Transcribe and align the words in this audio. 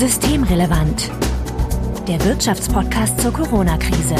Systemrelevant. 0.00 1.10
Der 2.08 2.24
Wirtschaftspodcast 2.24 3.20
zur 3.20 3.34
Corona-Krise. 3.34 4.14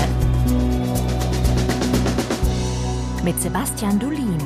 Mit 3.25 3.41
Sebastian 3.41 3.99
Dulin. 3.99 4.37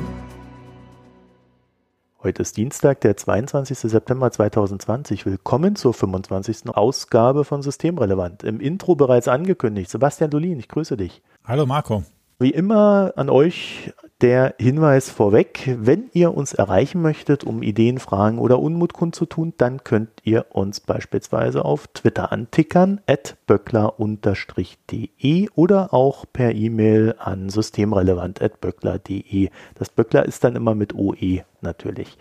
Heute 2.22 2.42
ist 2.42 2.56
Dienstag, 2.56 3.01
der 3.01 3.17
22. 3.17 3.76
September 3.76 4.31
2020. 4.31 5.26
Willkommen 5.26 5.74
zur 5.74 5.92
25. 5.92 6.69
Ausgabe 6.69 7.44
von 7.44 7.62
Systemrelevant. 7.62 8.44
Im 8.44 8.60
Intro 8.60 8.94
bereits 8.94 9.26
angekündigt. 9.26 9.90
Sebastian 9.90 10.30
Dolin, 10.30 10.60
ich 10.60 10.69
grüße 10.69 10.96
dich. 10.96 11.21
Hallo 11.44 11.66
Marco. 11.66 12.04
Wie 12.45 12.51
immer 12.51 13.15
an 13.17 13.31
euch 13.31 13.95
der 14.21 14.54
Hinweis 14.58 15.08
vorweg, 15.08 15.79
wenn 15.81 16.10
ihr 16.12 16.34
uns 16.34 16.52
erreichen 16.52 17.01
möchtet, 17.01 17.42
um 17.42 17.62
Ideen, 17.62 17.98
Fragen 17.98 18.38
oder 18.38 18.59
Unmut 18.59 18.92
kundzutun, 18.92 19.55
dann 19.56 19.83
könnt 19.83 20.10
ihr 20.24 20.45
uns 20.51 20.80
beispielsweise 20.80 21.65
auf 21.65 21.87
Twitter 21.87 22.32
antickern, 22.32 23.01
at 23.06 23.38
böckler-de 23.46 25.48
oder 25.54 25.95
auch 25.95 26.27
per 26.30 26.54
E-Mail 26.54 27.15
an 27.18 27.48
systemrelevant.böckler.de. 27.48 29.48
Das 29.76 29.88
Böckler 29.88 30.26
ist 30.26 30.45
dann 30.45 30.54
immer 30.54 30.74
mit 30.74 30.95
OE 30.95 31.45
natürlich. 31.62 32.18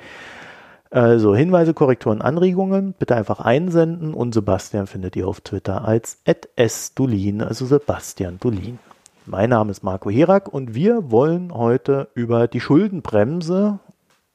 Also 0.89 1.35
Hinweise, 1.35 1.73
Korrekturen, 1.73 2.21
Anregungen 2.21 2.93
bitte 2.97 3.17
einfach 3.17 3.41
einsenden 3.41 4.13
und 4.13 4.33
Sebastian 4.33 4.87
findet 4.87 5.17
ihr 5.17 5.27
auf 5.27 5.41
Twitter 5.41 5.83
als 5.83 6.19
@sdulin, 6.57 7.41
also 7.41 7.65
Sebastian 7.65 8.39
Dulin. 8.39 8.79
Mein 9.25 9.51
Name 9.51 9.71
ist 9.71 9.83
Marco 9.83 10.09
Herak 10.09 10.49
und 10.49 10.75
wir 10.75 11.09
wollen 11.09 11.53
heute 11.53 12.09
über 12.13 12.49
die 12.49 12.59
Schuldenbremse 12.59 13.79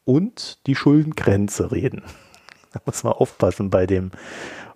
und 0.05 0.67
die 0.67 0.75
Schuldengrenze 0.75 1.71
reden. 1.73 2.03
Da 2.73 2.81
muss 2.85 3.03
man 3.03 3.15
aufpassen 3.15 3.71
bei 3.71 3.87
den 3.87 4.11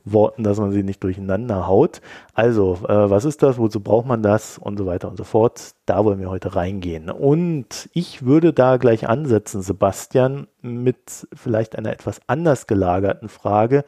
Worten, 0.06 0.44
dass 0.44 0.58
man 0.58 0.72
sie 0.72 0.82
nicht 0.82 1.04
durcheinander 1.04 1.66
haut. 1.66 2.00
Also, 2.32 2.78
äh, 2.88 3.10
was 3.10 3.27
ist 3.27 3.42
das? 3.42 3.58
Wozu 3.58 3.80
braucht 3.80 4.06
man 4.06 4.22
das? 4.22 4.56
Und 4.56 4.78
so 4.78 4.86
weiter 4.86 5.08
und 5.08 5.19
so 5.19 5.24
fort. 5.24 5.74
Da 5.84 6.02
wollen 6.02 6.19
wir 6.19 6.30
heute 6.30 6.56
reingehen. 6.56 7.10
Und 7.10 7.91
ich 7.92 8.24
würde 8.24 8.54
da 8.54 8.78
gleich 8.78 9.10
ansetzen, 9.10 9.60
Sebastian, 9.60 10.47
mit 10.62 11.28
vielleicht 11.34 11.76
einer 11.76 11.92
etwas 11.92 12.22
anders 12.26 12.66
gelagerten 12.66 13.28
Frage, 13.28 13.84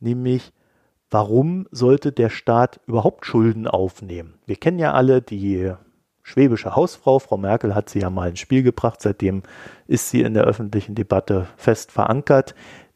nämlich, 0.00 0.52
warum 1.10 1.66
sollte 1.70 2.12
der 2.12 2.30
Staat 2.30 2.80
überhaupt 2.86 3.26
Schulden 3.26 3.66
aufnehmen? 3.66 4.34
Wir 4.46 4.56
kennen 4.56 4.78
ja 4.78 4.92
alle 4.92 5.22
die 5.22 5.72
schwäbische 6.22 6.76
Hausfrau. 6.76 7.18
Frau 7.18 7.36
Merkel 7.36 7.74
hat 7.74 7.88
sie 7.88 8.00
ja 8.00 8.10
mal 8.10 8.30
ins 8.30 8.40
Spiel 8.40 8.62
gebracht. 8.62 9.02
Seitdem 9.02 9.42
ist 9.86 10.10
sie 10.10 10.22
in 10.22 10.34
der 10.34 10.44
öffentlichen 10.44 10.94
Debatte 10.94 11.46
fest 11.56 11.90
verankert. 11.90 12.54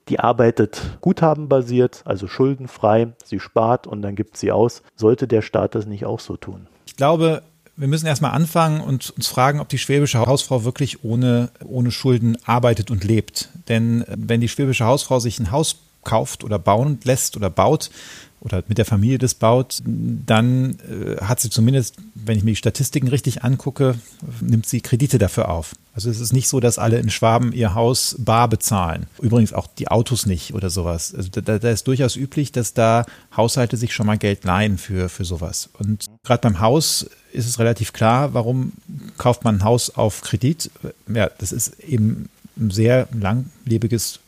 Die 0.08 0.20
arbeitet 0.20 0.98
guthabenbasiert, 1.00 2.02
also 2.04 2.26
schuldenfrei. 2.28 3.12
Sie 3.24 3.40
spart 3.40 3.86
und 3.86 4.02
dann 4.02 4.14
gibt 4.14 4.36
sie 4.36 4.52
aus. 4.52 4.82
Sollte 4.96 5.26
der 5.26 5.42
Staat 5.42 5.74
das 5.74 5.86
nicht 5.86 6.04
auch 6.04 6.20
so 6.20 6.36
tun? 6.36 6.66
Ich 6.86 6.96
glaube, 6.96 7.42
wir 7.76 7.88
müssen 7.88 8.06
erstmal 8.06 8.32
anfangen 8.32 8.80
und 8.80 9.10
uns 9.16 9.26
fragen, 9.26 9.60
ob 9.60 9.68
die 9.68 9.78
schwäbische 9.78 10.20
Hausfrau 10.20 10.64
wirklich 10.64 11.02
ohne, 11.04 11.50
ohne 11.64 11.90
Schulden 11.90 12.36
arbeitet 12.44 12.90
und 12.90 13.02
lebt. 13.02 13.48
Denn 13.68 14.04
wenn 14.08 14.40
die 14.40 14.48
schwäbische 14.48 14.84
Hausfrau 14.84 15.18
sich 15.18 15.40
ein 15.40 15.50
Haus 15.50 15.76
kauft 16.05 16.44
oder 16.44 16.58
bauen 16.58 16.98
lässt 17.05 17.36
oder 17.36 17.50
baut 17.50 17.91
oder 18.44 18.62
mit 18.69 18.77
der 18.77 18.84
Familie 18.84 19.16
das 19.16 19.34
baut, 19.34 19.83
dann 19.84 20.78
äh, 20.80 21.16
hat 21.24 21.41
sie 21.41 21.48
zumindest, 21.48 21.96
wenn 22.14 22.36
ich 22.36 22.44
mir 22.44 22.50
die 22.50 22.56
Statistiken 22.56 23.08
richtig 23.08 23.42
angucke, 23.42 23.94
nimmt 24.42 24.66
sie 24.66 24.83
Kredite 24.83 25.16
dafür 25.16 25.48
auf. 25.48 25.74
Also 25.94 26.11
es 26.11 26.20
ist 26.20 26.34
nicht 26.34 26.48
so, 26.48 26.61
dass 26.61 26.78
alle 26.78 26.98
in 26.98 27.08
Schwaben 27.08 27.52
ihr 27.52 27.74
Haus 27.74 28.16
bar 28.19 28.48
bezahlen. 28.48 29.06
Übrigens 29.22 29.55
auch 29.55 29.66
die 29.66 29.88
Autos 29.88 30.27
nicht 30.27 30.52
oder 30.52 30.69
sowas. 30.69 31.14
Also 31.14 31.30
da, 31.30 31.58
da 31.58 31.70
ist 31.70 31.88
durchaus 31.88 32.16
üblich, 32.16 32.52
dass 32.52 32.74
da 32.74 33.06
Haushalte 33.34 33.78
sich 33.78 33.94
schon 33.94 34.06
mal 34.06 34.18
Geld 34.18 34.44
leihen 34.44 34.77
für, 34.77 35.08
für 35.08 35.24
sowas. 35.24 35.70
Und 35.78 36.05
gerade 36.22 36.42
beim 36.42 36.61
Haus 36.61 37.08
ist 37.33 37.48
es 37.48 37.58
relativ 37.58 37.95
klar, 37.95 38.34
warum 38.34 38.73
kauft 39.17 39.45
man 39.45 39.57
ein 39.57 39.64
Haus 39.64 39.89
auf 39.89 40.20
Kredit? 40.20 40.70
Ja, 41.08 41.30
das 41.39 41.52
ist 41.52 41.80
eben 41.80 42.28
ein 42.58 42.70
sehr 42.70 43.08
langlebiges 43.12 44.20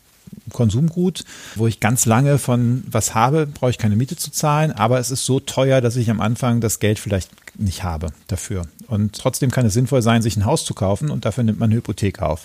Konsumgut, 0.53 1.25
wo 1.55 1.67
ich 1.67 1.81
ganz 1.81 2.07
lange 2.07 2.39
von 2.39 2.85
was 2.91 3.15
habe, 3.15 3.47
brauche 3.47 3.71
ich 3.71 3.79
keine 3.79 3.97
Miete 3.97 4.17
zu 4.17 4.31
zahlen, 4.31 4.73
aber 4.73 4.99
es 4.99 5.11
ist 5.11 5.25
so 5.25 5.41
teuer, 5.41 5.81
dass 5.81 5.97
ich 5.97 6.11
am 6.11 6.21
Anfang 6.21 6.61
das 6.61 6.79
Geld 6.79 6.99
vielleicht 6.99 7.31
nicht 7.59 7.85
habe 7.85 8.09
dafür. 8.27 8.67
Und 8.87 9.17
trotzdem 9.17 9.51
kann 9.51 9.67
es 9.67 9.75
sinnvoll 9.75 10.03
sein, 10.03 10.23
sich 10.23 10.37
ein 10.37 10.45
Haus 10.45 10.65
zu 10.65 10.75
kaufen 10.75 11.11
und 11.11 11.25
dafür 11.25 11.45
nimmt 11.45 11.59
man 11.59 11.71
eine 11.71 11.77
Hypothek 11.77 12.21
auf. 12.23 12.45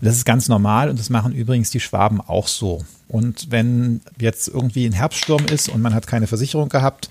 Und 0.00 0.06
das 0.06 0.16
ist 0.16 0.24
ganz 0.24 0.48
normal 0.48 0.90
und 0.90 0.98
das 0.98 1.10
machen 1.10 1.32
übrigens 1.32 1.70
die 1.70 1.80
Schwaben 1.80 2.20
auch 2.20 2.48
so. 2.48 2.84
Und 3.08 3.50
wenn 3.50 4.00
jetzt 4.20 4.48
irgendwie 4.48 4.84
ein 4.86 4.92
Herbststurm 4.92 5.46
ist 5.46 5.68
und 5.68 5.80
man 5.80 5.94
hat 5.94 6.06
keine 6.06 6.26
Versicherung 6.26 6.68
gehabt 6.68 7.08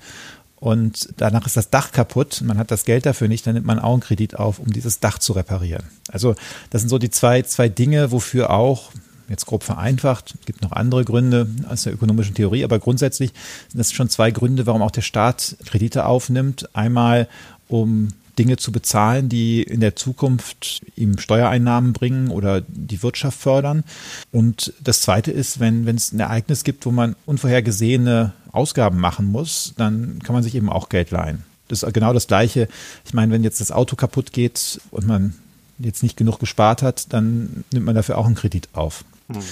und 0.56 1.08
danach 1.16 1.46
ist 1.46 1.56
das 1.56 1.70
Dach 1.70 1.92
kaputt, 1.92 2.42
man 2.44 2.58
hat 2.58 2.70
das 2.70 2.84
Geld 2.84 3.06
dafür 3.06 3.28
nicht, 3.28 3.46
dann 3.46 3.54
nimmt 3.54 3.66
man 3.66 3.78
auch 3.78 3.92
einen 3.92 4.00
Kredit 4.00 4.36
auf, 4.36 4.58
um 4.58 4.72
dieses 4.72 5.00
Dach 5.00 5.18
zu 5.18 5.32
reparieren. 5.32 5.84
Also 6.08 6.34
das 6.70 6.82
sind 6.82 6.88
so 6.88 6.98
die 6.98 7.10
zwei, 7.10 7.42
zwei 7.42 7.68
Dinge, 7.68 8.12
wofür 8.12 8.50
auch 8.50 8.92
jetzt 9.28 9.46
grob 9.46 9.62
vereinfacht. 9.62 10.34
Es 10.40 10.46
gibt 10.46 10.62
noch 10.62 10.72
andere 10.72 11.04
Gründe 11.04 11.48
aus 11.68 11.82
der 11.82 11.92
ökonomischen 11.92 12.34
Theorie, 12.34 12.64
aber 12.64 12.78
grundsätzlich 12.78 13.32
sind 13.68 13.78
das 13.78 13.92
schon 13.92 14.08
zwei 14.08 14.30
Gründe, 14.30 14.66
warum 14.66 14.82
auch 14.82 14.90
der 14.90 15.02
Staat 15.02 15.56
Kredite 15.64 16.06
aufnimmt. 16.06 16.74
Einmal, 16.74 17.28
um 17.68 18.08
Dinge 18.38 18.56
zu 18.56 18.70
bezahlen, 18.70 19.28
die 19.28 19.62
in 19.62 19.80
der 19.80 19.96
Zukunft 19.96 20.80
ihm 20.96 21.18
Steuereinnahmen 21.18 21.92
bringen 21.92 22.28
oder 22.28 22.60
die 22.60 23.02
Wirtschaft 23.02 23.38
fördern. 23.38 23.82
Und 24.30 24.72
das 24.82 25.02
Zweite 25.02 25.32
ist, 25.32 25.58
wenn, 25.58 25.86
wenn 25.86 25.96
es 25.96 26.12
ein 26.12 26.20
Ereignis 26.20 26.62
gibt, 26.62 26.86
wo 26.86 26.90
man 26.90 27.16
unvorhergesehene 27.26 28.32
Ausgaben 28.52 28.98
machen 28.98 29.26
muss, 29.26 29.74
dann 29.76 30.20
kann 30.22 30.34
man 30.34 30.42
sich 30.42 30.54
eben 30.54 30.70
auch 30.70 30.88
Geld 30.88 31.10
leihen. 31.10 31.42
Das 31.66 31.82
ist 31.82 31.92
genau 31.92 32.12
das 32.12 32.28
Gleiche. 32.28 32.68
Ich 33.04 33.12
meine, 33.12 33.32
wenn 33.32 33.44
jetzt 33.44 33.60
das 33.60 33.72
Auto 33.72 33.96
kaputt 33.96 34.32
geht 34.32 34.80
und 34.90 35.06
man 35.06 35.34
jetzt 35.78 36.02
nicht 36.02 36.16
genug 36.16 36.38
gespart 36.38 36.82
hat, 36.82 37.12
dann 37.12 37.64
nimmt 37.72 37.86
man 37.86 37.94
dafür 37.94 38.18
auch 38.18 38.26
einen 38.26 38.34
Kredit 38.34 38.68
auf. 38.72 39.04
Mhm. 39.28 39.42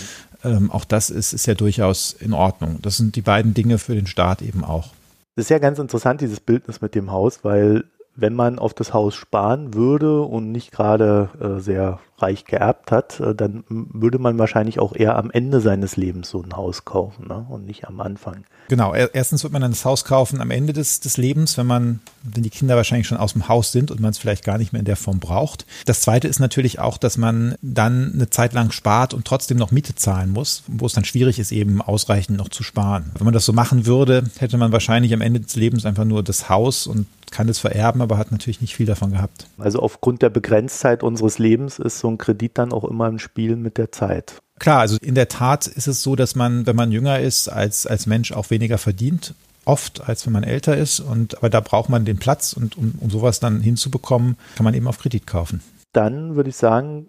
Ähm, 0.45 0.71
auch 0.71 0.85
das 0.85 1.11
ist, 1.11 1.33
ist 1.33 1.47
ja 1.47 1.55
durchaus 1.55 2.15
in 2.19 2.33
Ordnung. 2.33 2.79
Das 2.83 2.97
sind 2.97 3.17
die 3.17 3.23
beiden 3.23 3.55
Dinge 3.55 3.79
für 3.79 3.95
den 3.95 4.07
Staat 4.07 4.43
eben 4.43 4.65
auch. 4.65 4.93
Das 5.37 5.47
ist 5.47 5.51
ja 5.51 5.59
ganz 5.59 5.79
interessant, 5.79 6.21
dieses 6.21 6.41
Bildnis 6.41 6.81
mit 6.81 6.95
dem 6.95 7.11
Haus, 7.11 7.41
weil 7.43 7.85
wenn 8.16 8.34
man 8.34 8.59
auf 8.59 8.75
das 8.75 8.93
Haus 8.93 9.15
sparen 9.15 9.75
würde 9.75 10.22
und 10.22 10.50
nicht 10.50 10.72
gerade 10.72 11.28
äh, 11.41 11.60
sehr 11.60 12.00
reich 12.19 12.47
geerbt 12.47 12.91
hat, 12.91 13.21
äh, 13.21 13.34
dann 13.34 13.65
würde 13.69 14.19
man 14.19 14.38
wahrscheinlich 14.38 14.78
auch 14.78 14.94
eher 14.94 15.16
am 15.16 15.31
Ende 15.31 15.60
seines 15.60 15.97
Lebens 15.97 16.31
so 16.31 16.43
ein 16.43 16.56
Haus 16.56 16.84
kaufen 16.84 17.28
ne? 17.28 17.47
und 17.49 17.66
nicht 17.66 17.87
am 17.87 18.00
Anfang. 18.00 18.44
Genau, 18.69 18.94
erstens 18.94 19.44
wird 19.44 19.53
man 19.53 19.62
dann 19.62 19.71
das 19.71 19.84
Haus 19.84 20.04
kaufen 20.04 20.41
am 20.41 20.50
Ende 20.50 20.72
des, 20.72 20.99
des 21.00 21.19
Lebens, 21.19 21.56
wenn 21.56 21.66
man, 21.66 22.00
wenn 22.25 22.43
die 22.43 22.50
Kinder 22.50 22.75
wahrscheinlich 22.75 23.06
schon 23.06 23.19
aus 23.19 23.34
dem 23.34 23.49
Haus 23.49 23.71
sind 23.71 23.91
und 23.91 24.00
man 24.00 24.10
es 24.10 24.19
vielleicht 24.19 24.44
gar 24.44 24.59
nicht 24.59 24.72
mehr 24.72 24.81
in 24.81 24.87
der 24.87 24.97
Form 24.97 25.21
braucht. 25.21 25.66
Das 25.84 26.00
zweite 26.00 26.27
ist 26.27 26.41
natürlich 26.41 26.81
auch, 26.81 26.98
dass 26.98 27.16
man 27.16 27.54
dann 27.62 28.12
eine 28.15 28.31
Zeit 28.31 28.54
lang 28.54 28.72
spart 28.72 29.15
und 29.15 29.25
trotzdem 29.25 29.59
noch 29.59 29.71
Miete 29.71 29.94
zahlen 29.94 30.33
muss, 30.33 30.65
wo 30.66 30.87
es 30.87 30.94
dann 30.94 31.04
schwierig 31.04 31.38
ist, 31.38 31.53
eben 31.53 31.81
ausreichend 31.81 32.38
noch 32.38 32.48
zu 32.48 32.62
sparen. 32.62 33.12
Wenn 33.16 33.25
man 33.25 33.34
das 33.34 33.44
so 33.44 33.53
machen 33.53 33.87
würde, 33.87 34.25
hätte 34.38 34.59
man 34.59 34.72
wahrscheinlich 34.72 35.12
am 35.12 35.21
Ende 35.21 35.41
des 35.41 35.54
Lebens 35.54 35.87
einfach 35.87 36.04
nur 36.04 36.25
das 36.25 36.48
Haus 36.48 36.87
und 36.87 37.06
kann 37.31 37.49
es 37.49 37.59
vererben, 37.59 38.03
aber 38.03 38.19
hat 38.19 38.33
natürlich 38.33 38.61
nicht 38.61 38.75
viel 38.75 38.87
davon 38.87 39.13
gehabt. 39.13 39.47
Also 39.59 39.81
aufgrund 39.81 40.23
der 40.23 40.31
Begrenztheit 40.31 41.03
unseres 41.03 41.39
Lebens 41.39 41.79
ist 41.79 41.99
so 41.99 42.09
ein 42.09 42.19
Kredit 42.19 42.59
dann 42.59 42.73
auch 42.73 42.85
immer 42.85 43.07
ein 43.07 43.19
Spiel 43.19 43.57
mit 43.57 43.79
der 43.79 43.93
Zeit. 43.93 44.37
Klar, 44.59 44.81
also 44.81 44.97
in 45.03 45.15
der 45.15 45.29
Tat 45.29 45.67
ist 45.67 45.87
es 45.87 46.03
so, 46.03 46.17
dass 46.17 46.35
man, 46.35 46.67
wenn 46.67 46.77
man 46.77 46.93
jünger 46.93 47.21
ist, 47.21 47.49
als, 47.49 47.87
als 47.87 48.07
Mensch 48.07 48.33
auch 48.33 48.51
weniger 48.51 48.79
verdient. 48.79 49.35
Oft, 49.65 50.09
als 50.09 50.25
wenn 50.25 50.33
man 50.33 50.45
älter 50.45 50.77
ist. 50.77 51.01
Und, 51.01 51.39
aber 51.39 51.51
da 51.51 51.61
braucht 51.61 51.89
man 51.89 52.05
den 52.05 52.19
Platz 52.19 52.53
und 52.53 52.79
um, 52.79 52.95
um 53.01 53.11
sowas 53.11 53.41
dann 53.41 53.61
hinzubekommen, 53.61 54.37
kann 54.55 54.65
man 54.65 54.75
eben 54.75 54.87
auf 54.87 54.99
Kredit 54.99 55.27
kaufen. 55.27 55.61
Dann 55.93 56.37
würde 56.37 56.51
ich 56.51 56.57
sagen, 56.57 57.09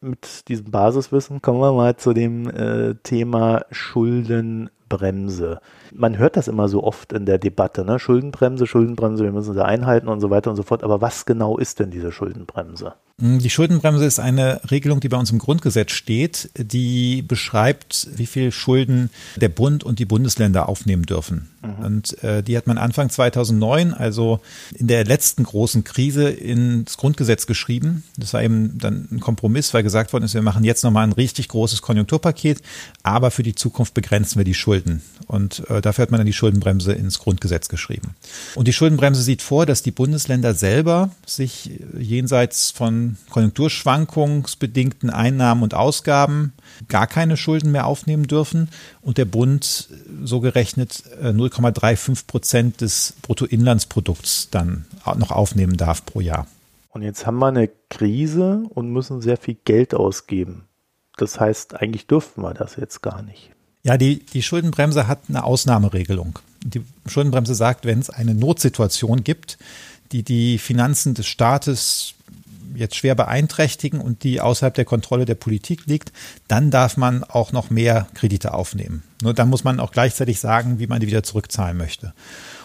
mit 0.00 0.48
diesem 0.48 0.70
Basiswissen 0.70 1.40
kommen 1.40 1.60
wir 1.60 1.72
mal 1.72 1.96
zu 1.96 2.12
dem 2.12 2.48
äh, 2.50 2.94
Thema 3.02 3.64
Schuldenbremse 4.88 5.60
man 5.92 6.18
hört 6.18 6.36
das 6.36 6.48
immer 6.48 6.68
so 6.68 6.82
oft 6.82 7.12
in 7.12 7.26
der 7.26 7.38
Debatte, 7.38 7.84
ne? 7.84 7.98
Schuldenbremse, 7.98 8.66
Schuldenbremse, 8.66 9.24
wir 9.24 9.32
müssen 9.32 9.54
sie 9.54 9.64
einhalten 9.64 10.08
und 10.08 10.20
so 10.20 10.30
weiter 10.30 10.50
und 10.50 10.56
so 10.56 10.62
fort. 10.62 10.82
Aber 10.82 11.00
was 11.00 11.26
genau 11.26 11.58
ist 11.58 11.80
denn 11.80 11.90
diese 11.90 12.12
Schuldenbremse? 12.12 12.94
Hm, 13.20 13.38
die 13.38 13.50
Schuldenbremse 13.50 14.04
ist 14.04 14.18
eine 14.18 14.60
Regelung, 14.70 15.00
die 15.00 15.08
bei 15.08 15.16
uns 15.16 15.30
im 15.30 15.38
Grundgesetz 15.38 15.92
steht, 15.92 16.50
die 16.56 17.22
beschreibt, 17.22 18.08
wie 18.14 18.26
viel 18.26 18.52
Schulden 18.52 19.10
der 19.36 19.48
Bund 19.48 19.84
und 19.84 19.98
die 19.98 20.04
Bundesländer 20.04 20.68
aufnehmen 20.68 21.04
dürfen. 21.04 21.48
Mhm. 21.62 21.84
Und 21.84 22.22
äh, 22.22 22.42
die 22.42 22.56
hat 22.56 22.66
man 22.66 22.78
Anfang 22.78 23.08
2009, 23.08 23.94
also 23.94 24.40
in 24.74 24.86
der 24.86 25.04
letzten 25.04 25.44
großen 25.44 25.84
Krise, 25.84 26.28
ins 26.28 26.96
Grundgesetz 26.98 27.46
geschrieben. 27.46 28.04
Das 28.16 28.34
war 28.34 28.42
eben 28.42 28.78
dann 28.78 29.08
ein 29.10 29.20
Kompromiss, 29.20 29.72
weil 29.72 29.82
gesagt 29.82 30.12
worden 30.12 30.24
ist, 30.24 30.34
wir 30.34 30.42
machen 30.42 30.64
jetzt 30.64 30.84
nochmal 30.84 31.04
ein 31.04 31.12
richtig 31.12 31.48
großes 31.48 31.80
Konjunkturpaket, 31.80 32.60
aber 33.02 33.30
für 33.30 33.42
die 33.42 33.54
Zukunft 33.54 33.94
begrenzen 33.94 34.38
wir 34.38 34.44
die 34.44 34.54
Schulden 34.54 34.75
Schulden. 34.76 35.02
Und 35.26 35.68
äh, 35.70 35.80
dafür 35.80 36.02
hat 36.02 36.10
man 36.10 36.18
dann 36.18 36.26
die 36.26 36.32
Schuldenbremse 36.32 36.92
ins 36.92 37.18
Grundgesetz 37.18 37.68
geschrieben. 37.68 38.14
Und 38.54 38.68
die 38.68 38.72
Schuldenbremse 38.72 39.22
sieht 39.22 39.42
vor, 39.42 39.66
dass 39.66 39.82
die 39.82 39.90
Bundesländer 39.90 40.54
selber 40.54 41.10
sich 41.26 41.80
jenseits 41.98 42.70
von 42.70 43.16
konjunkturschwankungsbedingten 43.30 45.10
Einnahmen 45.10 45.62
und 45.62 45.74
Ausgaben 45.74 46.52
gar 46.88 47.06
keine 47.06 47.36
Schulden 47.36 47.72
mehr 47.72 47.86
aufnehmen 47.86 48.26
dürfen 48.26 48.68
und 49.02 49.18
der 49.18 49.24
Bund 49.24 49.88
so 50.22 50.40
gerechnet 50.40 51.02
0,35 51.22 52.10
äh, 52.10 52.24
Prozent 52.26 52.80
des 52.80 53.14
Bruttoinlandsprodukts 53.22 54.48
dann 54.50 54.84
noch 55.16 55.30
aufnehmen 55.30 55.76
darf 55.76 56.04
pro 56.04 56.20
Jahr. 56.20 56.46
Und 56.90 57.02
jetzt 57.02 57.26
haben 57.26 57.38
wir 57.38 57.48
eine 57.48 57.68
Krise 57.90 58.62
und 58.70 58.90
müssen 58.90 59.20
sehr 59.20 59.36
viel 59.36 59.56
Geld 59.64 59.94
ausgeben. 59.94 60.64
Das 61.16 61.40
heißt, 61.40 61.74
eigentlich 61.74 62.06
dürften 62.06 62.42
wir 62.42 62.54
das 62.54 62.76
jetzt 62.76 63.02
gar 63.02 63.22
nicht. 63.22 63.55
Ja, 63.86 63.96
die, 63.96 64.26
die 64.26 64.42
Schuldenbremse 64.42 65.06
hat 65.06 65.20
eine 65.28 65.44
Ausnahmeregelung. 65.44 66.40
Die 66.64 66.82
Schuldenbremse 67.06 67.54
sagt, 67.54 67.84
wenn 67.84 68.00
es 68.00 68.10
eine 68.10 68.34
Notsituation 68.34 69.22
gibt, 69.22 69.58
die 70.10 70.24
die 70.24 70.58
Finanzen 70.58 71.14
des 71.14 71.28
Staates 71.28 72.14
jetzt 72.74 72.96
schwer 72.96 73.14
beeinträchtigen 73.14 74.00
und 74.00 74.24
die 74.24 74.40
außerhalb 74.40 74.74
der 74.74 74.86
Kontrolle 74.86 75.24
der 75.24 75.36
Politik 75.36 75.86
liegt, 75.86 76.12
dann 76.48 76.72
darf 76.72 76.96
man 76.96 77.22
auch 77.22 77.52
noch 77.52 77.70
mehr 77.70 78.08
Kredite 78.14 78.54
aufnehmen. 78.54 79.04
Nur 79.22 79.34
dann 79.34 79.48
muss 79.48 79.62
man 79.62 79.78
auch 79.78 79.92
gleichzeitig 79.92 80.40
sagen, 80.40 80.80
wie 80.80 80.88
man 80.88 80.98
die 80.98 81.06
wieder 81.06 81.22
zurückzahlen 81.22 81.76
möchte. 81.76 82.12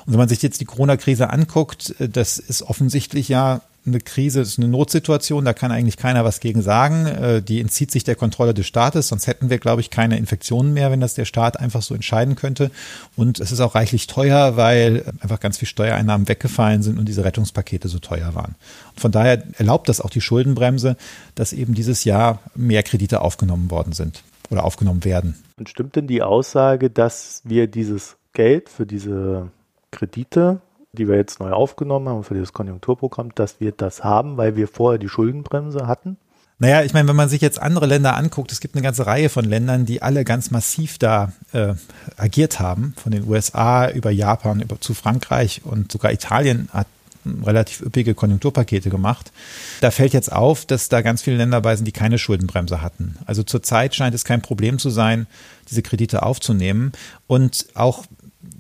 Und 0.08 0.14
wenn 0.14 0.20
man 0.20 0.28
sich 0.28 0.42
jetzt 0.42 0.60
die 0.60 0.66
Corona-Krise 0.66 1.30
anguckt, 1.30 1.94
äh, 2.00 2.10
das 2.10 2.40
ist 2.40 2.64
offensichtlich 2.64 3.30
ja 3.30 3.62
eine 3.86 4.00
Krise, 4.00 4.42
ist 4.42 4.60
eine 4.60 4.68
Notsituation, 4.68 5.44
da 5.44 5.54
kann 5.54 5.72
eigentlich 5.72 5.98
keiner 5.98 6.24
was 6.24 6.40
gegen 6.40 6.62
sagen. 6.62 7.08
Äh, 7.08 7.42
die 7.42 7.60
entzieht 7.60 7.92
sich 7.92 8.04
der 8.04 8.16
Kontrolle 8.16 8.54
des 8.54 8.68
Staates, 8.68 9.08
sonst 9.08 9.28
hätten 9.28 9.50
wir, 9.50 9.58
glaube 9.58 9.82
ich, 9.82 9.90
keine 9.90 10.18
Infektionen 10.18 10.74
mehr, 10.74 10.92
wenn 10.92 11.00
das 11.00 11.16
der 11.16 11.26
Staat 11.26 11.60
einfach 11.60 11.82
so 11.82 11.96
entscheiden 11.96 12.36
könnte. 12.36 12.72
Und 13.16 13.40
es 13.40 13.52
ist 13.52 13.60
auch 13.60 13.76
reichlich 13.76 14.08
teuer, 14.08 14.56
weil 14.56 15.04
einfach 15.20 15.40
ganz 15.40 15.58
viel 15.58 15.68
Steuereinnahmen 15.68 16.28
weggefallen 16.28 16.84
sind 16.84 17.00
und 17.00 17.06
diese 17.06 17.24
Rettungspakete 17.24 17.88
so 17.88 18.00
teuer 18.00 18.36
waren. 18.36 18.56
Und 18.94 19.02
von 19.02 19.12
daher 19.12 19.44
erlaubt 19.58 19.90
das 19.90 20.02
auch 20.02 20.10
die 20.10 20.22
Schuldenbremse, 20.22 20.96
dass 21.36 21.54
eben 21.54 21.74
dieses 21.74 22.04
Jahr 22.04 22.40
mehr 22.56 22.84
Kredite 22.84 23.22
aufgenommen 23.22 23.72
worden 23.72 23.94
sind 23.94 24.24
oder 24.50 24.64
aufgenommen 24.64 25.04
werden. 25.06 25.36
Und 25.58 25.70
stimmt 25.70 25.96
denn 25.96 26.08
die 26.08 26.22
Aussage, 26.22 26.90
dass 26.90 27.42
wir 27.46 27.68
dieses 27.68 28.18
Geld 28.34 28.70
für 28.70 28.86
diese 28.86 29.50
Kredite 29.92 30.62
die 30.98 31.08
wir 31.08 31.16
jetzt 31.16 31.40
neu 31.40 31.52
aufgenommen 31.52 32.10
haben 32.10 32.24
für 32.24 32.34
das 32.34 32.52
Konjunkturprogramm, 32.54 33.34
dass 33.36 33.60
wir 33.60 33.72
das 33.72 34.04
haben, 34.04 34.38
weil 34.38 34.56
wir 34.56 34.68
vorher 34.68 35.00
die 35.00 35.08
Schuldenbremse 35.08 35.88
hatten? 35.88 36.18
Naja, 36.60 36.84
ich 36.84 36.94
meine, 36.94 37.08
wenn 37.08 37.16
man 37.16 37.30
sich 37.30 37.42
jetzt 37.42 37.60
andere 37.60 37.88
Länder 37.88 38.16
anguckt, 38.16 38.52
es 38.52 38.60
gibt 38.60 38.76
eine 38.76 38.84
ganze 38.84 39.08
Reihe 39.08 39.30
von 39.30 39.46
Ländern, 39.46 39.86
die 39.86 40.02
alle 40.02 40.24
ganz 40.24 40.52
massiv 40.52 41.00
da 41.00 41.32
äh, 41.54 41.74
agiert 42.18 42.60
haben, 42.60 42.94
von 43.02 43.12
den 43.12 43.28
USA 43.28 43.90
über 43.90 44.12
Japan 44.12 44.62
über 44.62 44.80
zu 44.80 44.94
Frankreich 44.94 45.62
und 45.64 45.92
sogar 45.92 46.12
Italien 46.12 46.70
hat 46.72 46.88
relativ 47.26 47.82
üppige 47.82 48.14
Konjunkturpakete 48.14 48.90
gemacht. 48.90 49.32
Da 49.80 49.92
fällt 49.92 50.14
jetzt 50.14 50.32
auf, 50.32 50.66
dass 50.66 50.90
da 50.90 51.02
ganz 51.02 51.22
viele 51.22 51.38
Länder 51.38 51.58
dabei 51.58 51.76
sind, 51.76 51.86
die 51.86 51.92
keine 51.92 52.18
Schuldenbremse 52.18 52.82
hatten. 52.82 53.18
Also 53.26 53.44
zurzeit 53.44 53.96
scheint 53.96 54.16
es 54.16 54.26
kein 54.26 54.42
Problem 54.42 54.80
zu 54.80 54.90
sein, 54.90 55.28
diese 55.70 55.84
Kredite 55.84 56.24
aufzunehmen. 56.24 56.92
Und 57.28 57.68
auch 57.76 58.06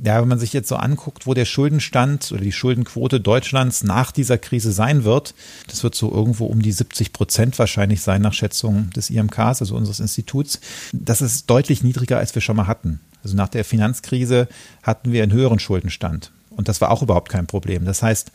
ja, 0.03 0.21
wenn 0.21 0.27
man 0.27 0.39
sich 0.39 0.53
jetzt 0.53 0.69
so 0.69 0.75
anguckt, 0.75 1.27
wo 1.27 1.33
der 1.33 1.45
Schuldenstand 1.45 2.31
oder 2.31 2.41
die 2.41 2.51
Schuldenquote 2.51 3.19
Deutschlands 3.19 3.83
nach 3.83 4.11
dieser 4.11 4.37
Krise 4.37 4.71
sein 4.71 5.03
wird, 5.03 5.33
das 5.67 5.83
wird 5.83 5.95
so 5.95 6.11
irgendwo 6.11 6.45
um 6.45 6.61
die 6.61 6.71
70 6.71 7.13
Prozent 7.13 7.57
wahrscheinlich 7.59 8.01
sein 8.01 8.21
nach 8.21 8.33
Schätzung 8.33 8.89
des 8.91 9.09
IMKs, 9.09 9.61
also 9.61 9.75
unseres 9.75 9.99
Instituts. 9.99 10.59
Das 10.91 11.21
ist 11.21 11.49
deutlich 11.49 11.83
niedriger, 11.83 12.17
als 12.17 12.33
wir 12.35 12.41
schon 12.41 12.55
mal 12.55 12.67
hatten. 12.67 12.99
Also 13.23 13.35
nach 13.35 13.49
der 13.49 13.65
Finanzkrise 13.65 14.47
hatten 14.83 15.11
wir 15.11 15.23
einen 15.23 15.31
höheren 15.31 15.59
Schuldenstand. 15.59 16.31
Und 16.49 16.67
das 16.67 16.81
war 16.81 16.91
auch 16.91 17.01
überhaupt 17.01 17.29
kein 17.29 17.47
Problem. 17.47 17.85
Das 17.85 18.03
heißt, 18.03 18.31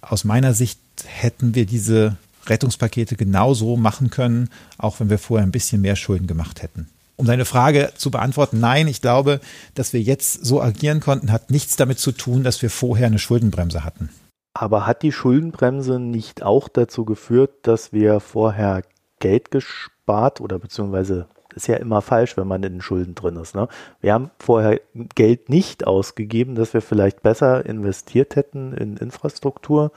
aus 0.00 0.24
meiner 0.24 0.54
Sicht 0.54 0.80
hätten 1.04 1.54
wir 1.54 1.66
diese 1.66 2.16
Rettungspakete 2.46 3.16
genauso 3.16 3.76
machen 3.76 4.10
können, 4.10 4.50
auch 4.78 5.00
wenn 5.00 5.10
wir 5.10 5.18
vorher 5.18 5.46
ein 5.46 5.52
bisschen 5.52 5.80
mehr 5.80 5.96
Schulden 5.96 6.26
gemacht 6.26 6.62
hätten. 6.62 6.88
Um 7.16 7.26
deine 7.26 7.46
Frage 7.46 7.92
zu 7.96 8.10
beantworten, 8.10 8.60
nein, 8.60 8.88
ich 8.88 9.00
glaube, 9.00 9.40
dass 9.74 9.92
wir 9.92 10.00
jetzt 10.00 10.44
so 10.44 10.60
agieren 10.60 11.00
konnten, 11.00 11.32
hat 11.32 11.50
nichts 11.50 11.76
damit 11.76 11.98
zu 11.98 12.12
tun, 12.12 12.44
dass 12.44 12.60
wir 12.60 12.70
vorher 12.70 13.06
eine 13.06 13.18
Schuldenbremse 13.18 13.84
hatten. 13.84 14.10
Aber 14.52 14.86
hat 14.86 15.02
die 15.02 15.12
Schuldenbremse 15.12 15.98
nicht 15.98 16.42
auch 16.42 16.68
dazu 16.68 17.04
geführt, 17.04 17.50
dass 17.62 17.92
wir 17.92 18.20
vorher 18.20 18.82
Geld 19.18 19.50
gespart 19.50 20.40
oder 20.40 20.58
beziehungsweise 20.58 21.26
ist 21.54 21.68
ja 21.68 21.76
immer 21.76 22.02
falsch, 22.02 22.36
wenn 22.36 22.46
man 22.46 22.62
in 22.62 22.74
den 22.74 22.82
Schulden 22.82 23.14
drin 23.14 23.36
ist. 23.36 23.54
Ne? 23.54 23.66
Wir 24.00 24.12
haben 24.12 24.30
vorher 24.38 24.78
Geld 25.14 25.48
nicht 25.48 25.86
ausgegeben, 25.86 26.54
dass 26.54 26.74
wir 26.74 26.82
vielleicht 26.82 27.22
besser 27.22 27.64
investiert 27.64 28.36
hätten 28.36 28.74
in 28.74 28.98
Infrastruktur, 28.98 29.90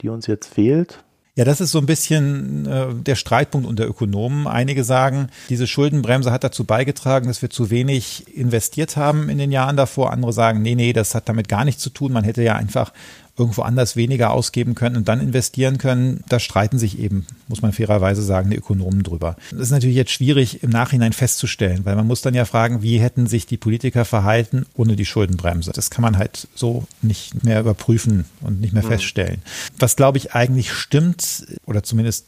die 0.00 0.08
uns 0.08 0.26
jetzt 0.26 0.52
fehlt. 0.52 1.04
Ja, 1.36 1.44
das 1.44 1.60
ist 1.60 1.72
so 1.72 1.80
ein 1.80 1.86
bisschen 1.86 2.64
äh, 2.66 2.94
der 2.94 3.16
Streitpunkt 3.16 3.66
unter 3.66 3.88
Ökonomen. 3.88 4.46
Einige 4.46 4.84
sagen, 4.84 5.30
diese 5.48 5.66
Schuldenbremse 5.66 6.30
hat 6.30 6.44
dazu 6.44 6.62
beigetragen, 6.62 7.26
dass 7.26 7.42
wir 7.42 7.50
zu 7.50 7.70
wenig 7.70 8.36
investiert 8.36 8.96
haben 8.96 9.28
in 9.28 9.38
den 9.38 9.50
Jahren 9.50 9.76
davor. 9.76 10.12
Andere 10.12 10.32
sagen, 10.32 10.62
nee, 10.62 10.76
nee, 10.76 10.92
das 10.92 11.16
hat 11.16 11.28
damit 11.28 11.48
gar 11.48 11.64
nichts 11.64 11.82
zu 11.82 11.90
tun. 11.90 12.12
Man 12.12 12.22
hätte 12.22 12.44
ja 12.44 12.54
einfach 12.54 12.92
irgendwo 13.36 13.62
anders 13.62 13.96
weniger 13.96 14.30
ausgeben 14.30 14.74
können 14.74 14.96
und 14.96 15.08
dann 15.08 15.20
investieren 15.20 15.78
können, 15.78 16.22
da 16.28 16.38
streiten 16.38 16.78
sich 16.78 16.98
eben, 17.00 17.26
muss 17.48 17.62
man 17.62 17.72
fairerweise 17.72 18.22
sagen, 18.22 18.50
die 18.50 18.56
Ökonomen 18.56 19.02
drüber. 19.02 19.36
Das 19.50 19.60
ist 19.60 19.70
natürlich 19.70 19.96
jetzt 19.96 20.12
schwierig 20.12 20.62
im 20.62 20.70
Nachhinein 20.70 21.12
festzustellen, 21.12 21.84
weil 21.84 21.96
man 21.96 22.06
muss 22.06 22.22
dann 22.22 22.34
ja 22.34 22.44
fragen, 22.44 22.82
wie 22.82 23.00
hätten 23.00 23.26
sich 23.26 23.46
die 23.46 23.56
Politiker 23.56 24.04
verhalten 24.04 24.66
ohne 24.74 24.94
die 24.94 25.04
Schuldenbremse. 25.04 25.72
Das 25.72 25.90
kann 25.90 26.02
man 26.02 26.16
halt 26.16 26.46
so 26.54 26.86
nicht 27.02 27.42
mehr 27.42 27.60
überprüfen 27.60 28.24
und 28.40 28.60
nicht 28.60 28.72
mehr 28.72 28.84
mhm. 28.84 28.88
feststellen. 28.88 29.42
Was 29.78 29.96
glaube 29.96 30.18
ich 30.18 30.34
eigentlich 30.34 30.72
stimmt, 30.72 31.44
oder 31.66 31.82
zumindest 31.82 32.26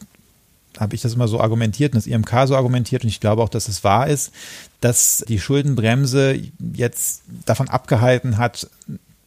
habe 0.79 0.95
ich 0.95 1.01
das 1.01 1.15
immer 1.15 1.29
so 1.29 1.41
argumentiert 1.41 1.95
und 1.95 1.99
das 1.99 2.07
IMK 2.07 2.31
so 2.47 2.57
argumentiert 2.57 3.03
und 3.05 3.09
ich 3.09 3.21
glaube 3.21 3.43
auch, 3.43 3.49
dass 3.49 3.69
es 3.69 3.85
wahr 3.85 4.09
ist, 4.09 4.33
dass 4.81 5.25
die 5.29 5.39
Schuldenbremse 5.39 6.39
jetzt 6.75 7.23
davon 7.45 7.69
abgehalten 7.69 8.39
hat, 8.39 8.69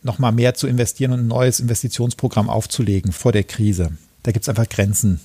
nochmal 0.04 0.32
mehr 0.32 0.54
zu 0.54 0.68
investieren 0.68 1.12
und 1.12 1.22
ein 1.22 1.28
neues 1.28 1.60
Investitionsprogramm 1.60 2.50
aufzulegen 2.50 3.12
vor 3.12 3.32
der 3.32 3.44
Krise. 3.44 3.92
Da 4.24 4.32
gibt 4.32 4.44
es 4.44 4.50
einfach 4.50 4.70
Grenzen 4.70 5.20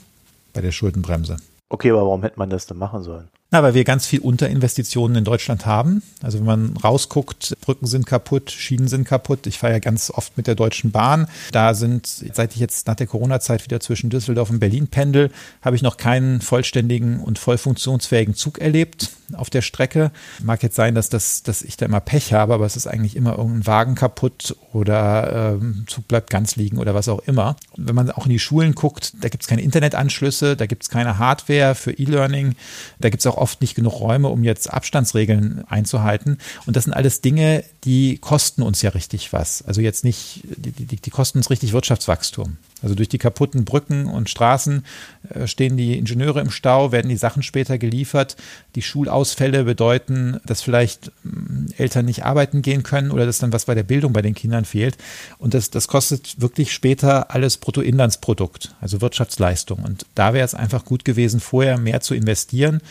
bei 0.52 0.60
der 0.60 0.72
Schuldenbremse. 0.72 1.36
Okay, 1.68 1.90
aber 1.90 2.02
warum 2.02 2.22
hätte 2.22 2.38
man 2.38 2.50
das 2.50 2.66
denn 2.66 2.78
machen 2.78 3.02
sollen? 3.02 3.28
Na, 3.54 3.62
weil 3.62 3.74
wir 3.74 3.84
ganz 3.84 4.04
viel 4.04 4.18
Unterinvestitionen 4.18 5.18
in 5.18 5.22
Deutschland 5.22 5.64
haben. 5.64 6.02
Also 6.20 6.38
wenn 6.38 6.44
man 6.44 6.76
rausguckt, 6.76 7.56
Brücken 7.60 7.86
sind 7.86 8.04
kaputt, 8.04 8.50
Schienen 8.50 8.88
sind 8.88 9.04
kaputt. 9.04 9.46
Ich 9.46 9.60
fahre 9.60 9.74
ja 9.74 9.78
ganz 9.78 10.10
oft 10.10 10.36
mit 10.36 10.48
der 10.48 10.56
Deutschen 10.56 10.90
Bahn. 10.90 11.28
Da 11.52 11.74
sind, 11.74 12.04
seit 12.08 12.54
ich 12.54 12.58
jetzt 12.58 12.88
nach 12.88 12.96
der 12.96 13.06
Corona-Zeit 13.06 13.62
wieder 13.62 13.78
zwischen 13.78 14.10
Düsseldorf 14.10 14.50
und 14.50 14.58
Berlin 14.58 14.88
pendel, 14.88 15.30
habe 15.62 15.76
ich 15.76 15.82
noch 15.82 15.98
keinen 15.98 16.40
vollständigen 16.40 17.20
und 17.20 17.38
voll 17.38 17.56
funktionsfähigen 17.56 18.34
Zug 18.34 18.58
erlebt 18.58 19.12
auf 19.32 19.50
der 19.50 19.62
Strecke. 19.62 20.10
Mag 20.42 20.62
jetzt 20.62 20.76
sein, 20.76 20.94
dass, 20.94 21.08
das, 21.08 21.42
dass 21.42 21.62
ich 21.62 21.76
da 21.76 21.86
immer 21.86 22.00
Pech 22.00 22.32
habe, 22.32 22.54
aber 22.54 22.66
es 22.66 22.76
ist 22.76 22.86
eigentlich 22.86 23.16
immer 23.16 23.38
irgendein 23.38 23.66
Wagen 23.66 23.94
kaputt 23.94 24.56
oder 24.72 25.56
ähm, 25.60 25.84
Zug 25.86 26.08
bleibt 26.08 26.30
ganz 26.30 26.56
liegen 26.56 26.78
oder 26.78 26.94
was 26.94 27.08
auch 27.08 27.20
immer. 27.20 27.56
Wenn 27.76 27.94
man 27.94 28.10
auch 28.10 28.26
in 28.26 28.32
die 28.32 28.38
Schulen 28.38 28.74
guckt, 28.74 29.14
da 29.20 29.28
gibt 29.28 29.44
es 29.44 29.48
keine 29.48 29.62
Internetanschlüsse, 29.62 30.56
da 30.56 30.66
gibt 30.66 30.82
es 30.82 30.88
keine 30.88 31.18
Hardware 31.18 31.74
für 31.74 31.92
E-Learning, 31.92 32.54
da 32.98 33.08
gibt 33.08 33.20
es 33.20 33.26
auch 33.26 33.36
oft 33.44 33.60
nicht 33.60 33.74
genug 33.74 34.00
Räume, 34.00 34.28
um 34.28 34.42
jetzt 34.42 34.72
Abstandsregeln 34.72 35.64
einzuhalten. 35.68 36.38
Und 36.64 36.76
das 36.76 36.84
sind 36.84 36.94
alles 36.94 37.20
Dinge, 37.20 37.62
die 37.84 38.16
kosten 38.16 38.62
uns 38.62 38.80
ja 38.80 38.88
richtig 38.90 39.34
was. 39.34 39.60
Also 39.60 39.82
jetzt 39.82 40.02
nicht, 40.02 40.40
die, 40.56 40.72
die, 40.72 40.96
die 40.96 41.10
kosten 41.10 41.38
uns 41.38 41.50
richtig 41.50 41.74
Wirtschaftswachstum. 41.74 42.56
Also 42.84 42.94
durch 42.94 43.08
die 43.08 43.18
kaputten 43.18 43.64
Brücken 43.64 44.06
und 44.06 44.28
Straßen 44.28 44.84
äh, 45.30 45.46
stehen 45.46 45.78
die 45.78 45.98
Ingenieure 45.98 46.42
im 46.42 46.50
Stau, 46.50 46.92
werden 46.92 47.08
die 47.08 47.16
Sachen 47.16 47.42
später 47.42 47.78
geliefert. 47.78 48.36
Die 48.74 48.82
Schulausfälle 48.82 49.64
bedeuten, 49.64 50.38
dass 50.44 50.60
vielleicht 50.60 51.10
mm, 51.24 51.68
Eltern 51.78 52.04
nicht 52.04 52.24
arbeiten 52.24 52.60
gehen 52.60 52.82
können 52.82 53.10
oder 53.10 53.24
dass 53.24 53.38
dann 53.38 53.54
was 53.54 53.64
bei 53.64 53.74
der 53.74 53.82
Bildung 53.82 54.12
bei 54.12 54.22
den 54.22 54.34
Kindern 54.34 54.66
fehlt. 54.66 54.98
Und 55.38 55.54
das, 55.54 55.70
das 55.70 55.88
kostet 55.88 56.40
wirklich 56.40 56.72
später 56.72 57.30
alles 57.30 57.56
Bruttoinlandsprodukt, 57.56 58.74
also 58.82 59.00
Wirtschaftsleistung. 59.00 59.78
Und 59.82 60.04
da 60.14 60.34
wäre 60.34 60.44
es 60.44 60.54
einfach 60.54 60.84
gut 60.84 61.04
gewesen, 61.04 61.40
vorher 61.40 61.78
mehr 61.78 62.02
zu 62.02 62.14
investieren 62.14 62.82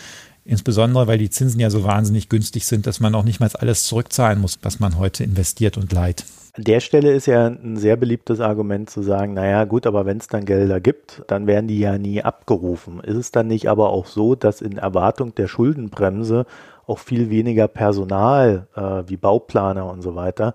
Insbesondere, 0.46 1.08
weil 1.08 1.18
die 1.18 1.30
Zinsen 1.30 1.60
ja 1.60 1.70
so 1.70 1.84
wahnsinnig 1.84 2.28
günstig 2.28 2.66
sind, 2.66 2.86
dass 2.86 3.00
man 3.00 3.16
auch 3.16 3.24
nicht 3.24 3.40
mal 3.40 3.50
alles 3.54 3.86
zurückzahlen 3.86 4.42
muss, 4.42 4.60
was 4.62 4.80
man 4.80 4.98
heute 4.98 5.24
investiert 5.24 5.78
und 5.78 5.94
leiht. 5.94 6.26
An 6.56 6.66
der 6.66 6.82
Stelle 6.82 7.12
ist 7.14 7.26
ja 7.26 7.48
ein 7.48 7.78
sehr 7.78 7.96
beliebtes 7.96 8.40
Argument 8.40 8.88
zu 8.88 9.02
sagen, 9.02 9.34
naja 9.34 9.64
gut, 9.66 9.88
aber 9.88 10.06
wenn 10.06 10.20
es 10.20 10.28
dann 10.28 10.46
Gelder 10.46 10.80
gibt, 10.80 11.24
dann 11.26 11.48
werden 11.48 11.68
die 11.68 11.80
ja 11.80 11.98
nie 11.98 12.22
abgerufen. 12.22 13.00
Ist 13.00 13.18
es 13.18 13.32
dann 13.32 13.48
nicht 13.48 13.68
aber 13.70 13.90
auch 13.90 14.06
so, 14.06 14.36
dass 14.36 14.62
in 14.62 14.78
Erwartung 14.78 15.34
der 15.34 15.48
Schuldenbremse 15.48 16.46
auch 16.86 17.00
viel 17.00 17.32
weniger 17.32 17.68
Personal 17.68 18.68
äh, 18.76 19.04
wie 19.08 19.18
Bauplaner 19.18 19.90
und 19.90 20.04
so 20.04 20.14
weiter 20.16 20.54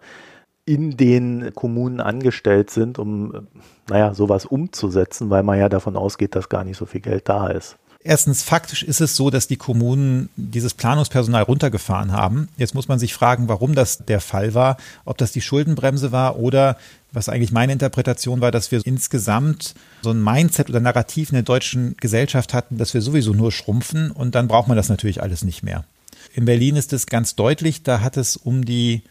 in 0.64 0.96
den 0.96 1.52
Kommunen 1.54 2.00
angestellt 2.00 2.70
sind, 2.70 2.98
um, 2.98 3.48
naja, 3.88 4.14
sowas 4.14 4.44
umzusetzen, 4.44 5.30
weil 5.30 5.42
man 5.42 5.58
ja 5.58 5.68
davon 5.68 5.96
ausgeht, 5.96 6.36
dass 6.36 6.48
gar 6.50 6.62
nicht 6.62 6.76
so 6.76 6.84
viel 6.86 7.00
Geld 7.00 7.28
da 7.28 7.48
ist? 7.48 7.76
Erstens, 8.08 8.42
faktisch 8.42 8.84
ist 8.84 9.02
es 9.02 9.16
so, 9.16 9.28
dass 9.28 9.48
die 9.48 9.58
Kommunen 9.58 10.30
dieses 10.34 10.72
Planungspersonal 10.72 11.42
runtergefahren 11.42 12.10
haben. 12.10 12.48
Jetzt 12.56 12.74
muss 12.74 12.88
man 12.88 12.98
sich 12.98 13.12
fragen, 13.12 13.48
warum 13.48 13.74
das 13.74 13.98
der 13.98 14.22
Fall 14.22 14.54
war, 14.54 14.78
ob 15.04 15.18
das 15.18 15.30
die 15.30 15.42
Schuldenbremse 15.42 16.10
war 16.10 16.38
oder 16.38 16.78
was 17.12 17.28
eigentlich 17.28 17.52
meine 17.52 17.74
Interpretation 17.74 18.40
war, 18.40 18.50
dass 18.50 18.72
wir 18.72 18.80
insgesamt 18.86 19.74
so 20.00 20.10
ein 20.10 20.24
Mindset 20.24 20.70
oder 20.70 20.80
Narrativ 20.80 21.28
in 21.28 21.34
der 21.34 21.42
deutschen 21.42 21.98
Gesellschaft 21.98 22.54
hatten, 22.54 22.78
dass 22.78 22.94
wir 22.94 23.02
sowieso 23.02 23.34
nur 23.34 23.52
schrumpfen 23.52 24.10
und 24.10 24.34
dann 24.34 24.48
braucht 24.48 24.68
man 24.68 24.78
das 24.78 24.88
natürlich 24.88 25.20
alles 25.20 25.44
nicht 25.44 25.62
mehr. 25.62 25.84
In 26.32 26.46
Berlin 26.46 26.76
ist 26.76 26.94
es 26.94 27.08
ganz 27.08 27.36
deutlich, 27.36 27.82
da 27.82 28.00
hat 28.00 28.16
es 28.16 28.38
um 28.38 28.64
die 28.64 29.02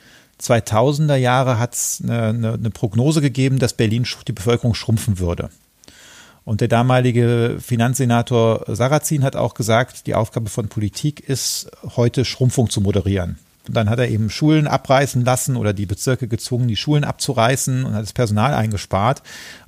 2000er 0.41 1.17
Jahre 1.17 1.59
hat 1.59 1.75
es 1.75 2.01
eine, 2.03 2.29
eine, 2.29 2.53
eine 2.53 2.71
Prognose 2.71 3.21
gegeben, 3.21 3.59
dass 3.59 3.73
Berlin 3.73 4.07
die 4.27 4.33
Bevölkerung 4.33 4.73
schrumpfen 4.73 5.19
würde. 5.19 5.51
Und 6.47 6.61
der 6.61 6.69
damalige 6.69 7.57
Finanzsenator 7.59 8.63
Sarrazin 8.67 9.25
hat 9.25 9.35
auch 9.35 9.53
gesagt, 9.53 10.07
die 10.07 10.15
Aufgabe 10.15 10.49
von 10.49 10.69
Politik 10.69 11.19
ist, 11.19 11.69
heute 11.97 12.23
Schrumpfung 12.23 12.69
zu 12.69 12.79
moderieren. 12.79 13.37
Und 13.67 13.75
dann 13.75 13.89
hat 13.89 13.99
er 13.99 14.07
eben 14.07 14.29
Schulen 14.29 14.65
abreißen 14.65 15.25
lassen 15.25 15.57
oder 15.57 15.73
die 15.73 15.85
Bezirke 15.85 16.29
gezwungen, 16.29 16.69
die 16.69 16.77
Schulen 16.77 17.03
abzureißen 17.03 17.83
und 17.83 17.93
hat 17.93 18.03
das 18.03 18.13
Personal 18.13 18.53
eingespart. 18.53 19.23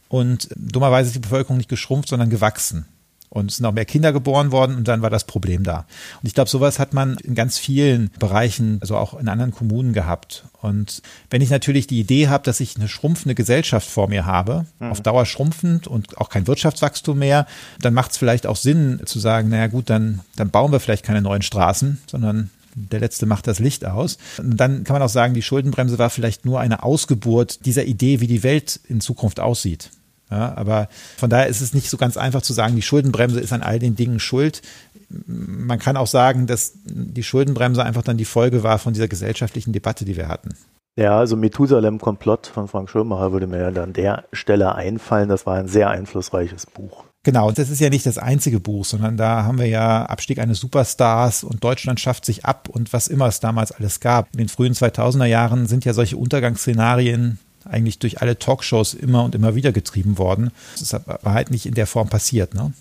Und 0.07 0.47
dummerweise 0.55 1.07
ist 1.07 1.15
die 1.15 1.19
Bevölkerung 1.19 1.57
nicht 1.57 1.67
geschrumpft, 1.67 2.07
sondern 2.07 2.29
gewachsen. 2.29 2.85
Und 3.29 3.51
es 3.51 3.57
sind 3.57 3.65
auch 3.65 3.73
mehr 3.73 3.85
Kinder 3.85 4.11
geboren 4.11 4.51
worden 4.51 4.75
und 4.75 4.87
dann 4.87 5.03
war 5.03 5.11
das 5.11 5.25
Problem 5.25 5.63
da. 5.63 5.85
Und 6.21 6.27
ich 6.27 6.33
glaube, 6.33 6.49
sowas 6.49 6.79
hat 6.79 6.93
man 6.93 7.17
in 7.17 7.35
ganz 7.35 7.59
vielen 7.59 8.09
Bereichen, 8.17 8.79
also 8.81 8.97
auch 8.97 9.19
in 9.19 9.27
anderen 9.27 9.51
Kommunen 9.51 9.93
gehabt. 9.93 10.45
Und 10.61 11.03
wenn 11.29 11.41
ich 11.41 11.51
natürlich 11.51 11.85
die 11.85 11.99
Idee 11.99 12.27
habe, 12.27 12.43
dass 12.43 12.59
ich 12.59 12.75
eine 12.75 12.87
schrumpfende 12.87 13.35
Gesellschaft 13.35 13.87
vor 13.87 14.09
mir 14.09 14.25
habe, 14.25 14.65
mhm. 14.79 14.91
auf 14.91 15.01
Dauer 15.01 15.27
schrumpfend 15.27 15.85
und 15.85 16.17
auch 16.17 16.29
kein 16.29 16.47
Wirtschaftswachstum 16.47 17.19
mehr, 17.19 17.45
dann 17.79 17.93
macht 17.93 18.11
es 18.11 18.17
vielleicht 18.17 18.47
auch 18.47 18.57
Sinn 18.57 19.01
zu 19.05 19.19
sagen, 19.19 19.49
naja 19.49 19.67
gut, 19.67 19.91
dann, 19.91 20.21
dann 20.35 20.49
bauen 20.49 20.71
wir 20.71 20.79
vielleicht 20.79 21.05
keine 21.05 21.21
neuen 21.21 21.43
Straßen, 21.43 21.99
sondern 22.07 22.49
der 22.75 22.99
letzte 22.99 23.25
macht 23.25 23.47
das 23.47 23.59
Licht 23.59 23.85
aus. 23.85 24.17
Und 24.37 24.57
dann 24.57 24.83
kann 24.83 24.95
man 24.95 25.01
auch 25.01 25.09
sagen, 25.09 25.33
die 25.33 25.41
Schuldenbremse 25.41 25.99
war 25.99 26.09
vielleicht 26.09 26.45
nur 26.45 26.59
eine 26.59 26.83
Ausgeburt 26.83 27.65
dieser 27.65 27.83
Idee, 27.85 28.21
wie 28.21 28.27
die 28.27 28.43
Welt 28.43 28.79
in 28.87 29.01
Zukunft 29.01 29.39
aussieht. 29.39 29.91
Ja, 30.31 30.55
aber 30.55 30.89
von 31.17 31.29
daher 31.29 31.47
ist 31.47 31.61
es 31.61 31.73
nicht 31.73 31.89
so 31.89 31.97
ganz 31.97 32.15
einfach 32.17 32.41
zu 32.41 32.53
sagen, 32.53 32.75
die 32.75 32.81
Schuldenbremse 32.81 33.39
ist 33.39 33.53
an 33.53 33.63
all 33.63 33.79
den 33.79 33.95
Dingen 33.95 34.19
schuld. 34.19 34.61
Man 35.25 35.79
kann 35.79 35.97
auch 35.97 36.07
sagen, 36.07 36.45
dass 36.45 36.73
die 36.85 37.23
Schuldenbremse 37.23 37.83
einfach 37.83 38.03
dann 38.03 38.17
die 38.17 38.25
Folge 38.25 38.61
war 38.61 38.77
von 38.77 38.93
dieser 38.93 39.07
gesellschaftlichen 39.07 39.73
Debatte, 39.73 40.05
die 40.05 40.17
wir 40.17 40.27
hatten. 40.27 40.49
Ja, 40.95 41.17
also 41.17 41.35
Methusalem-Komplott 41.35 42.47
von 42.47 42.67
Frank 42.67 42.89
Schirmacher 42.89 43.31
würde 43.31 43.47
mir 43.47 43.71
ja 43.71 43.81
an 43.81 43.93
der 43.93 44.25
Stelle 44.33 44.75
einfallen. 44.75 45.29
Das 45.29 45.45
war 45.45 45.55
ein 45.55 45.67
sehr 45.67 45.89
einflussreiches 45.89 46.65
Buch. 46.65 47.05
Genau, 47.23 47.47
und 47.47 47.57
das 47.57 47.69
ist 47.69 47.79
ja 47.79 47.89
nicht 47.89 48.05
das 48.05 48.17
einzige 48.17 48.59
Buch, 48.59 48.85
sondern 48.85 49.17
da 49.17 49.43
haben 49.43 49.59
wir 49.59 49.67
ja 49.67 50.05
Abstieg 50.05 50.39
eines 50.39 50.59
Superstars 50.59 51.43
und 51.43 51.63
Deutschland 51.63 51.99
schafft 51.99 52.25
sich 52.25 52.45
ab 52.45 52.69
und 52.69 52.93
was 52.93 53.07
immer 53.07 53.27
es 53.27 53.39
damals 53.39 53.71
alles 53.71 53.99
gab. 53.99 54.27
In 54.31 54.37
den 54.37 54.49
frühen 54.49 54.73
2000er 54.73 55.25
Jahren 55.25 55.67
sind 55.67 55.85
ja 55.85 55.93
solche 55.93 56.17
Untergangsszenarien 56.17 57.39
eigentlich 57.69 57.99
durch 57.99 58.21
alle 58.21 58.37
Talkshows 58.37 58.93
immer 58.93 59.23
und 59.23 59.35
immer 59.35 59.55
wieder 59.55 59.71
getrieben 59.71 60.17
worden. 60.17 60.51
Das 60.73 60.81
ist 60.81 60.93
aber 60.93 61.33
halt 61.33 61.51
nicht 61.51 61.65
in 61.65 61.73
der 61.73 61.87
Form 61.87 62.09
passiert. 62.09 62.53
Ne? 62.53 62.73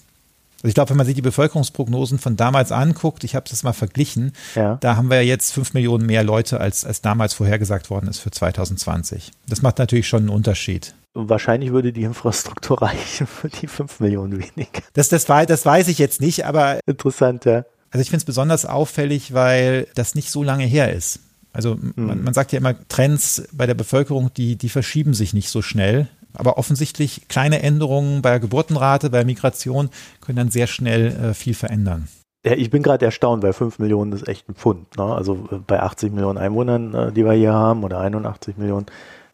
Also 0.59 0.69
ich 0.69 0.75
glaube, 0.75 0.91
wenn 0.91 0.97
man 0.97 1.07
sich 1.07 1.15
die 1.15 1.23
Bevölkerungsprognosen 1.23 2.19
von 2.19 2.37
damals 2.37 2.73
anguckt, 2.73 3.23
ich 3.23 3.37
habe 3.37 3.49
das 3.49 3.63
mal 3.63 3.73
verglichen, 3.73 4.33
ja. 4.57 4.77
da 4.81 4.97
haben 4.97 5.09
wir 5.09 5.25
jetzt 5.25 5.53
fünf 5.53 5.73
Millionen 5.73 6.07
mehr 6.07 6.25
Leute, 6.25 6.61
als, 6.61 6.85
als 6.85 7.01
damals 7.01 7.33
vorhergesagt 7.35 7.91
worden 7.91 8.09
ist 8.09 8.19
für 8.19 8.33
2020. 8.33 9.31
Das 9.49 9.63
macht 9.63 9.79
natürlich 9.79 10.09
schon 10.09 10.23
einen 10.23 10.31
Unterschied. 10.31 10.95
Wahrscheinlich 11.15 11.71
würde 11.71 11.93
die 11.93 12.03
Infrastruktur 12.03 12.83
reichen 12.83 13.29
für 13.29 13.49
die 13.49 13.69
fünf 13.69 14.01
Millionen 14.01 14.33
weniger. 14.33 14.83
Das, 14.95 15.09
das, 15.09 15.27
das 15.27 15.65
weiß 15.65 15.87
ich 15.89 15.99
jetzt 15.99 16.21
nicht, 16.21 16.45
aber. 16.45 16.81
Interessant, 16.87 17.45
ja. 17.45 17.65
Also 17.91 18.03
ich 18.03 18.11
finde 18.11 18.23
es 18.23 18.25
besonders 18.25 18.67
auffällig, 18.67 19.33
weil 19.33 19.87
das 19.95 20.17
nicht 20.17 20.31
so 20.31 20.43
lange 20.43 20.65
her 20.65 20.93
ist. 20.93 21.21
Also 21.53 21.77
man, 21.97 22.19
mhm. 22.19 22.25
man, 22.25 22.35
sagt 22.35 22.53
ja 22.53 22.59
immer, 22.59 22.75
Trends 22.89 23.49
bei 23.53 23.67
der 23.67 23.75
Bevölkerung, 23.75 24.31
die, 24.35 24.57
die 24.57 24.69
verschieben 24.69 25.15
sich 25.15 25.35
nicht 25.35 25.49
so 25.49 25.63
schnell. 25.63 26.09
Aber 26.35 26.59
offensichtlich 26.59 27.27
kleine 27.29 27.63
Änderungen 27.63 28.23
bei 28.23 28.31
der 28.31 28.41
Geburtenrate, 28.41 29.11
bei 29.11 29.19
der 29.19 29.27
Migration 29.27 29.89
können 30.21 30.37
dann 30.37 30.51
sehr 30.51 30.67
schnell 30.67 31.07
äh, 31.07 31.35
viel 31.35 31.55
verändern. 31.55 32.07
Ja, 32.45 32.53
ich 32.53 32.71
bin 32.71 32.83
gerade 32.83 33.05
erstaunt, 33.05 33.43
weil 33.43 33.53
5 33.53 33.79
Millionen 33.79 34.13
ist 34.13 34.29
echt 34.29 34.49
ein 34.49 34.55
Pfund. 34.55 34.97
Ne? 34.97 35.05
Also 35.05 35.49
äh, 35.51 35.57
bei 35.67 35.81
80 35.81 36.13
Millionen 36.13 36.39
Einwohnern, 36.39 36.95
äh, 36.95 37.13
die 37.13 37.25
wir 37.25 37.33
hier 37.33 37.53
haben, 37.53 37.83
oder 37.83 37.99
81 37.99 38.57
Millionen, 38.57 38.87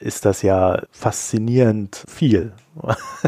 ist 0.05 0.27
das 0.27 0.43
ja 0.43 0.83
faszinierend 0.91 2.05
viel. 2.07 2.53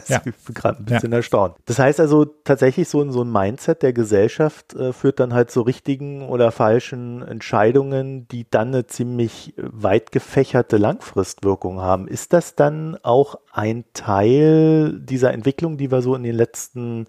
ja. 0.09 0.21
Ich 0.25 0.45
bin 0.45 0.55
gerade 0.55 0.79
ein 0.79 0.85
bisschen 0.85 1.11
ja. 1.11 1.17
erstaunt. 1.17 1.57
Das 1.65 1.79
heißt 1.79 2.01
also 2.01 2.27
tatsächlich 2.27 2.89
so, 2.89 3.11
so 3.11 3.23
ein 3.23 3.33
Mindset 3.33 3.83
der 3.83 3.95
Gesellschaft 3.95 4.75
äh, 4.75 4.93
führt 4.93 5.19
dann 5.19 5.33
halt 5.33 5.51
zu 5.51 5.63
richtigen 5.63 6.29
oder 6.29 6.53
falschen 6.53 7.23
Entscheidungen, 7.23 8.29
die 8.29 8.47
dann 8.51 8.69
eine 8.69 8.87
ziemlich 8.87 9.55
weit 9.57 10.13
gefächerte 10.13 10.77
Langfristwirkung 10.77 11.81
haben. 11.81 12.09
Ist 12.09 12.35
das 12.35 12.57
dann 12.57 12.99
auch 13.03 13.37
ein 13.53 13.85
Teil 13.95 15.01
dieser 15.01 15.33
Entwicklung, 15.33 15.79
die 15.79 15.91
wir 15.91 16.03
so 16.03 16.15
in 16.15 16.25
den 16.25 16.35
letzten 16.35 17.07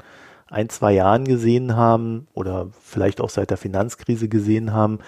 ein, 0.50 0.70
zwei 0.70 0.94
Jahren 0.94 1.26
gesehen 1.26 1.76
haben 1.76 2.28
oder 2.34 2.70
vielleicht 2.82 3.20
auch 3.20 3.30
seit 3.30 3.50
der 3.50 3.58
Finanzkrise 3.58 4.30
gesehen 4.30 4.72
haben, 4.72 5.00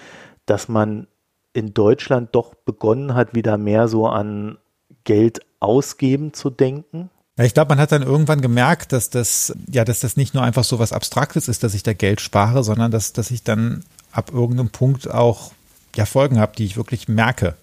dass 0.45 0.67
man 0.67 1.07
in 1.53 1.73
Deutschland 1.73 2.29
doch 2.33 2.53
begonnen 2.53 3.15
hat, 3.15 3.33
wieder 3.33 3.57
mehr 3.57 3.87
so 3.87 4.07
an 4.07 4.57
Geld 5.03 5.41
ausgeben 5.59 6.33
zu 6.33 6.49
denken? 6.49 7.09
Ja, 7.37 7.45
ich 7.45 7.53
glaube, 7.53 7.69
man 7.69 7.79
hat 7.79 7.91
dann 7.91 8.03
irgendwann 8.03 8.41
gemerkt, 8.41 8.91
dass 8.91 9.09
das, 9.09 9.53
ja, 9.71 9.85
dass 9.85 10.01
das 10.01 10.17
nicht 10.17 10.33
nur 10.33 10.43
einfach 10.43 10.63
so 10.63 10.77
was 10.77 10.93
Abstraktes 10.93 11.47
ist, 11.47 11.63
dass 11.63 11.73
ich 11.73 11.83
da 11.83 11.93
Geld 11.93 12.21
spare, 12.21 12.63
sondern 12.63 12.91
dass, 12.91 13.13
dass 13.13 13.31
ich 13.31 13.43
dann 13.43 13.83
ab 14.11 14.31
irgendeinem 14.33 14.69
Punkt 14.69 15.09
auch 15.09 15.51
ja, 15.95 16.05
Folgen 16.05 16.39
habe, 16.39 16.55
die 16.57 16.65
ich 16.65 16.77
wirklich 16.77 17.07
merke. 17.07 17.55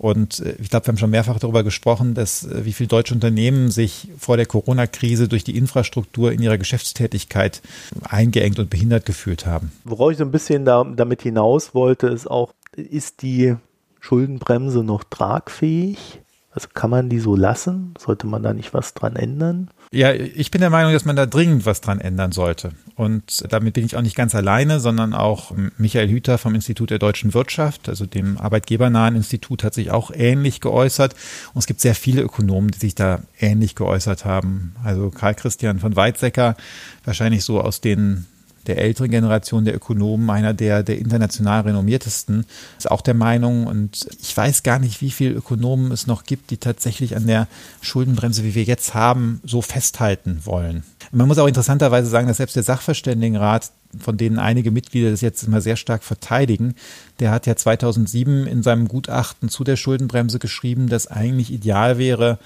Und 0.00 0.40
äh, 0.40 0.54
ich 0.58 0.70
glaube, 0.70 0.86
wir 0.86 0.92
haben 0.92 0.96
schon 0.96 1.10
mehrfach 1.10 1.38
darüber 1.38 1.62
gesprochen, 1.62 2.14
dass 2.14 2.46
äh, 2.46 2.64
wie 2.64 2.72
viele 2.72 2.88
deutsche 2.88 3.12
Unternehmen 3.12 3.70
sich 3.70 4.08
vor 4.18 4.38
der 4.38 4.46
Corona-Krise 4.46 5.28
durch 5.28 5.44
die 5.44 5.58
Infrastruktur 5.58 6.32
in 6.32 6.40
ihrer 6.40 6.56
Geschäftstätigkeit 6.56 7.60
eingeengt 8.02 8.58
und 8.58 8.70
behindert 8.70 9.04
gefühlt 9.04 9.44
haben. 9.44 9.70
Worauf 9.84 10.12
ich 10.12 10.16
so 10.16 10.24
ein 10.24 10.30
bisschen 10.30 10.64
da, 10.64 10.84
damit 10.84 11.20
hinaus 11.20 11.74
wollte, 11.74 12.06
ist 12.06 12.30
auch, 12.30 12.54
ist 12.80 13.22
die 13.22 13.56
Schuldenbremse 14.00 14.82
noch 14.82 15.04
tragfähig? 15.04 16.20
Also 16.52 16.66
kann 16.74 16.90
man 16.90 17.08
die 17.08 17.20
so 17.20 17.36
lassen? 17.36 17.94
Sollte 17.96 18.26
man 18.26 18.42
da 18.42 18.52
nicht 18.52 18.74
was 18.74 18.92
dran 18.94 19.14
ändern? 19.14 19.70
Ja, 19.92 20.12
ich 20.12 20.50
bin 20.50 20.60
der 20.60 20.70
Meinung, 20.70 20.92
dass 20.92 21.04
man 21.04 21.14
da 21.14 21.26
dringend 21.26 21.64
was 21.64 21.80
dran 21.80 22.00
ändern 22.00 22.32
sollte. 22.32 22.72
Und 22.96 23.44
damit 23.52 23.74
bin 23.74 23.84
ich 23.84 23.96
auch 23.96 24.02
nicht 24.02 24.16
ganz 24.16 24.34
alleine, 24.34 24.80
sondern 24.80 25.14
auch 25.14 25.52
Michael 25.78 26.08
Hüter 26.08 26.38
vom 26.38 26.54
Institut 26.56 26.90
der 26.90 26.98
deutschen 26.98 27.34
Wirtschaft, 27.34 27.88
also 27.88 28.04
dem 28.04 28.36
arbeitgebernahen 28.38 29.14
Institut, 29.14 29.62
hat 29.62 29.74
sich 29.74 29.92
auch 29.92 30.10
ähnlich 30.12 30.60
geäußert. 30.60 31.14
Und 31.54 31.60
es 31.60 31.66
gibt 31.66 31.80
sehr 31.80 31.94
viele 31.94 32.22
Ökonomen, 32.22 32.70
die 32.72 32.78
sich 32.78 32.96
da 32.96 33.20
ähnlich 33.38 33.76
geäußert 33.76 34.24
haben. 34.24 34.74
Also 34.82 35.10
Karl 35.10 35.34
Christian 35.36 35.78
von 35.78 35.94
Weizsäcker, 35.94 36.56
wahrscheinlich 37.04 37.44
so 37.44 37.60
aus 37.60 37.80
den 37.80 38.26
der 38.66 38.78
älteren 38.78 39.10
Generation 39.10 39.64
der 39.64 39.74
Ökonomen, 39.74 40.28
einer 40.30 40.54
der, 40.54 40.82
der 40.82 40.98
international 40.98 41.62
renommiertesten, 41.62 42.44
ist 42.78 42.90
auch 42.90 43.00
der 43.00 43.14
Meinung, 43.14 43.66
und 43.66 44.06
ich 44.20 44.36
weiß 44.36 44.62
gar 44.62 44.78
nicht, 44.78 45.00
wie 45.00 45.10
viele 45.10 45.34
Ökonomen 45.34 45.92
es 45.92 46.06
noch 46.06 46.24
gibt, 46.24 46.50
die 46.50 46.58
tatsächlich 46.58 47.16
an 47.16 47.26
der 47.26 47.48
Schuldenbremse, 47.80 48.44
wie 48.44 48.54
wir 48.54 48.64
jetzt 48.64 48.94
haben, 48.94 49.40
so 49.44 49.62
festhalten 49.62 50.40
wollen. 50.44 50.82
man 51.12 51.28
muss 51.28 51.38
auch 51.38 51.46
interessanterweise 51.46 52.08
sagen, 52.08 52.28
dass 52.28 52.36
selbst 52.36 52.56
der 52.56 52.62
Sachverständigenrat, 52.62 53.70
von 53.98 54.16
denen 54.16 54.38
einige 54.38 54.70
Mitglieder 54.70 55.10
das 55.10 55.20
jetzt 55.20 55.42
immer 55.42 55.60
sehr 55.60 55.76
stark 55.76 56.04
verteidigen, 56.04 56.74
der 57.18 57.30
hat 57.30 57.46
ja 57.46 57.56
2007 57.56 58.46
in 58.46 58.62
seinem 58.62 58.88
Gutachten 58.88 59.48
zu 59.48 59.64
der 59.64 59.76
Schuldenbremse 59.76 60.38
geschrieben, 60.38 60.88
dass 60.88 61.06
eigentlich 61.06 61.52
ideal 61.52 61.98
wäre, 61.98 62.38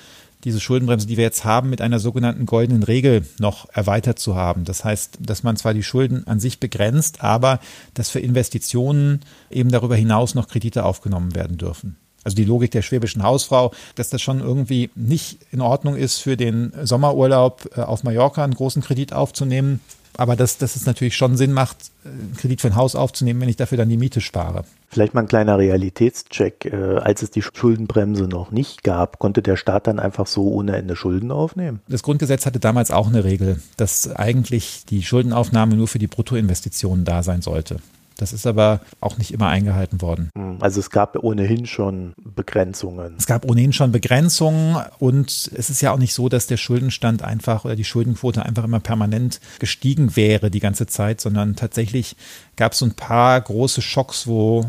diese 0.45 0.61
Schuldenbremse, 0.61 1.07
die 1.07 1.17
wir 1.17 1.25
jetzt 1.25 1.45
haben, 1.45 1.71
mit 1.71 1.81
einer 1.81 1.99
sogenannten 1.99 2.47
goldenen 2.47 2.83
Regel 2.83 3.27
noch 3.39 3.69
erweitert 3.73 4.19
zu 4.19 4.37
haben. 4.37 4.65
Das 4.65 4.85
heißt, 4.85 5.19
dass 5.21 5.43
man 5.43 5.57
zwar 5.57 5.75
die 5.75 5.83
Schulden 5.83 6.27
an 6.27 6.41
sich 6.41 6.61
begrenzt, 6.61 7.23
aber 7.23 7.61
dass 7.95 8.11
für 8.11 8.21
Investitionen 8.21 9.21
eben 9.51 9.71
darüber 9.71 9.97
hinaus 9.97 10.35
noch 10.35 10.49
Kredite 10.49 10.85
aufgenommen 10.85 11.35
werden 11.35 11.57
dürfen. 11.57 11.97
Also 12.25 12.37
die 12.37 12.45
Logik 12.45 12.71
der 12.71 12.83
schwäbischen 12.83 13.23
Hausfrau, 13.23 13.73
dass 13.95 14.09
das 14.09 14.23
schon 14.23 14.41
irgendwie 14.41 14.91
nicht 14.95 15.39
in 15.53 15.61
Ordnung 15.61 15.95
ist, 15.95 16.19
für 16.19 16.37
den 16.37 16.73
Sommerurlaub 16.83 17.71
äh, 17.77 17.83
auf 17.83 18.03
Mallorca 18.03 18.43
einen 18.43 18.55
großen 18.55 18.83
Kredit 18.83 19.13
aufzunehmen, 19.13 19.81
aber 20.17 20.37
dass, 20.37 20.59
dass 20.59 20.77
es 20.77 20.87
natürlich 20.87 21.17
schon 21.17 21.37
Sinn 21.37 21.53
macht, 21.53 21.77
einen 22.05 22.35
Kredit 22.37 22.61
für 22.61 22.69
ein 22.69 22.77
Haus 22.77 22.95
aufzunehmen, 22.97 23.41
wenn 23.41 23.49
ich 23.49 23.57
dafür 23.57 23.79
dann 23.79 23.89
die 23.89 23.97
Miete 23.97 24.21
spare. 24.21 24.65
Vielleicht 24.89 25.15
mal 25.15 25.23
ein 25.23 25.29
kleiner 25.29 25.59
Realitätscheck. 25.59 26.67
Äh, 26.67 26.99
als 26.99 27.23
es 27.23 27.31
die 27.31 27.43
Schuldenbremse 27.43 28.25
noch 28.25 28.51
nicht 28.51 28.85
gab, 28.85 29.19
konnte 29.19 29.43
der 29.43 29.57
Staat 29.57 29.87
dann 29.87 29.99
einfach 29.99 30.27
so 30.27 30.49
ohne 30.49 30.77
Ende 30.77 30.95
Schulden 30.95 31.33
aufnehmen? 31.33 31.81
Das 31.89 32.03
Grundgesetz 32.03 32.47
hatte 32.47 32.61
damals 32.61 32.91
auch 32.91 33.09
eine 33.09 33.25
Regel, 33.25 33.61
dass 33.77 34.09
eigentlich 34.15 34.85
die 34.89 35.03
Schuldenaufnahme 35.03 35.75
nur 35.75 35.89
für 35.89 35.99
die 35.99 36.07
Bruttoinvestitionen 36.07 37.05
da 37.05 37.23
sein 37.23 37.43
sollte. 37.43 37.79
Das 38.17 38.33
ist 38.33 38.47
aber 38.47 38.81
auch 39.01 39.19
nicht 39.19 39.33
immer 39.33 39.49
eingehalten 39.49 40.01
worden. 40.01 40.31
Hm, 40.37 40.59
also 40.61 40.81
es 40.81 40.91
gab 40.91 41.17
ohnehin 41.23 41.67
schon 41.67 42.15
Begrenzungen. 42.23 43.15
Es 43.19 43.27
gab 43.27 43.45
ohnehin 43.45 43.73
schon 43.73 43.93
Begrenzungen 43.93 44.77
und 44.99 45.51
es 45.55 45.71
ist 45.71 45.81
ja 45.81 45.93
auch 45.93 45.99
nicht 45.99 46.15
so, 46.15 46.29
dass 46.29 46.47
der 46.47 46.57
Schuldenstand 46.57 47.23
einfach 47.23 47.65
oder 47.65 47.77
die 47.77 47.85
Schuldenquote 47.85 48.45
einfach 48.45 48.65
immer 48.65 48.81
permanent 48.81 49.41
gestiegen 49.59 50.17
wäre 50.17 50.51
die 50.51 50.61
ganze 50.61 50.87
Zeit, 50.87 51.21
sondern 51.21 51.57
tatsächlich 51.57 52.17
gab 52.57 52.73
es 52.73 52.79
so 52.79 52.87
ein 52.87 52.95
paar 52.95 53.41
große 53.41 53.83
Schocks, 53.83 54.27
wo 54.27 54.65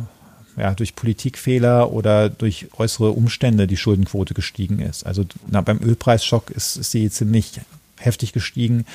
ja, 0.58 0.74
durch 0.74 0.96
Politikfehler 0.96 1.92
oder 1.92 2.30
durch 2.30 2.68
äußere 2.78 3.12
Umstände 3.12 3.68
die 3.68 3.78
Schuldenquote 3.78 4.34
gestiegen 4.34 4.80
ist. 4.80 5.06
Also 5.06 5.26
na, 5.48 5.62
beim 5.62 5.82
Ölpreisschock 5.82 6.50
ist, 6.50 6.78
ist 6.78 6.92
sie 6.92 7.10
ziemlich 7.10 7.60
heftig 7.98 8.34
gestiegen. 8.34 8.86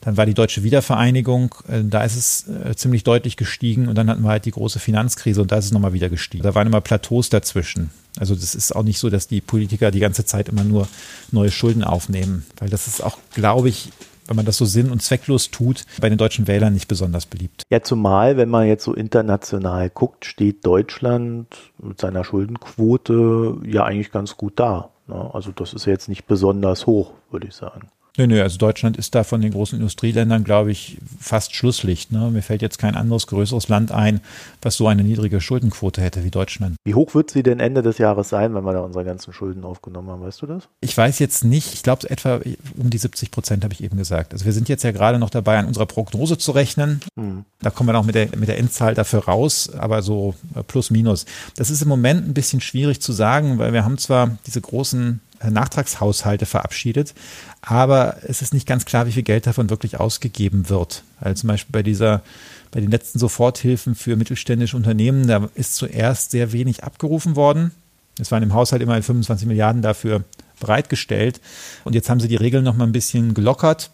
Dann 0.00 0.16
war 0.16 0.26
die 0.26 0.34
deutsche 0.34 0.62
Wiedervereinigung, 0.62 1.54
äh, 1.68 1.82
da 1.82 2.04
ist 2.04 2.16
es 2.16 2.48
äh, 2.48 2.74
ziemlich 2.74 3.04
deutlich 3.04 3.36
gestiegen 3.36 3.88
und 3.88 3.96
dann 3.96 4.08
hatten 4.10 4.22
wir 4.22 4.30
halt 4.30 4.44
die 4.44 4.50
große 4.50 4.78
Finanzkrise 4.78 5.42
und 5.42 5.52
da 5.52 5.56
ist 5.56 5.66
es 5.66 5.72
nochmal 5.72 5.92
wieder 5.92 6.08
gestiegen. 6.08 6.42
Da 6.42 6.54
waren 6.54 6.66
immer 6.66 6.80
Plateaus 6.80 7.28
dazwischen. 7.28 7.90
Also 8.18 8.34
das 8.34 8.54
ist 8.54 8.74
auch 8.74 8.82
nicht 8.82 8.98
so, 8.98 9.08
dass 9.08 9.28
die 9.28 9.40
Politiker 9.40 9.90
die 9.90 10.00
ganze 10.00 10.24
Zeit 10.24 10.48
immer 10.48 10.64
nur 10.64 10.88
neue 11.30 11.50
Schulden 11.50 11.84
aufnehmen, 11.84 12.44
weil 12.58 12.68
das 12.68 12.86
ist 12.86 13.02
auch, 13.02 13.18
glaube 13.34 13.68
ich, 13.68 13.90
wenn 14.30 14.36
man 14.36 14.46
das 14.46 14.58
so 14.58 14.64
sinn- 14.64 14.92
und 14.92 15.02
zwecklos 15.02 15.50
tut, 15.50 15.84
bei 16.00 16.08
den 16.08 16.16
deutschen 16.16 16.46
Wählern 16.46 16.72
nicht 16.72 16.86
besonders 16.86 17.26
beliebt. 17.26 17.64
Ja, 17.68 17.82
zumal, 17.82 18.36
wenn 18.36 18.48
man 18.48 18.68
jetzt 18.68 18.84
so 18.84 18.94
international 18.94 19.90
guckt, 19.90 20.24
steht 20.24 20.64
Deutschland 20.64 21.72
mit 21.82 22.00
seiner 22.00 22.22
Schuldenquote 22.22 23.56
ja 23.64 23.84
eigentlich 23.84 24.12
ganz 24.12 24.36
gut 24.36 24.52
da. 24.60 24.90
Ne? 25.08 25.30
Also 25.34 25.50
das 25.50 25.74
ist 25.74 25.84
jetzt 25.84 26.08
nicht 26.08 26.26
besonders 26.26 26.86
hoch, 26.86 27.12
würde 27.32 27.48
ich 27.48 27.54
sagen. 27.54 27.88
Nö, 28.16 28.26
nö, 28.26 28.42
also 28.42 28.58
Deutschland 28.58 28.96
ist 28.96 29.14
da 29.14 29.24
von 29.24 29.40
den 29.40 29.52
großen 29.52 29.78
Industrieländern, 29.78 30.44
glaube 30.44 30.72
ich, 30.72 30.98
fast 31.20 31.54
Schlusslicht. 31.54 32.12
Ne? 32.12 32.30
Mir 32.30 32.42
fällt 32.42 32.62
jetzt 32.62 32.78
kein 32.78 32.96
anderes 32.96 33.26
größeres 33.26 33.68
Land 33.68 33.92
ein, 33.92 34.20
was 34.62 34.76
so 34.76 34.88
eine 34.88 35.04
niedrige 35.04 35.40
Schuldenquote 35.40 36.00
hätte 36.02 36.24
wie 36.24 36.30
Deutschland. 36.30 36.76
Wie 36.84 36.94
hoch 36.94 37.14
wird 37.14 37.30
sie 37.30 37.42
denn 37.42 37.60
Ende 37.60 37.82
des 37.82 37.98
Jahres 37.98 38.28
sein, 38.28 38.54
wenn 38.54 38.64
wir 38.64 38.72
da 38.72 38.80
unsere 38.80 39.04
ganzen 39.04 39.32
Schulden 39.32 39.64
aufgenommen 39.64 40.08
haben? 40.08 40.22
Weißt 40.22 40.42
du 40.42 40.46
das? 40.46 40.68
Ich 40.80 40.96
weiß 40.96 41.18
jetzt 41.18 41.44
nicht. 41.44 41.72
Ich 41.74 41.82
glaube, 41.82 42.10
etwa 42.10 42.40
um 42.76 42.90
die 42.90 42.98
70 42.98 43.30
Prozent 43.30 43.64
habe 43.64 43.74
ich 43.74 43.82
eben 43.82 43.96
gesagt. 43.96 44.32
Also 44.32 44.44
wir 44.44 44.52
sind 44.52 44.68
jetzt 44.68 44.82
ja 44.82 44.92
gerade 44.92 45.18
noch 45.18 45.30
dabei, 45.30 45.58
an 45.58 45.66
unserer 45.66 45.86
Prognose 45.86 46.36
zu 46.36 46.52
rechnen. 46.52 47.00
Hm. 47.16 47.44
Da 47.60 47.70
kommen 47.70 47.88
wir 47.88 47.92
noch 47.92 48.04
mit 48.04 48.14
der, 48.14 48.28
mit 48.36 48.48
der 48.48 48.58
Endzahl 48.58 48.94
dafür 48.94 49.24
raus, 49.24 49.70
aber 49.76 50.02
so 50.02 50.34
äh, 50.54 50.62
plus 50.62 50.90
minus. 50.90 51.26
Das 51.56 51.70
ist 51.70 51.82
im 51.82 51.88
Moment 51.88 52.26
ein 52.26 52.34
bisschen 52.34 52.60
schwierig 52.60 53.00
zu 53.00 53.12
sagen, 53.12 53.58
weil 53.58 53.72
wir 53.72 53.84
haben 53.84 53.98
zwar 53.98 54.36
diese 54.46 54.60
großen 54.60 55.20
Nachtragshaushalte 55.48 56.44
verabschiedet, 56.46 57.14
aber 57.62 58.18
es 58.26 58.42
ist 58.42 58.52
nicht 58.52 58.66
ganz 58.66 58.84
klar, 58.84 59.06
wie 59.06 59.12
viel 59.12 59.22
Geld 59.22 59.46
davon 59.46 59.70
wirklich 59.70 59.98
ausgegeben 59.98 60.68
wird. 60.68 61.02
Also 61.20 61.42
zum 61.42 61.48
Beispiel 61.48 61.72
bei 61.72 61.82
dieser, 61.82 62.22
bei 62.70 62.80
den 62.80 62.90
letzten 62.90 63.18
Soforthilfen 63.18 63.94
für 63.94 64.16
mittelständische 64.16 64.76
Unternehmen, 64.76 65.26
da 65.26 65.48
ist 65.54 65.76
zuerst 65.76 66.32
sehr 66.32 66.52
wenig 66.52 66.84
abgerufen 66.84 67.36
worden. 67.36 67.70
Es 68.18 68.30
waren 68.30 68.42
im 68.42 68.54
Haushalt 68.54 68.82
immerhin 68.82 69.02
25 69.02 69.48
Milliarden 69.48 69.82
dafür 69.82 70.24
bereitgestellt. 70.60 71.40
Und 71.84 71.94
jetzt 71.94 72.10
haben 72.10 72.20
sie 72.20 72.28
die 72.28 72.36
Regeln 72.36 72.64
noch 72.64 72.76
mal 72.76 72.84
ein 72.84 72.92
bisschen 72.92 73.34
gelockert. 73.34 73.90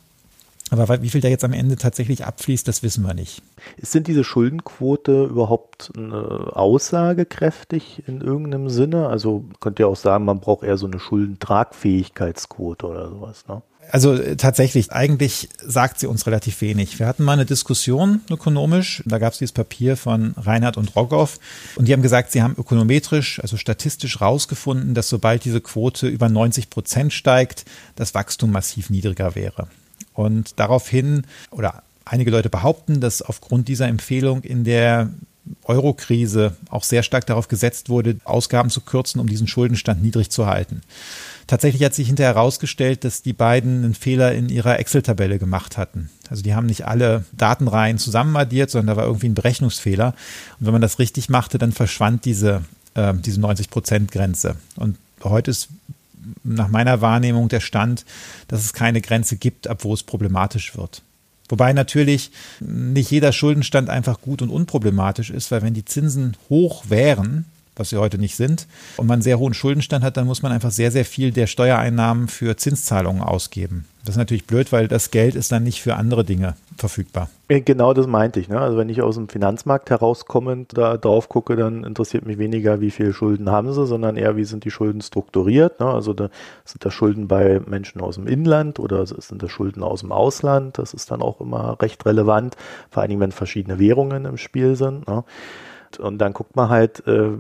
Aber 0.71 1.01
wie 1.01 1.11
viel 1.11 1.21
da 1.21 1.29
jetzt 1.29 1.45
am 1.45 1.53
Ende 1.53 1.77
tatsächlich 1.77 2.25
abfließt, 2.25 2.67
das 2.67 2.83
wissen 2.83 3.07
wir 3.07 3.15
nicht. 3.15 3.41
Sind 3.81 4.09
diese 4.09 4.25
Schuldenquote 4.25 5.25
überhaupt 5.25 5.93
aussagekräftig 5.97 8.03
in 8.07 8.21
irgendeinem 8.21 8.69
Sinne? 8.69 9.09
Also 9.09 9.45
könnt 9.61 9.79
ihr 9.79 9.87
auch 9.87 9.97
sagen, 9.97 10.25
man 10.25 10.41
braucht 10.41 10.65
eher 10.65 10.77
so 10.77 10.87
eine 10.87 10.99
Schuldentragfähigkeitsquote 10.99 12.87
oder 12.87 13.09
sowas, 13.09 13.47
ne? 13.47 13.63
Also 13.91 14.15
äh, 14.15 14.37
tatsächlich, 14.37 14.93
eigentlich 14.93 15.49
sagt 15.65 16.01
sie 16.01 16.07
uns 16.07 16.27
relativ 16.27 16.61
wenig. 16.61 16.99
Wir 16.99 17.07
hatten 17.07 17.23
mal 17.23 17.35
eine 17.35 17.47
Diskussion 17.47 18.21
ökonomisch, 18.31 19.03
da 19.07 19.19
gab 19.19 19.33
es 19.33 19.39
dieses 19.39 19.53
Papier 19.53 19.97
von 19.97 20.35
Reinhard 20.37 20.77
und 20.77 20.97
Rogoff 20.97 21.39
und 21.77 21.87
die 21.87 21.93
haben 21.93 22.03
gesagt, 22.03 22.33
sie 22.33 22.43
haben 22.43 22.57
ökonometrisch, 22.59 23.41
also 23.41 23.57
statistisch 23.57 24.21
rausgefunden, 24.21 24.95
dass 24.95 25.09
sobald 25.09 25.45
diese 25.45 25.61
Quote 25.61 26.09
über 26.09 26.29
90 26.29 26.71
Prozent 26.71 27.13
steigt, 27.13 27.65
das 27.95 28.15
Wachstum 28.15 28.51
massiv 28.51 28.91
niedriger 28.91 29.35
wäre. 29.35 29.69
Und 30.15 30.59
daraufhin, 30.59 31.25
oder 31.51 31.83
einige 32.05 32.31
Leute 32.31 32.49
behaupten, 32.49 33.01
dass 33.01 33.23
aufgrund 33.23 33.69
dieser 33.69 33.89
Empfehlung 33.89 34.43
in 34.43 34.65
der 34.65 35.11
Euro-Krise 35.65 36.57
auch 36.71 36.83
sehr 36.83 37.03
stark 37.03 37.27
darauf 37.27 37.49
gesetzt 37.49 37.89
wurde, 37.89 38.17
Ausgaben 38.25 38.71
zu 38.71 38.81
kürzen, 38.81 39.21
um 39.21 39.29
diesen 39.29 39.47
Schuldenstand 39.47 40.03
niedrig 40.03 40.31
zu 40.31 40.47
halten. 40.47 40.83
Tatsächlich 41.47 41.85
hat 41.85 41.95
sich 41.95 42.09
hinterher 42.09 42.35
herausgestellt, 42.35 43.05
dass 43.05 43.23
die 43.23 43.33
beiden 43.33 43.85
einen 43.85 43.95
Fehler 43.95 44.33
in 44.33 44.49
ihrer 44.49 44.81
Excel-Tabelle 44.81 45.39
gemacht 45.39 45.77
hatten. 45.77 46.11
Also 46.29 46.43
die 46.43 46.55
haben 46.55 46.67
nicht 46.67 46.87
alle 46.87 47.25
Datenreihen 47.33 47.99
zusammenaddiert, 47.99 48.71
sondern 48.71 48.97
da 48.97 49.01
war 49.01 49.07
irgendwie 49.07 49.29
ein 49.29 49.35
Berechnungsfehler. 49.35 50.15
Und 50.59 50.67
wenn 50.67 50.73
man 50.73 50.83
das 50.83 50.99
richtig 50.99 51.29
machte, 51.29 51.59
dann 51.59 51.71
verschwand 51.73 52.25
diese, 52.25 52.65
äh, 52.95 53.15
diese 53.15 53.41
90-Prozent-Grenze. 53.41 54.57
Und 54.75 54.97
heute 55.23 55.53
ist 55.53 55.69
nach 56.45 56.69
meiner 56.69 57.01
Wahrnehmung 57.01 57.49
der 57.49 57.61
Stand, 57.61 58.05
dass 58.49 58.65
es 58.65 58.73
keine 58.73 59.01
Grenze 59.01 59.37
gibt, 59.37 59.69
ab 59.69 59.85
wo 59.85 59.95
es 59.95 60.03
problematisch 60.03 60.77
wird. 60.77 61.03
Wobei 61.49 61.73
natürlich 61.73 62.33
nicht 62.61 63.11
jeder 63.11 63.33
Schuldenstand 63.33 63.89
einfach 63.89 64.21
gut 64.21 64.43
und 64.43 64.51
unproblematisch 64.51 65.31
ist, 65.31 65.51
weil 65.51 65.63
wenn 65.63 65.75
die 65.75 65.85
Zinsen 65.85 66.37
hoch 66.49 66.85
wären, 66.89 67.45
was 67.77 67.91
sie 67.91 67.97
heute 67.97 68.19
nicht 68.19 68.37
sind, 68.37 68.67
und 68.97 69.07
man 69.07 69.15
einen 69.15 69.23
sehr 69.23 69.39
hohen 69.39 69.55
Schuldenstand 69.55 70.05
hat, 70.05 70.17
dann 70.17 70.27
muss 70.27 70.43
man 70.43 70.53
einfach 70.53 70.71
sehr, 70.71 70.91
sehr 70.91 71.05
viel 71.05 71.31
der 71.33 71.47
Steuereinnahmen 71.47 72.29
für 72.29 72.57
Zinszahlungen 72.57 73.23
ausgeben. 73.23 73.85
Das 74.07 74.15
ist 74.15 74.19
natürlich 74.19 74.47
blöd, 74.47 74.71
weil 74.71 74.87
das 74.87 75.11
Geld 75.11 75.35
ist 75.35 75.51
dann 75.51 75.65
nicht 75.65 75.83
für 75.83 75.97
andere 75.97 76.23
Dinge 76.25 76.55
verfügbar. 76.77 77.29
Äh, 77.49 77.61
genau 77.61 77.93
das 77.93 78.07
meinte 78.07 78.39
ich. 78.39 78.49
Ne? 78.49 78.61
Also 78.61 78.77
wenn 78.77 78.89
ich 78.89 79.03
aus 79.03 79.17
dem 79.17 79.29
Finanzmarkt 79.29 79.91
herauskommend 79.91 80.79
da 80.79 80.97
drauf 80.97 81.29
gucke, 81.29 81.57
dann 81.57 81.83
interessiert 81.83 82.25
mich 82.25 82.39
weniger, 82.39 82.81
wie 82.81 82.93
viele 82.93 83.13
Schulden 83.13 83.51
haben 83.51 83.73
sie, 83.73 83.85
sondern 83.85 84.17
eher, 84.17 84.37
wie 84.37 84.45
sind 84.45 84.65
die 84.65 84.71
Schulden 84.71 85.01
strukturiert. 85.01 85.81
Ne? 85.81 85.87
Also 85.87 86.13
da, 86.13 86.31
sind 86.65 86.85
das 86.85 86.95
Schulden 86.95 87.27
bei 87.27 87.61
Menschen 87.67 88.01
aus 88.01 88.15
dem 88.15 88.29
Inland 88.29 88.79
oder 88.79 89.05
sind 89.07 89.43
das 89.43 89.51
Schulden 89.51 89.83
aus 89.83 90.01
dem 90.01 90.13
Ausland? 90.13 90.79
Das 90.79 90.95
ist 90.95 91.11
dann 91.11 91.21
auch 91.21 91.41
immer 91.41 91.77
recht 91.83 92.07
relevant, 92.07 92.57
vor 92.91 93.03
allem 93.03 93.19
wenn 93.19 93.33
verschiedene 93.33 93.81
Währungen 93.81 94.25
im 94.25 94.37
Spiel 94.37 94.77
sind. 94.77 95.09
Ne? 95.09 95.25
Und 95.99 96.19
dann 96.19 96.33
guckt 96.33 96.55
man 96.55 96.69
halt, 96.69 97.05
äh, 97.09 97.31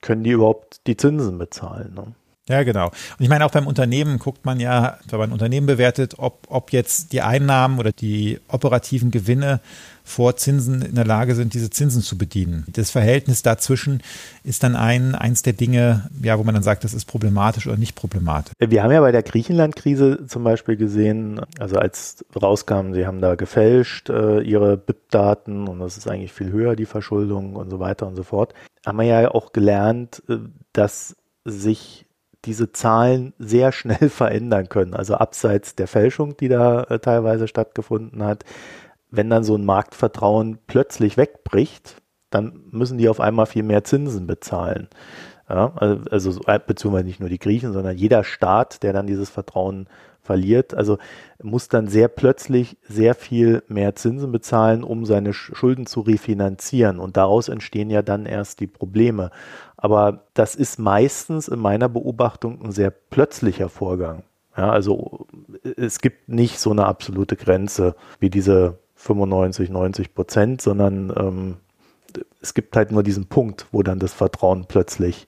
können 0.00 0.24
die 0.24 0.30
überhaupt 0.30 0.86
die 0.86 0.96
Zinsen 0.96 1.38
bezahlen? 1.38 1.94
Ne? 1.94 2.14
Ja, 2.46 2.62
genau. 2.62 2.88
Und 2.88 3.20
ich 3.20 3.30
meine, 3.30 3.46
auch 3.46 3.50
beim 3.50 3.66
Unternehmen 3.66 4.18
guckt 4.18 4.44
man 4.44 4.60
ja, 4.60 4.98
wenn 5.08 5.18
man 5.18 5.30
ein 5.30 5.32
Unternehmen 5.32 5.66
bewertet, 5.66 6.16
ob, 6.18 6.46
ob 6.48 6.72
jetzt 6.72 7.14
die 7.14 7.22
Einnahmen 7.22 7.78
oder 7.78 7.90
die 7.90 8.38
operativen 8.48 9.10
Gewinne 9.10 9.60
vor 10.06 10.36
Zinsen 10.36 10.82
in 10.82 10.94
der 10.94 11.06
Lage 11.06 11.34
sind, 11.34 11.54
diese 11.54 11.70
Zinsen 11.70 12.02
zu 12.02 12.18
bedienen. 12.18 12.66
Das 12.68 12.90
Verhältnis 12.90 13.40
dazwischen 13.40 14.02
ist 14.42 14.62
dann 14.62 14.76
ein, 14.76 15.14
eins 15.14 15.40
der 15.40 15.54
Dinge, 15.54 16.10
ja, 16.22 16.38
wo 16.38 16.44
man 16.44 16.52
dann 16.52 16.62
sagt, 16.62 16.84
das 16.84 16.92
ist 16.92 17.06
problematisch 17.06 17.66
oder 17.66 17.78
nicht 17.78 17.94
problematisch. 17.94 18.52
Wir 18.58 18.82
haben 18.82 18.92
ja 18.92 19.00
bei 19.00 19.12
der 19.12 19.22
Griechenland-Krise 19.22 20.26
zum 20.26 20.44
Beispiel 20.44 20.76
gesehen, 20.76 21.40
also 21.58 21.76
als 21.76 22.26
rauskam, 22.40 22.92
sie 22.92 23.06
haben 23.06 23.22
da 23.22 23.36
gefälscht 23.36 24.10
äh, 24.10 24.42
ihre 24.42 24.76
BIP-Daten 24.76 25.66
und 25.66 25.78
das 25.78 25.96
ist 25.96 26.06
eigentlich 26.06 26.34
viel 26.34 26.52
höher, 26.52 26.76
die 26.76 26.84
Verschuldung 26.84 27.56
und 27.56 27.70
so 27.70 27.80
weiter 27.80 28.06
und 28.06 28.16
so 28.16 28.22
fort, 28.22 28.52
haben 28.84 28.98
wir 28.98 29.04
ja 29.04 29.30
auch 29.30 29.52
gelernt, 29.52 30.22
äh, 30.28 30.38
dass 30.72 31.16
sich 31.44 32.06
diese 32.44 32.72
Zahlen 32.72 33.32
sehr 33.38 33.72
schnell 33.72 34.08
verändern 34.10 34.68
können. 34.68 34.94
Also 34.94 35.14
abseits 35.14 35.74
der 35.74 35.88
Fälschung, 35.88 36.36
die 36.36 36.48
da 36.48 36.84
äh, 36.84 36.98
teilweise 36.98 37.48
stattgefunden 37.48 38.22
hat, 38.22 38.44
wenn 39.10 39.30
dann 39.30 39.44
so 39.44 39.56
ein 39.56 39.64
Marktvertrauen 39.64 40.58
plötzlich 40.66 41.16
wegbricht, 41.16 42.02
dann 42.30 42.64
müssen 42.70 42.98
die 42.98 43.08
auf 43.08 43.20
einmal 43.20 43.46
viel 43.46 43.62
mehr 43.62 43.84
Zinsen 43.84 44.26
bezahlen. 44.26 44.88
Ja, 45.48 45.72
also, 45.76 46.10
also 46.10 46.40
äh, 46.46 46.58
beziehungsweise 46.58 47.04
nicht 47.04 47.20
nur 47.20 47.28
die 47.28 47.38
Griechen, 47.38 47.72
sondern 47.72 47.96
jeder 47.96 48.24
Staat, 48.24 48.82
der 48.82 48.92
dann 48.92 49.06
dieses 49.06 49.30
Vertrauen 49.30 49.88
verliert, 50.24 50.74
also 50.74 50.98
muss 51.42 51.68
dann 51.68 51.86
sehr 51.86 52.08
plötzlich 52.08 52.76
sehr 52.88 53.14
viel 53.14 53.62
mehr 53.68 53.94
Zinsen 53.94 54.32
bezahlen, 54.32 54.82
um 54.82 55.04
seine 55.04 55.32
Schulden 55.32 55.86
zu 55.86 56.00
refinanzieren. 56.00 56.98
Und 56.98 57.16
daraus 57.16 57.48
entstehen 57.48 57.90
ja 57.90 58.02
dann 58.02 58.26
erst 58.26 58.60
die 58.60 58.66
Probleme. 58.66 59.30
Aber 59.76 60.24
das 60.32 60.54
ist 60.54 60.78
meistens 60.78 61.48
in 61.48 61.60
meiner 61.60 61.88
Beobachtung 61.88 62.62
ein 62.64 62.72
sehr 62.72 62.90
plötzlicher 62.90 63.68
Vorgang. 63.68 64.22
Ja, 64.56 64.70
also 64.70 65.26
es 65.76 65.98
gibt 65.98 66.28
nicht 66.28 66.58
so 66.58 66.70
eine 66.70 66.86
absolute 66.86 67.36
Grenze 67.36 67.94
wie 68.20 68.30
diese 68.30 68.78
95, 68.94 69.68
90 69.68 70.14
Prozent, 70.14 70.62
sondern 70.62 71.12
ähm, 71.16 71.56
es 72.40 72.54
gibt 72.54 72.76
halt 72.76 72.92
nur 72.92 73.02
diesen 73.02 73.26
Punkt, 73.26 73.66
wo 73.72 73.82
dann 73.82 73.98
das 73.98 74.12
Vertrauen 74.12 74.66
plötzlich, 74.66 75.26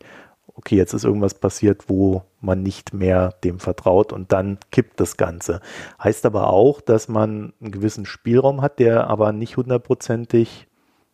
okay, 0.56 0.76
jetzt 0.76 0.94
ist 0.94 1.04
irgendwas 1.04 1.34
passiert, 1.34 1.84
wo 1.88 2.22
man 2.40 2.62
nicht 2.62 2.94
mehr 2.94 3.34
dem 3.44 3.60
vertraut 3.60 4.12
und 4.12 4.32
dann 4.32 4.58
kippt 4.72 4.98
das 4.98 5.16
Ganze. 5.16 5.60
Heißt 6.02 6.26
aber 6.26 6.48
auch, 6.48 6.80
dass 6.80 7.08
man 7.08 7.52
einen 7.60 7.72
gewissen 7.72 8.06
Spielraum 8.06 8.62
hat, 8.62 8.78
der 8.78 9.08
aber 9.08 9.32
nicht 9.32 9.56
hundertprozentig, 9.56 10.66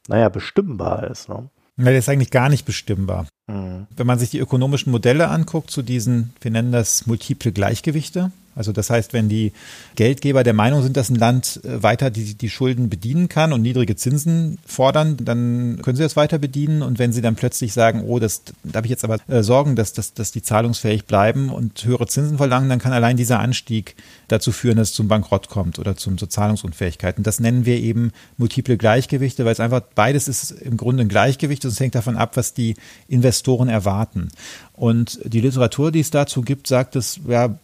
naja, 0.09 0.29
bestimmbar 0.29 1.11
ist. 1.11 1.29
Ne? 1.29 1.49
Ja, 1.77 1.85
der 1.85 1.99
ist 1.99 2.09
eigentlich 2.09 2.31
gar 2.31 2.49
nicht 2.49 2.65
bestimmbar. 2.65 3.27
Mhm. 3.49 3.87
Wenn 3.97 4.07
man 4.07 4.19
sich 4.19 4.31
die 4.31 4.39
ökonomischen 4.39 4.93
Modelle 4.93 5.29
anguckt 5.29 5.71
zu 5.71 5.83
diesen, 5.83 6.33
wir 6.41 6.51
nennen 6.51 6.73
das 6.73 7.07
multiple 7.07 7.53
Gleichgewichte, 7.53 8.31
Also 8.55 8.73
das 8.73 8.91
heißt, 8.91 9.13
wenn 9.13 9.29
die 9.29 9.53
Geldgeber 9.97 10.43
der 10.45 10.53
Meinung 10.53 10.83
sind, 10.83 10.97
dass 10.97 11.09
ein 11.09 11.17
Land 11.17 11.61
äh, 11.65 11.83
weiter 11.83 12.11
die, 12.11 12.35
die 12.35 12.51
Schulden 12.51 12.91
bedienen 12.91 13.29
kann 13.29 13.53
und 13.53 13.63
niedrige 13.63 13.97
Zinsen 13.97 14.59
fordern, 14.67 15.17
dann 15.17 15.81
können 15.83 15.97
sie 15.97 16.03
das 16.03 16.17
weiter 16.17 16.39
bedienen. 16.39 16.83
Und 16.83 16.99
wenn 16.99 17.13
sie 17.13 17.23
dann 17.23 17.35
plötzlich 17.35 17.73
sagen, 17.73 18.03
oh, 18.07 18.19
das, 18.19 18.43
da 18.63 18.79
habe 18.79 18.87
ich 18.87 18.91
jetzt 18.91 19.05
aber 19.05 19.19
äh, 19.29 19.43
Sorgen, 19.43 19.77
dass, 19.77 19.93
dass, 19.93 20.15
dass 20.15 20.33
die 20.33 20.43
zahlungsfähig 20.43 21.07
bleiben 21.07 21.51
und 21.51 21.85
höhere 21.85 22.07
Zinsen 22.07 22.37
verlangen, 22.37 22.69
dann 22.69 22.79
kann 22.79 22.93
allein 22.93 23.17
dieser 23.17 23.41
Anstieg 23.41 23.97
dazu 24.29 24.53
führen, 24.53 24.77
dass 24.77 24.91
es 24.91 24.95
zum 24.95 25.09
Bankrott 25.09 25.49
kommt 25.49 25.79
oder 25.79 25.97
zum, 25.97 26.19
zur 26.19 26.29
Zahlungsunfähigkeit. 26.29 27.19
Und 27.19 27.27
das 27.27 27.41
nennen 27.41 27.65
wir 27.67 27.77
eben 27.77 28.13
multiple 28.37 28.77
Gleichgewichte, 28.77 29.45
weil 29.45 29.53
es 29.53 29.61
einfach 29.61 29.83
beides 29.95 30.29
ist 30.29 30.51
im 30.51 30.77
Grunde 30.77 31.05
ein 31.05 31.09
Gleichgewicht 31.09 31.65
und 31.65 31.71
es 31.71 31.81
hängt 31.81 31.95
davon 31.95 32.17
ab, 32.17 32.37
was 32.37 32.55
die 32.55 32.77
Investoren 33.09 33.69
erwarten. 33.69 34.29
Und 34.75 35.21
die 35.25 35.41
Literatur, 35.41 35.93
die 35.93 36.01
es 36.01 36.11
dazu 36.11 36.43
gibt, 36.43 36.67
sagt 36.67 36.97
es, 36.97 37.21
ja, 37.29 37.55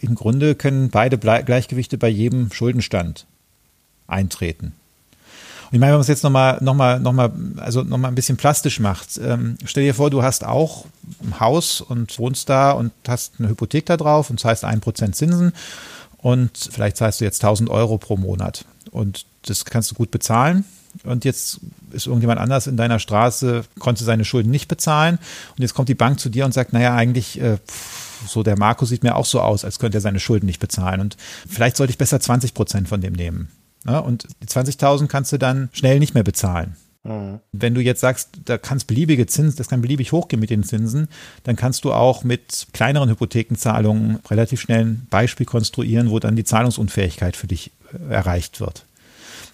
im 0.00 0.14
Grunde 0.14 0.54
können 0.54 0.90
beide 0.90 1.18
Gleichgewichte 1.18 1.98
bei 1.98 2.08
jedem 2.08 2.52
Schuldenstand 2.52 3.26
eintreten. 4.06 4.74
Und 5.70 5.74
ich 5.74 5.80
meine, 5.80 5.92
wenn 5.92 5.98
man 5.98 6.02
es 6.02 6.08
jetzt 6.08 6.24
nochmal, 6.24 6.58
noch 6.62 6.74
mal, 6.74 6.98
noch 6.98 7.12
mal, 7.12 7.30
also 7.56 7.82
noch 7.82 8.02
ein 8.02 8.14
bisschen 8.14 8.38
plastisch 8.38 8.80
macht, 8.80 9.18
ähm, 9.22 9.58
stell 9.64 9.84
dir 9.84 9.94
vor, 9.94 10.08
du 10.08 10.22
hast 10.22 10.44
auch 10.44 10.86
ein 11.22 11.40
Haus 11.40 11.82
und 11.82 12.18
wohnst 12.18 12.48
da 12.48 12.70
und 12.70 12.92
hast 13.06 13.34
eine 13.38 13.48
Hypothek 13.48 13.84
da 13.84 13.96
drauf 13.98 14.30
und 14.30 14.40
zahlst 14.40 14.64
ein 14.64 14.80
Prozent 14.80 15.14
Zinsen 15.14 15.52
und 16.18 16.70
vielleicht 16.72 16.96
zahlst 16.96 17.20
du 17.20 17.24
jetzt 17.24 17.44
1000 17.44 17.68
Euro 17.68 17.98
pro 17.98 18.16
Monat 18.16 18.64
und 18.92 19.26
das 19.42 19.66
kannst 19.66 19.90
du 19.90 19.94
gut 19.94 20.10
bezahlen 20.10 20.64
und 21.04 21.24
jetzt 21.24 21.60
ist 21.92 22.06
irgendjemand 22.06 22.40
anders 22.40 22.66
in 22.66 22.76
deiner 22.76 22.98
Straße, 22.98 23.64
konnte 23.78 24.04
seine 24.04 24.24
Schulden 24.24 24.50
nicht 24.50 24.68
bezahlen 24.68 25.18
und 25.56 25.62
jetzt 25.62 25.74
kommt 25.74 25.88
die 25.88 25.94
Bank 25.94 26.20
zu 26.20 26.28
dir 26.28 26.44
und 26.44 26.54
sagt, 26.54 26.72
naja, 26.72 26.94
eigentlich, 26.94 27.40
äh, 27.40 27.58
so 28.26 28.42
der 28.42 28.58
Marco 28.58 28.84
sieht 28.84 29.02
mir 29.02 29.16
auch 29.16 29.24
so 29.24 29.40
aus, 29.40 29.64
als 29.64 29.78
könnte 29.78 29.98
er 29.98 30.02
seine 30.02 30.20
Schulden 30.20 30.46
nicht 30.46 30.60
bezahlen 30.60 31.00
und 31.00 31.16
vielleicht 31.48 31.76
sollte 31.76 31.90
ich 31.90 31.98
besser 31.98 32.20
20 32.20 32.54
Prozent 32.54 32.88
von 32.88 33.00
dem 33.00 33.12
nehmen. 33.12 33.48
Ja, 33.86 34.00
und 34.00 34.26
die 34.42 34.46
20.000 34.46 35.06
kannst 35.06 35.32
du 35.32 35.38
dann 35.38 35.70
schnell 35.72 35.98
nicht 35.98 36.14
mehr 36.14 36.24
bezahlen. 36.24 36.76
Mhm. 37.04 37.40
Wenn 37.52 37.74
du 37.74 37.80
jetzt 37.80 38.00
sagst, 38.00 38.30
da 38.44 38.58
kannst 38.58 38.86
beliebige 38.86 39.26
Zinsen, 39.26 39.56
das 39.56 39.68
kann 39.68 39.80
beliebig 39.80 40.12
hochgehen 40.12 40.40
mit 40.40 40.50
den 40.50 40.64
Zinsen, 40.64 41.08
dann 41.44 41.56
kannst 41.56 41.84
du 41.84 41.92
auch 41.92 42.24
mit 42.24 42.66
kleineren 42.72 43.08
Hypothekenzahlungen 43.08 44.18
relativ 44.30 44.60
schnell 44.60 44.84
ein 44.84 45.06
Beispiel 45.10 45.46
konstruieren, 45.46 46.10
wo 46.10 46.18
dann 46.18 46.36
die 46.36 46.44
Zahlungsunfähigkeit 46.44 47.36
für 47.36 47.46
dich 47.46 47.72
äh, 47.92 48.12
erreicht 48.12 48.60
wird. 48.60 48.84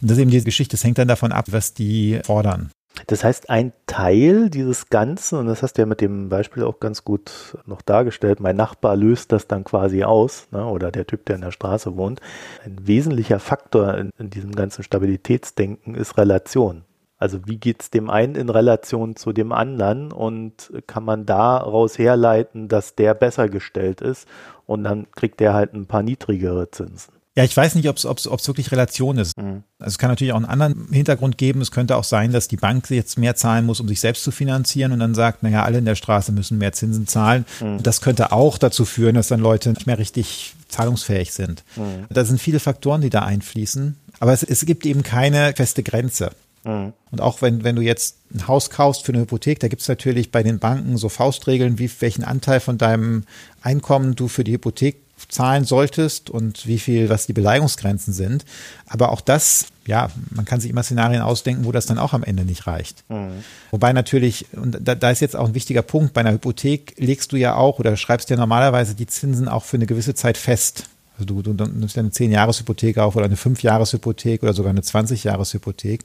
Das 0.05 0.19
ist 0.19 0.23
eben 0.23 0.31
die 0.31 0.45
Geschichte, 0.45 0.77
das 0.77 0.85
hängt 0.85 0.99
dann 0.99 1.09
davon 1.09 1.33
ab, 1.33 1.47
was 1.51 1.73
die 1.73 2.21
fordern. 2.25 2.71
Das 3.07 3.25
heißt, 3.25 3.51
ein 3.51 3.73
Teil 3.87 4.51
dieses 4.51 4.88
Ganzen, 4.88 5.38
und 5.38 5.47
das 5.47 5.62
hast 5.62 5.75
du 5.75 5.83
ja 5.83 5.87
mit 5.87 6.01
dem 6.01 6.29
Beispiel 6.29 6.62
auch 6.62 6.79
ganz 6.79 7.05
gut 7.05 7.57
noch 7.67 7.83
dargestellt, 7.83 8.38
mein 8.38 8.55
Nachbar 8.55 8.97
löst 8.97 9.33
das 9.33 9.49
dann 9.49 9.64
quasi 9.64 10.05
aus, 10.05 10.47
ne, 10.53 10.64
oder 10.64 10.93
der 10.93 11.07
Typ, 11.07 11.25
der 11.25 11.37
in 11.37 11.40
der 11.40 11.51
Straße 11.51 11.97
wohnt. 11.97 12.21
Ein 12.64 12.77
wesentlicher 12.87 13.40
Faktor 13.40 13.95
in, 13.97 14.11
in 14.19 14.31
diesem 14.31 14.53
ganzen 14.53 14.85
Stabilitätsdenken 14.85 15.95
ist 15.95 16.19
Relation. 16.19 16.85
Also 17.17 17.38
wie 17.47 17.57
geht 17.57 17.83
es 17.83 17.90
dem 17.90 18.11
einen 18.11 18.35
in 18.35 18.51
Relation 18.51 19.17
zu 19.17 19.33
dem 19.33 19.53
anderen 19.53 20.12
und 20.12 20.71
kann 20.87 21.05
man 21.05 21.25
daraus 21.25 21.99
herleiten, 21.99 22.69
dass 22.69 22.95
der 22.95 23.14
besser 23.14 23.49
gestellt 23.49 24.03
ist 24.03 24.29
und 24.67 24.85
dann 24.85 25.11
kriegt 25.12 25.40
der 25.40 25.55
halt 25.55 25.73
ein 25.73 25.87
paar 25.87 26.03
niedrigere 26.03 26.71
Zinsen. 26.71 27.13
Ja, 27.37 27.42
ich 27.42 27.57
weiß 27.57 27.75
nicht, 27.75 27.88
ob 27.88 27.97
es 27.97 28.05
wirklich 28.47 28.70
Relation 28.70 29.18
ist. 29.18 29.37
Mhm. 29.37 29.64
Also 29.81 29.94
es 29.94 29.99
kann 29.99 30.11
natürlich 30.11 30.33
auch 30.33 30.37
einen 30.37 30.44
anderen 30.44 30.88
Hintergrund 30.92 31.37
geben. 31.37 31.61
Es 31.61 31.73
könnte 31.73 31.97
auch 31.97 32.05
sein, 32.05 32.31
dass 32.31 32.47
die 32.47 32.57
Bank 32.57 32.88
jetzt 32.90 33.18
mehr 33.18 33.35
zahlen 33.35 33.66
muss, 33.66 33.81
um 33.81 33.88
sich 33.88 34.01
selbst 34.01 34.23
zu 34.23 34.31
finanzieren 34.31 34.92
und 34.92 35.01
dann 35.01 35.14
sagt, 35.14 35.42
naja, 35.42 35.64
alle 35.64 35.79
in 35.79 35.85
der 35.85 35.97
Straße 35.97 36.31
müssen 36.31 36.59
mehr 36.59 36.73
Zinsen 36.73 37.09
zahlen. 37.09 37.44
Mhm. 37.61 37.83
Das 37.83 38.01
könnte 38.01 38.31
auch 38.31 38.57
dazu 38.57 38.85
führen, 38.85 39.16
dass 39.16 39.29
dann 39.29 39.40
Leute 39.40 39.70
nicht 39.70 39.87
mehr 39.87 39.99
richtig 39.99 40.55
zahlungsfähig 40.68 41.33
sind. 41.33 41.64
Mhm. 41.75 42.07
Da 42.09 42.25
sind 42.25 42.40
viele 42.40 42.61
Faktoren, 42.61 43.01
die 43.01 43.11
da 43.11 43.23
einfließen. 43.23 43.97
Aber 44.20 44.33
es, 44.33 44.44
es 44.44 44.64
gibt 44.64 44.87
eben 44.87 45.03
keine 45.03 45.55
feste 45.57 45.83
Grenze. 45.83 46.31
Mhm. 46.62 46.92
Und 47.11 47.20
auch 47.20 47.42
wenn, 47.42 47.64
wenn 47.64 47.75
du 47.75 47.83
jetzt 47.83 48.18
ein 48.33 48.47
Haus 48.47 48.70
kaufst 48.70 49.05
für 49.05 49.12
eine 49.12 49.23
Hypothek, 49.23 49.59
da 49.59 49.66
gibt 49.66 49.83
es 49.83 49.88
natürlich 49.88 50.31
bei 50.31 50.44
den 50.44 50.61
Banken 50.61 50.97
so 50.97 51.09
Faustregeln, 51.09 51.81
wie 51.81 51.90
welchen 51.99 52.23
Anteil 52.23 52.61
von 52.61 52.79
deinem 52.79 53.25
Einkommen 53.61 54.14
du 54.14 54.29
für 54.29 54.44
die 54.44 54.53
Hypothek 54.53 55.04
zahlen 55.29 55.64
solltest 55.64 56.31
und 56.31 56.66
wie 56.66 56.79
viel, 56.79 57.09
was 57.09 57.27
die 57.27 57.33
Beleihungsgrenzen 57.33 58.12
sind. 58.12 58.44
Aber 58.87 59.11
auch 59.11 59.20
das, 59.20 59.66
ja, 59.87 60.11
man 60.31 60.44
kann 60.44 60.61
sich 60.61 60.70
immer 60.70 60.83
Szenarien 60.83 61.22
ausdenken, 61.22 61.64
wo 61.64 61.72
das 61.72 61.87
dann 61.87 61.98
auch 61.98 62.12
am 62.12 62.22
Ende 62.22 62.44
nicht 62.44 62.66
reicht. 62.66 63.05
Mhm. 63.09 63.44
Wobei 63.70 63.92
natürlich, 63.92 64.46
und 64.53 64.79
da, 64.81 64.94
da 64.94 65.11
ist 65.11 65.20
jetzt 65.20 65.37
auch 65.37 65.48
ein 65.48 65.55
wichtiger 65.55 65.83
Punkt, 65.83 66.12
bei 66.14 66.20
einer 66.20 66.33
Hypothek 66.33 66.94
legst 66.98 67.33
du 67.33 67.37
ja 67.37 67.57
auch 67.57 67.79
oder 67.79 67.96
schreibst 67.96 68.31
ja 68.31 68.37
normalerweise 68.37 68.94
die 68.94 69.07
Zinsen 69.07 69.48
auch 69.48 69.64
für 69.64 69.77
eine 69.77 69.87
gewisse 69.87 70.14
Zeit 70.14 70.37
fest. 70.37 70.85
Also 71.18 71.40
du, 71.40 71.42
du 71.42 71.64
nimmst 71.64 71.94
ja 71.94 72.00
eine 72.00 72.11
10-Jahres-Hypothek 72.11 72.98
auf 72.98 73.14
oder 73.14 73.27
eine 73.27 73.37
5-Jahres-Hypothek 73.37 74.42
oder 74.42 74.53
sogar 74.53 74.70
eine 74.70 74.81
20-Jahres-Hypothek. 74.81 76.00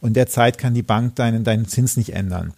Und 0.00 0.08
in 0.08 0.14
der 0.14 0.26
Zeit 0.26 0.56
kann 0.56 0.72
die 0.72 0.82
Bank 0.82 1.16
deinen, 1.16 1.44
deinen 1.44 1.68
Zins 1.68 1.96
nicht 1.98 2.14
ändern. 2.14 2.54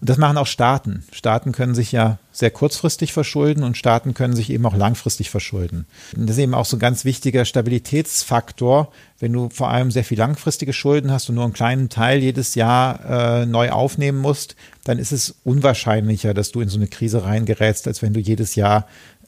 Und 0.00 0.08
das 0.08 0.16
machen 0.16 0.36
auch 0.36 0.46
Staaten. 0.46 1.04
Staaten 1.12 1.52
können 1.52 1.74
sich 1.74 1.92
ja 1.92 2.18
sehr 2.30 2.50
kurzfristig 2.50 3.12
verschulden 3.12 3.64
und 3.64 3.76
Staaten 3.76 4.14
können 4.14 4.36
sich 4.36 4.50
eben 4.50 4.64
auch 4.64 4.76
langfristig 4.76 5.30
verschulden. 5.30 5.86
Und 6.16 6.28
das 6.28 6.36
ist 6.36 6.42
eben 6.42 6.54
auch 6.54 6.64
so 6.64 6.76
ein 6.76 6.80
ganz 6.80 7.04
wichtiger 7.04 7.44
Stabilitätsfaktor. 7.44 8.92
Wenn 9.18 9.32
du 9.32 9.48
vor 9.50 9.70
allem 9.70 9.90
sehr 9.90 10.04
viel 10.04 10.18
langfristige 10.18 10.72
Schulden 10.72 11.10
hast 11.10 11.28
und 11.28 11.34
nur 11.34 11.44
einen 11.44 11.52
kleinen 11.52 11.88
Teil 11.88 12.20
jedes 12.20 12.54
Jahr 12.54 13.40
äh, 13.40 13.46
neu 13.46 13.70
aufnehmen 13.70 14.18
musst, 14.18 14.54
dann 14.84 14.98
ist 14.98 15.12
es 15.12 15.34
unwahrscheinlicher, 15.44 16.32
dass 16.32 16.52
du 16.52 16.60
in 16.60 16.68
so 16.68 16.78
eine 16.78 16.86
Krise 16.86 17.24
reingerätst, 17.24 17.88
als 17.88 18.00
wenn 18.02 18.12
du 18.12 18.20
jedes 18.20 18.54
Jahr 18.54 18.86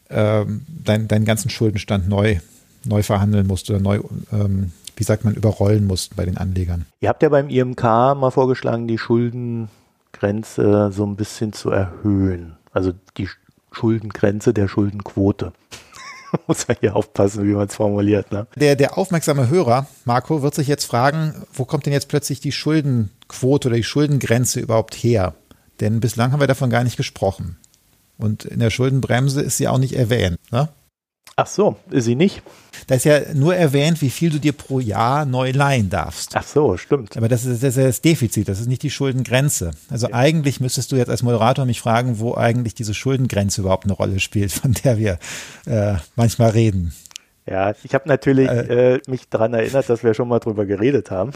äh, 0.09 0.45
dein, 0.69 1.09
deinen 1.09 1.25
ganzen 1.25 1.51
Schuldenstand 1.51 2.09
neu, 2.09 2.39
neu 2.85 3.03
verhandeln 3.03 3.47
musst 3.47 3.69
oder 3.71 3.81
neu 3.81 4.01
ähm, 4.33 4.73
wie 5.01 5.05
sagt 5.05 5.25
man, 5.25 5.33
überrollen 5.35 5.87
musst 5.87 6.15
bei 6.15 6.27
den 6.27 6.37
Anlegern. 6.37 6.85
Ihr 7.01 7.09
habt 7.09 7.23
ja 7.23 7.31
beim 7.31 7.49
IMK 7.49 7.83
mal 7.83 8.31
vorgeschlagen, 8.31 8.87
die 8.87 8.99
Schulden 8.99 9.71
Schuldengrenze 10.13 10.91
so 10.93 11.05
ein 11.05 11.17
bisschen 11.17 11.53
zu 11.53 11.71
erhöhen. 11.71 12.57
Also 12.73 12.93
die 13.17 13.29
Schuldengrenze 13.73 14.53
der 14.53 14.69
Schuldenquote. 14.69 15.53
Muss 16.47 16.69
man 16.69 16.77
hier 16.81 16.95
aufpassen, 16.95 17.45
wie 17.45 17.53
man 17.53 17.67
es 17.67 17.75
formuliert. 17.75 18.31
Ne? 18.31 18.47
Der, 18.57 18.77
der 18.77 18.99
aufmerksame 18.99 19.49
Hörer, 19.49 19.87
Marco, 20.05 20.43
wird 20.43 20.55
sich 20.55 20.69
jetzt 20.69 20.85
fragen, 20.85 21.35
wo 21.53 21.65
kommt 21.65 21.87
denn 21.87 21.93
jetzt 21.93 22.09
plötzlich 22.09 22.41
die 22.41 22.53
Schuldenquote 22.53 23.69
oder 23.69 23.77
die 23.77 23.85
Schuldengrenze 23.85 24.61
überhaupt 24.61 24.95
her? 24.95 25.35
Denn 25.81 26.01
bislang 26.01 26.33
haben 26.33 26.41
wir 26.41 26.47
davon 26.47 26.71
gar 26.71 26.85
nicht 26.85 26.97
gesprochen. 26.97 27.57
Und 28.19 28.45
in 28.45 28.61
der 28.61 28.71
Schuldenbremse 28.71 29.41
ist 29.41 29.57
sie 29.57 29.67
auch 29.67 29.79
nicht 29.79 29.95
erwähnt. 29.95 30.39
Ne? 30.53 30.69
Ach 31.37 31.47
so, 31.47 31.77
ist 31.91 32.05
sie 32.05 32.17
nicht? 32.17 32.43
Da 32.87 32.97
ist 32.97 33.05
ja 33.05 33.21
nur 33.33 33.55
erwähnt, 33.55 34.03
wie 34.03 34.11
viel 34.11 34.31
du 34.31 34.39
dir 34.39 34.53
pro 34.53 34.79
Jahr 34.79 35.25
neu 35.25 35.53
leihen 35.53 35.89
darfst. 35.89 36.37
Ach 36.37 36.43
so, 36.43 36.77
stimmt. 36.77 37.17
Aber 37.17 37.29
das 37.29 37.47
ist, 37.47 37.63
das, 37.63 37.77
ist 37.79 37.87
das 37.87 38.01
Defizit, 38.03 38.49
das 38.49 38.61
ist 38.61 38.67
nicht 38.67 38.83
die 38.83 38.91
Schuldengrenze. 38.91 39.71
Also 39.89 40.09
ja. 40.09 40.15
eigentlich 40.15 40.61
müsstest 40.61 40.93
du 40.93 40.97
jetzt 40.97 41.09
als 41.09 41.23
Moderator 41.23 41.65
mich 41.65 41.81
fragen, 41.81 42.19
wo 42.19 42.35
eigentlich 42.35 42.75
diese 42.75 42.93
Schuldengrenze 42.93 43.63
überhaupt 43.63 43.85
eine 43.85 43.95
Rolle 43.95 44.21
spielt, 44.21 44.53
von 44.53 44.75
der 44.85 44.99
wir 44.99 45.19
äh, 45.67 45.95
manchmal 46.15 46.51
reden. 46.51 46.93
Ja, 47.47 47.73
ich 47.83 47.95
habe 47.95 48.07
natürlich 48.09 48.49
äh, 48.49 48.95
äh, 48.95 49.01
mich 49.07 49.29
daran 49.29 49.55
erinnert, 49.55 49.89
dass 49.89 50.05
wir 50.05 50.13
schon 50.13 50.29
mal 50.29 50.41
drüber 50.41 50.67
geredet 50.67 51.11
haben. 51.11 51.33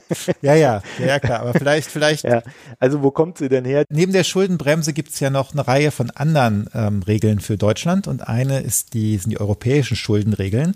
ja, 0.42 0.54
ja, 0.54 0.82
ja, 0.98 1.18
klar. 1.18 1.40
Aber 1.40 1.52
vielleicht, 1.54 1.90
vielleicht. 1.90 2.24
Ja. 2.24 2.42
Also 2.78 3.02
wo 3.02 3.10
kommt 3.10 3.38
sie 3.38 3.48
denn 3.48 3.64
her? 3.64 3.84
Neben 3.88 4.12
der 4.12 4.24
Schuldenbremse 4.24 4.92
gibt 4.92 5.10
es 5.10 5.20
ja 5.20 5.30
noch 5.30 5.52
eine 5.52 5.66
Reihe 5.66 5.90
von 5.90 6.10
anderen 6.10 6.68
ähm, 6.74 7.02
Regeln 7.02 7.40
für 7.40 7.56
Deutschland 7.56 8.08
und 8.08 8.28
eine 8.28 8.60
ist 8.60 8.94
die, 8.94 9.18
sind 9.18 9.30
die 9.30 9.40
europäischen 9.40 9.96
Schuldenregeln. 9.96 10.74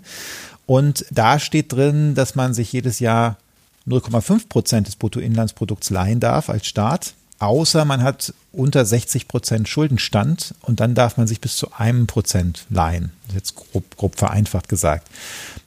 Und 0.65 1.05
da 1.11 1.39
steht 1.39 1.71
drin, 1.71 2.13
dass 2.13 2.35
man 2.35 2.53
sich 2.53 2.73
jedes 2.73 2.99
Jahr 2.99 3.37
0,5 3.87 4.49
Prozent 4.49 4.87
des 4.87 4.97
Bruttoinlandsprodukts 4.97 5.89
leihen 5.89 6.19
darf 6.19 6.49
als 6.49 6.67
Staat, 6.67 7.13
außer 7.39 7.85
man 7.85 8.03
hat 8.03 8.33
unter 8.51 8.85
60 8.85 9.27
Prozent 9.27 9.69
Schuldenstand 9.69 10.55
und 10.61 10.79
dann 10.79 10.95
darf 10.95 11.17
man 11.17 11.27
sich 11.27 11.39
bis 11.39 11.55
zu 11.55 11.71
einem 11.73 12.07
Prozent 12.07 12.65
leihen. 12.69 13.11
Das 13.27 13.29
ist 13.29 13.35
jetzt 13.35 13.55
grob, 13.55 13.95
grob 13.95 14.17
vereinfacht 14.17 14.67
gesagt. 14.67 15.07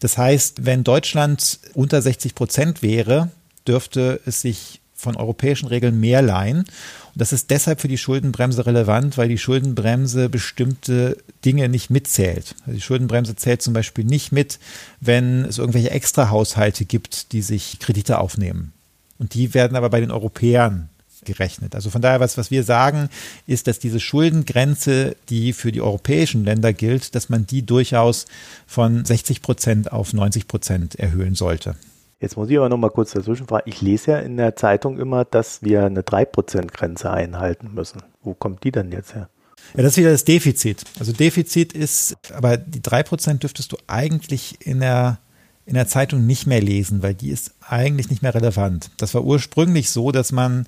Das 0.00 0.18
heißt, 0.18 0.66
wenn 0.66 0.84
Deutschland 0.84 1.60
unter 1.74 2.02
60 2.02 2.34
Prozent 2.34 2.82
wäre, 2.82 3.30
dürfte 3.66 4.20
es 4.26 4.40
sich 4.40 4.80
von 4.94 5.16
europäischen 5.16 5.66
Regeln 5.66 5.98
mehr 5.98 6.22
leihen. 6.22 6.58
Und 6.58 7.16
das 7.16 7.32
ist 7.32 7.50
deshalb 7.50 7.80
für 7.80 7.88
die 7.88 7.98
Schuldenbremse 7.98 8.66
relevant, 8.66 9.18
weil 9.18 9.28
die 9.28 9.38
Schuldenbremse 9.38 10.28
bestimmte 10.28 11.16
Dinge 11.44 11.68
nicht 11.68 11.90
mitzählt. 11.90 12.54
Also 12.60 12.72
die 12.72 12.80
Schuldenbremse 12.80 13.34
zählt 13.34 13.62
zum 13.62 13.72
Beispiel 13.72 14.04
nicht 14.04 14.30
mit, 14.30 14.58
wenn 15.00 15.44
es 15.44 15.58
irgendwelche 15.58 15.90
Extrahaushalte 15.90 16.84
gibt, 16.84 17.32
die 17.32 17.42
sich 17.42 17.78
Kredite 17.80 18.18
aufnehmen. 18.18 18.72
Und 19.18 19.34
die 19.34 19.54
werden 19.54 19.76
aber 19.76 19.90
bei 19.90 20.00
den 20.00 20.10
Europäern 20.10 20.88
gerechnet. 21.24 21.74
Also 21.74 21.90
von 21.90 22.00
daher, 22.00 22.20
was, 22.20 22.38
was 22.38 22.50
wir 22.50 22.64
sagen, 22.64 23.10
ist, 23.46 23.66
dass 23.66 23.78
diese 23.78 24.00
Schuldengrenze, 24.00 25.16
die 25.28 25.52
für 25.52 25.72
die 25.72 25.82
europäischen 25.82 26.44
Länder 26.44 26.72
gilt, 26.72 27.14
dass 27.14 27.28
man 27.28 27.46
die 27.46 27.62
durchaus 27.62 28.26
von 28.66 29.04
60 29.04 29.42
Prozent 29.42 29.92
auf 29.92 30.14
90 30.14 30.48
Prozent 30.48 30.94
erhöhen 30.94 31.34
sollte. 31.34 31.76
Jetzt 32.20 32.36
muss 32.36 32.50
ich 32.50 32.58
aber 32.58 32.68
noch 32.68 32.76
mal 32.76 32.90
kurz 32.90 33.12
dazwischen 33.12 33.46
fragen. 33.46 33.68
Ich 33.68 33.80
lese 33.80 34.12
ja 34.12 34.18
in 34.18 34.36
der 34.36 34.54
Zeitung 34.54 34.98
immer, 34.98 35.24
dass 35.24 35.62
wir 35.62 35.84
eine 35.84 36.02
3%-Grenze 36.02 37.10
einhalten 37.10 37.72
müssen. 37.72 38.02
Wo 38.22 38.34
kommt 38.34 38.62
die 38.62 38.70
denn 38.70 38.92
jetzt 38.92 39.14
her? 39.14 39.30
Ja, 39.74 39.82
das 39.82 39.92
ist 39.92 39.96
wieder 39.96 40.10
das 40.10 40.24
Defizit. 40.24 40.84
Also 40.98 41.12
Defizit 41.12 41.72
ist, 41.72 42.16
aber 42.34 42.58
die 42.58 42.82
drei 42.82 43.02
Prozent 43.02 43.42
dürftest 43.42 43.72
du 43.72 43.78
eigentlich 43.86 44.58
in 44.66 44.80
der, 44.80 45.18
in 45.64 45.74
der 45.74 45.88
Zeitung 45.88 46.26
nicht 46.26 46.46
mehr 46.46 46.60
lesen, 46.60 47.02
weil 47.02 47.14
die 47.14 47.30
ist 47.30 47.52
eigentlich 47.66 48.10
nicht 48.10 48.22
mehr 48.22 48.34
relevant. 48.34 48.90
Das 48.98 49.14
war 49.14 49.24
ursprünglich 49.24 49.88
so, 49.88 50.12
dass 50.12 50.30
man 50.30 50.66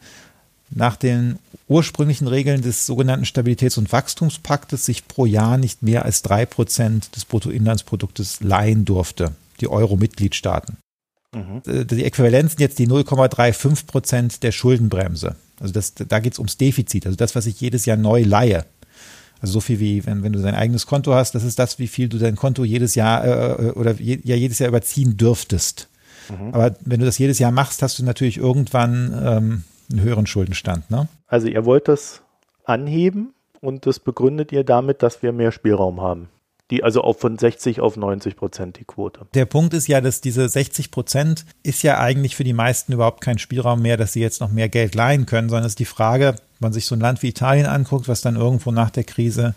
nach 0.71 0.97
den 0.97 1.39
ursprünglichen 1.69 2.29
Regeln 2.29 2.63
des 2.63 2.87
sogenannten 2.87 3.27
Stabilitäts- 3.27 3.79
und 3.79 3.93
Wachstumspaktes 3.93 4.87
sich 4.87 5.07
pro 5.07 5.27
Jahr 5.27 5.59
nicht 5.59 5.83
mehr 5.83 6.07
als 6.07 6.23
drei 6.23 6.47
Prozent 6.47 7.15
des 7.15 7.27
Bruttoinlandsproduktes 7.27 8.41
leihen 8.41 8.87
durfte, 8.87 9.33
die 9.61 9.69
Euro-Mitgliedstaaten. 9.69 10.79
Mhm. 11.35 11.63
Die 11.87 12.05
Äquivalenz 12.05 12.53
sind 12.53 12.61
jetzt 12.61 12.79
die 12.79 12.89
0,35 12.89 13.87
Prozent 13.87 14.43
der 14.43 14.53
Schuldenbremse. 14.53 15.37
Also 15.61 15.73
das, 15.73 15.95
da 15.95 16.19
geht 16.21 16.35
es 16.35 16.39
ums 16.39 16.59
Defizit, 16.59 17.07
also 17.07 17.17
das, 17.17 17.35
was 17.35 17.47
ich 17.47 17.61
jedes 17.61 17.87
Jahr 17.87 17.97
neu 17.97 18.23
leihe. 18.23 18.65
Also 19.41 19.55
so 19.55 19.61
viel 19.61 19.81
wie, 19.81 20.05
wenn, 20.07 20.23
wenn 20.23 20.33
du 20.33 20.41
dein 20.41 20.55
eigenes 20.55 20.87
Konto 20.87 21.15
hast, 21.15 21.35
das 21.35 21.43
ist 21.43 21.59
das, 21.59 21.79
wie 21.79 21.89
viel 21.89 22.09
du 22.09 22.19
dein 22.19 22.37
Konto 22.37 22.65
jedes 22.65 22.95
Jahr 22.95 23.25
äh, 23.25 23.69
äh 23.69 23.71
oder 23.73 23.93
je, 23.93 24.21
ja 24.23 24.37
jedes 24.37 24.59
Jahr 24.59 24.69
überziehen 24.69 25.17
dürftest. 25.17 25.89
Mhm. 26.29 26.55
Aber 26.55 26.77
wenn 26.85 27.01
du 27.01 27.07
das 27.07 27.19
jedes 27.19 27.39
Jahr 27.39 27.51
machst, 27.51 27.83
hast 27.83 27.99
du 27.99 28.05
natürlich 28.05 28.39
irgendwann 28.39 29.13
ähm, 29.25 29.65
einen 29.91 30.01
höheren 30.01 30.27
Schuldenstand. 30.27 30.91
Ne? 30.91 31.09
Also 31.27 31.49
ihr 31.49 31.65
wollt 31.65 31.89
das 31.89 32.23
anheben 32.65 33.35
und 33.61 33.87
das 33.87 33.99
begründet 33.99 34.53
ihr 34.53 34.65
damit, 34.65 35.03
dass 35.03 35.23
wir 35.23 35.33
mehr 35.33 35.51
Spielraum 35.51 36.01
haben 36.01 36.29
die 36.71 36.83
also 36.83 37.03
auch 37.03 37.19
von 37.19 37.37
60 37.37 37.81
auf 37.81 37.97
90 37.97 38.37
Prozent 38.37 38.79
die 38.79 38.85
Quote. 38.85 39.27
Der 39.35 39.45
Punkt 39.45 39.75
ist 39.75 39.89
ja, 39.89 40.01
dass 40.01 40.21
diese 40.21 40.49
60 40.49 40.91
Prozent 40.91 41.45
ist 41.63 41.83
ja 41.83 41.99
eigentlich 41.99 42.37
für 42.37 42.45
die 42.45 42.55
meisten 42.55 42.93
überhaupt 42.93 43.21
kein 43.21 43.39
Spielraum 43.39 43.83
mehr, 43.83 43.97
dass 43.97 44.13
sie 44.15 44.21
jetzt 44.21 44.41
noch 44.41 44.51
mehr 44.51 44.69
Geld 44.69 44.95
leihen 44.95 45.27
können, 45.27 45.49
sondern 45.49 45.67
es 45.67 45.73
ist 45.73 45.81
die 45.81 45.85
Frage, 45.85 46.35
wenn 46.35 46.69
man 46.69 46.73
sich 46.73 46.87
so 46.87 46.95
ein 46.95 47.01
Land 47.01 47.23
wie 47.23 47.29
Italien 47.29 47.67
anguckt, 47.67 48.09
was 48.09 48.23
dann 48.23 48.37
irgendwo 48.37 48.71
nach 48.71 48.91
der 48.91 49.05
Krise 49.05 49.55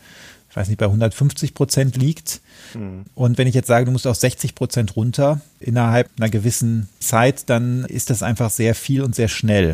ich 0.55 0.57
weiß 0.57 0.69
nicht, 0.69 0.77
bei 0.77 0.85
150 0.85 1.53
Prozent 1.53 1.97
liegt. 1.97 2.39
Mhm. 2.75 3.03
Und 3.13 3.37
wenn 3.37 3.45
ich 3.45 3.53
jetzt 3.53 3.67
sage, 3.67 3.83
du 3.83 3.91
musst 3.91 4.07
auf 4.07 4.15
60 4.15 4.55
Prozent 4.55 4.95
runter 4.95 5.41
innerhalb 5.59 6.09
einer 6.15 6.29
gewissen 6.29 6.87
Zeit, 7.01 7.49
dann 7.49 7.83
ist 7.83 8.09
das 8.09 8.23
einfach 8.23 8.49
sehr 8.49 8.73
viel 8.73 9.01
und 9.01 9.15
sehr 9.15 9.27
schnell. 9.27 9.73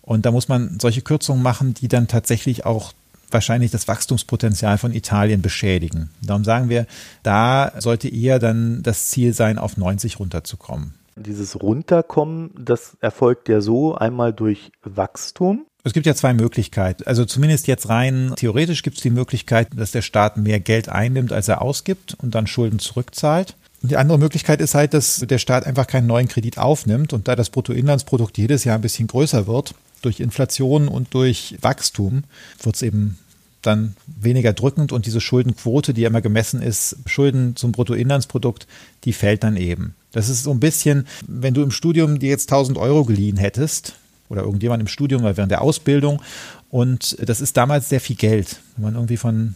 Und 0.00 0.24
da 0.24 0.30
muss 0.30 0.48
man 0.48 0.80
solche 0.80 1.02
Kürzungen 1.02 1.42
machen, 1.42 1.74
die 1.74 1.88
dann 1.88 2.08
tatsächlich 2.08 2.64
auch 2.64 2.94
wahrscheinlich 3.30 3.70
das 3.70 3.88
Wachstumspotenzial 3.88 4.78
von 4.78 4.94
Italien 4.94 5.42
beschädigen. 5.42 6.10
Darum 6.22 6.44
sagen 6.44 6.68
wir, 6.68 6.86
da 7.22 7.72
sollte 7.78 8.08
eher 8.08 8.38
dann 8.38 8.82
das 8.82 9.08
Ziel 9.08 9.32
sein, 9.32 9.58
auf 9.58 9.76
90 9.76 10.18
runterzukommen. 10.18 10.94
Dieses 11.16 11.60
Runterkommen, 11.60 12.50
das 12.58 12.96
erfolgt 13.00 13.48
ja 13.48 13.60
so 13.60 13.94
einmal 13.94 14.32
durch 14.32 14.70
Wachstum. 14.84 15.66
Es 15.84 15.92
gibt 15.92 16.06
ja 16.06 16.14
zwei 16.14 16.34
Möglichkeiten. 16.34 17.04
Also 17.06 17.24
zumindest 17.24 17.66
jetzt 17.66 17.88
rein 17.88 18.32
theoretisch 18.36 18.82
gibt 18.82 18.98
es 18.98 19.02
die 19.02 19.10
Möglichkeit, 19.10 19.68
dass 19.74 19.90
der 19.90 20.02
Staat 20.02 20.36
mehr 20.36 20.60
Geld 20.60 20.88
einnimmt, 20.88 21.32
als 21.32 21.48
er 21.48 21.62
ausgibt 21.62 22.16
und 22.20 22.34
dann 22.34 22.46
Schulden 22.46 22.78
zurückzahlt. 22.78 23.56
Und 23.82 23.92
die 23.92 23.96
andere 23.96 24.18
Möglichkeit 24.18 24.60
ist 24.60 24.74
halt, 24.74 24.92
dass 24.92 25.18
der 25.20 25.38
Staat 25.38 25.66
einfach 25.66 25.86
keinen 25.86 26.06
neuen 26.06 26.28
Kredit 26.28 26.58
aufnimmt 26.58 27.12
und 27.12 27.28
da 27.28 27.36
das 27.36 27.50
Bruttoinlandsprodukt 27.50 28.36
jedes 28.36 28.64
Jahr 28.64 28.76
ein 28.76 28.82
bisschen 28.82 29.06
größer 29.06 29.46
wird, 29.46 29.74
durch 30.02 30.20
Inflation 30.20 30.88
und 30.88 31.14
durch 31.14 31.56
Wachstum 31.60 32.24
wird 32.62 32.76
es 32.76 32.82
eben 32.82 33.18
dann 33.62 33.96
weniger 34.06 34.52
drückend 34.52 34.92
und 34.92 35.06
diese 35.06 35.20
Schuldenquote, 35.20 35.92
die 35.92 36.04
immer 36.04 36.20
gemessen 36.20 36.62
ist, 36.62 36.96
Schulden 37.06 37.56
zum 37.56 37.72
Bruttoinlandsprodukt, 37.72 38.66
die 39.04 39.12
fällt 39.12 39.42
dann 39.42 39.56
eben. 39.56 39.94
Das 40.12 40.28
ist 40.28 40.44
so 40.44 40.52
ein 40.52 40.60
bisschen, 40.60 41.06
wenn 41.26 41.54
du 41.54 41.62
im 41.62 41.70
Studium 41.70 42.18
dir 42.18 42.30
jetzt 42.30 42.50
1000 42.50 42.78
Euro 42.78 43.04
geliehen 43.04 43.36
hättest 43.36 43.94
oder 44.28 44.42
irgendjemand 44.42 44.80
im 44.80 44.86
Studium 44.86 45.22
oder 45.22 45.36
während 45.36 45.50
der 45.50 45.62
Ausbildung 45.62 46.22
und 46.70 47.16
das 47.20 47.40
ist 47.40 47.56
damals 47.56 47.88
sehr 47.88 48.00
viel 48.00 48.16
Geld. 48.16 48.60
Wenn 48.76 48.84
man 48.84 48.94
irgendwie 48.94 49.16
von 49.16 49.54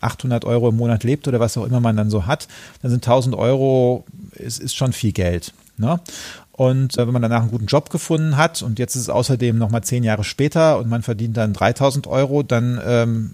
800 0.00 0.44
Euro 0.44 0.68
im 0.68 0.76
Monat 0.76 1.04
lebt 1.04 1.28
oder 1.28 1.40
was 1.40 1.56
auch 1.56 1.64
immer 1.64 1.80
man 1.80 1.96
dann 1.96 2.10
so 2.10 2.26
hat, 2.26 2.48
dann 2.82 2.90
sind 2.90 3.06
1000 3.06 3.34
Euro, 3.34 4.04
ist, 4.32 4.60
ist 4.60 4.76
schon 4.76 4.92
viel 4.92 5.12
Geld. 5.12 5.52
Ne? 5.78 6.00
Und 6.58 6.98
äh, 6.98 7.06
wenn 7.06 7.12
man 7.12 7.22
danach 7.22 7.42
einen 7.42 7.52
guten 7.52 7.66
Job 7.66 7.88
gefunden 7.88 8.36
hat 8.36 8.62
und 8.62 8.80
jetzt 8.80 8.96
ist 8.96 9.02
es 9.02 9.08
außerdem 9.10 9.56
nochmal 9.56 9.84
zehn 9.84 10.02
Jahre 10.02 10.24
später 10.24 10.78
und 10.78 10.88
man 10.88 11.02
verdient 11.02 11.36
dann 11.36 11.52
3000 11.52 12.08
Euro, 12.08 12.42
dann 12.42 12.80
ähm, 12.84 13.30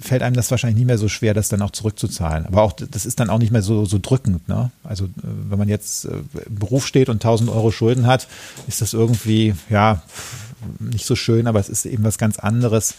fällt 0.00 0.22
einem 0.22 0.34
das 0.34 0.50
wahrscheinlich 0.50 0.78
nicht 0.78 0.88
mehr 0.88 0.98
so 0.98 1.08
schwer, 1.08 1.34
das 1.34 1.48
dann 1.48 1.62
auch 1.62 1.70
zurückzuzahlen. 1.70 2.46
Aber 2.46 2.62
auch 2.62 2.72
das 2.72 3.06
ist 3.06 3.20
dann 3.20 3.30
auch 3.30 3.38
nicht 3.38 3.52
mehr 3.52 3.62
so, 3.62 3.84
so 3.84 4.00
drückend. 4.02 4.48
Ne? 4.48 4.72
Also 4.82 5.04
äh, 5.04 5.08
wenn 5.22 5.58
man 5.58 5.68
jetzt 5.68 6.06
äh, 6.06 6.16
im 6.48 6.58
Beruf 6.58 6.84
steht 6.84 7.08
und 7.08 7.24
1000 7.24 7.48
Euro 7.48 7.70
Schulden 7.70 8.08
hat, 8.08 8.26
ist 8.66 8.80
das 8.80 8.92
irgendwie, 8.92 9.54
ja, 9.70 10.02
nicht 10.80 11.06
so 11.06 11.14
schön, 11.14 11.46
aber 11.46 11.60
es 11.60 11.68
ist 11.68 11.86
eben 11.86 12.02
was 12.02 12.18
ganz 12.18 12.40
anderes 12.40 12.94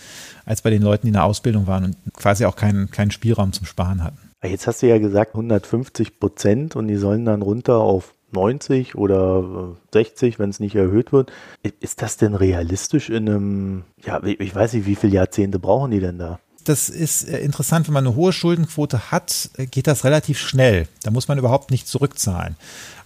als 0.46 0.62
bei 0.62 0.70
den 0.70 0.84
Leuten, 0.84 1.08
die 1.08 1.10
in 1.10 1.16
der 1.16 1.26
Ausbildung 1.26 1.68
waren 1.68 1.84
und 1.84 1.98
quasi 2.14 2.46
auch 2.46 2.56
keinen, 2.56 2.92
keinen 2.92 3.12
Spielraum 3.12 3.52
zum 3.52 3.66
Sparen 3.66 4.06
hatten. 4.06 4.18
Jetzt 4.42 4.68
hast 4.68 4.84
du 4.84 4.88
ja 4.88 5.00
gesagt 5.00 5.34
150 5.34 6.20
Prozent 6.20 6.76
und 6.78 6.88
die 6.88 6.96
sollen 6.96 7.26
dann 7.26 7.42
runter 7.42 7.80
auf 7.80 8.14
90 8.32 8.96
oder 8.96 9.76
60, 9.94 10.40
wenn 10.40 10.50
es 10.50 10.60
nicht 10.60 10.76
erhöht 10.76 11.12
wird. 11.12 11.32
Ist 11.80 12.02
das 12.02 12.18
denn 12.18 12.36
realistisch 12.36 13.10
in 13.10 13.30
einem, 13.30 13.84
ja, 14.04 14.22
ich 14.24 14.54
weiß 14.54 14.74
nicht, 14.74 14.86
wie 14.86 14.96
viele 14.96 15.14
Jahrzehnte 15.14 15.60
brauchen 15.60 15.92
die 15.92 16.00
denn 16.00 16.18
da? 16.18 16.40
Das 16.66 16.90
ist 16.90 17.30
äh, 17.30 17.40
interessant, 17.40 17.88
wenn 17.88 17.94
man 17.94 18.08
eine 18.08 18.16
hohe 18.16 18.34
Schuldenquote 18.34 19.12
hat, 19.12 19.52
äh, 19.58 19.68
geht 19.68 19.88
das 19.88 20.04
relativ 20.04 20.40
schnell. 20.40 20.88
Da 21.04 21.12
muss 21.12 21.28
man 21.28 21.38
überhaupt 21.38 21.70
nicht 21.70 21.88
zurückzahlen. 21.88 22.56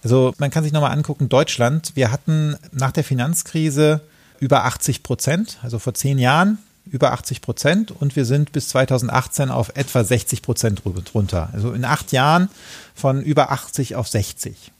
Also 0.02 0.32
man 0.38 0.50
kann 0.50 0.64
sich 0.64 0.72
nochmal 0.72 0.92
angucken, 0.92 1.28
Deutschland, 1.28 1.92
wir 1.94 2.10
hatten 2.10 2.56
nach 2.72 2.90
der 2.90 3.04
Finanzkrise 3.04 4.00
über 4.38 4.64
80 4.64 5.02
Prozent, 5.02 5.58
also 5.62 5.78
vor 5.78 5.92
zehn 5.92 6.18
Jahren 6.18 6.58
über 6.86 7.12
80 7.12 7.42
Prozent 7.42 7.90
und 7.90 8.16
wir 8.16 8.24
sind 8.24 8.52
bis 8.52 8.68
2018 8.70 9.50
auf 9.50 9.76
etwa 9.76 10.02
60 10.02 10.40
Prozent 10.40 10.82
runter. 11.14 11.50
Also 11.52 11.72
in 11.72 11.84
acht 11.84 12.12
Jahren 12.12 12.48
von 12.94 13.22
über 13.22 13.52
80 13.52 13.94
auf 13.94 14.08
60. 14.08 14.72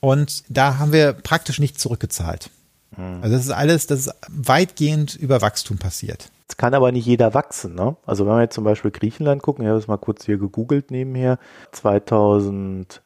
Und 0.00 0.44
da 0.48 0.78
haben 0.78 0.92
wir 0.92 1.12
praktisch 1.12 1.58
nicht 1.58 1.80
zurückgezahlt. 1.80 2.50
Mhm. 2.96 3.18
Also 3.22 3.36
das 3.36 3.46
ist 3.46 3.50
alles, 3.50 3.86
das 3.86 4.00
ist 4.00 4.14
weitgehend 4.28 5.16
über 5.16 5.42
Wachstum 5.42 5.78
passiert. 5.78 6.30
Es 6.48 6.56
kann 6.56 6.74
aber 6.74 6.92
nicht 6.92 7.06
jeder 7.06 7.34
wachsen, 7.34 7.74
ne? 7.74 7.96
Also 8.06 8.26
wenn 8.26 8.34
wir 8.34 8.42
jetzt 8.42 8.54
zum 8.54 8.64
Beispiel 8.64 8.90
Griechenland 8.90 9.42
gucken, 9.42 9.64
ich 9.64 9.68
habe 9.68 9.78
es 9.78 9.86
mal 9.86 9.98
kurz 9.98 10.24
hier 10.24 10.38
gegoogelt 10.38 10.90
nebenher, 10.90 11.38
2011 11.72 13.00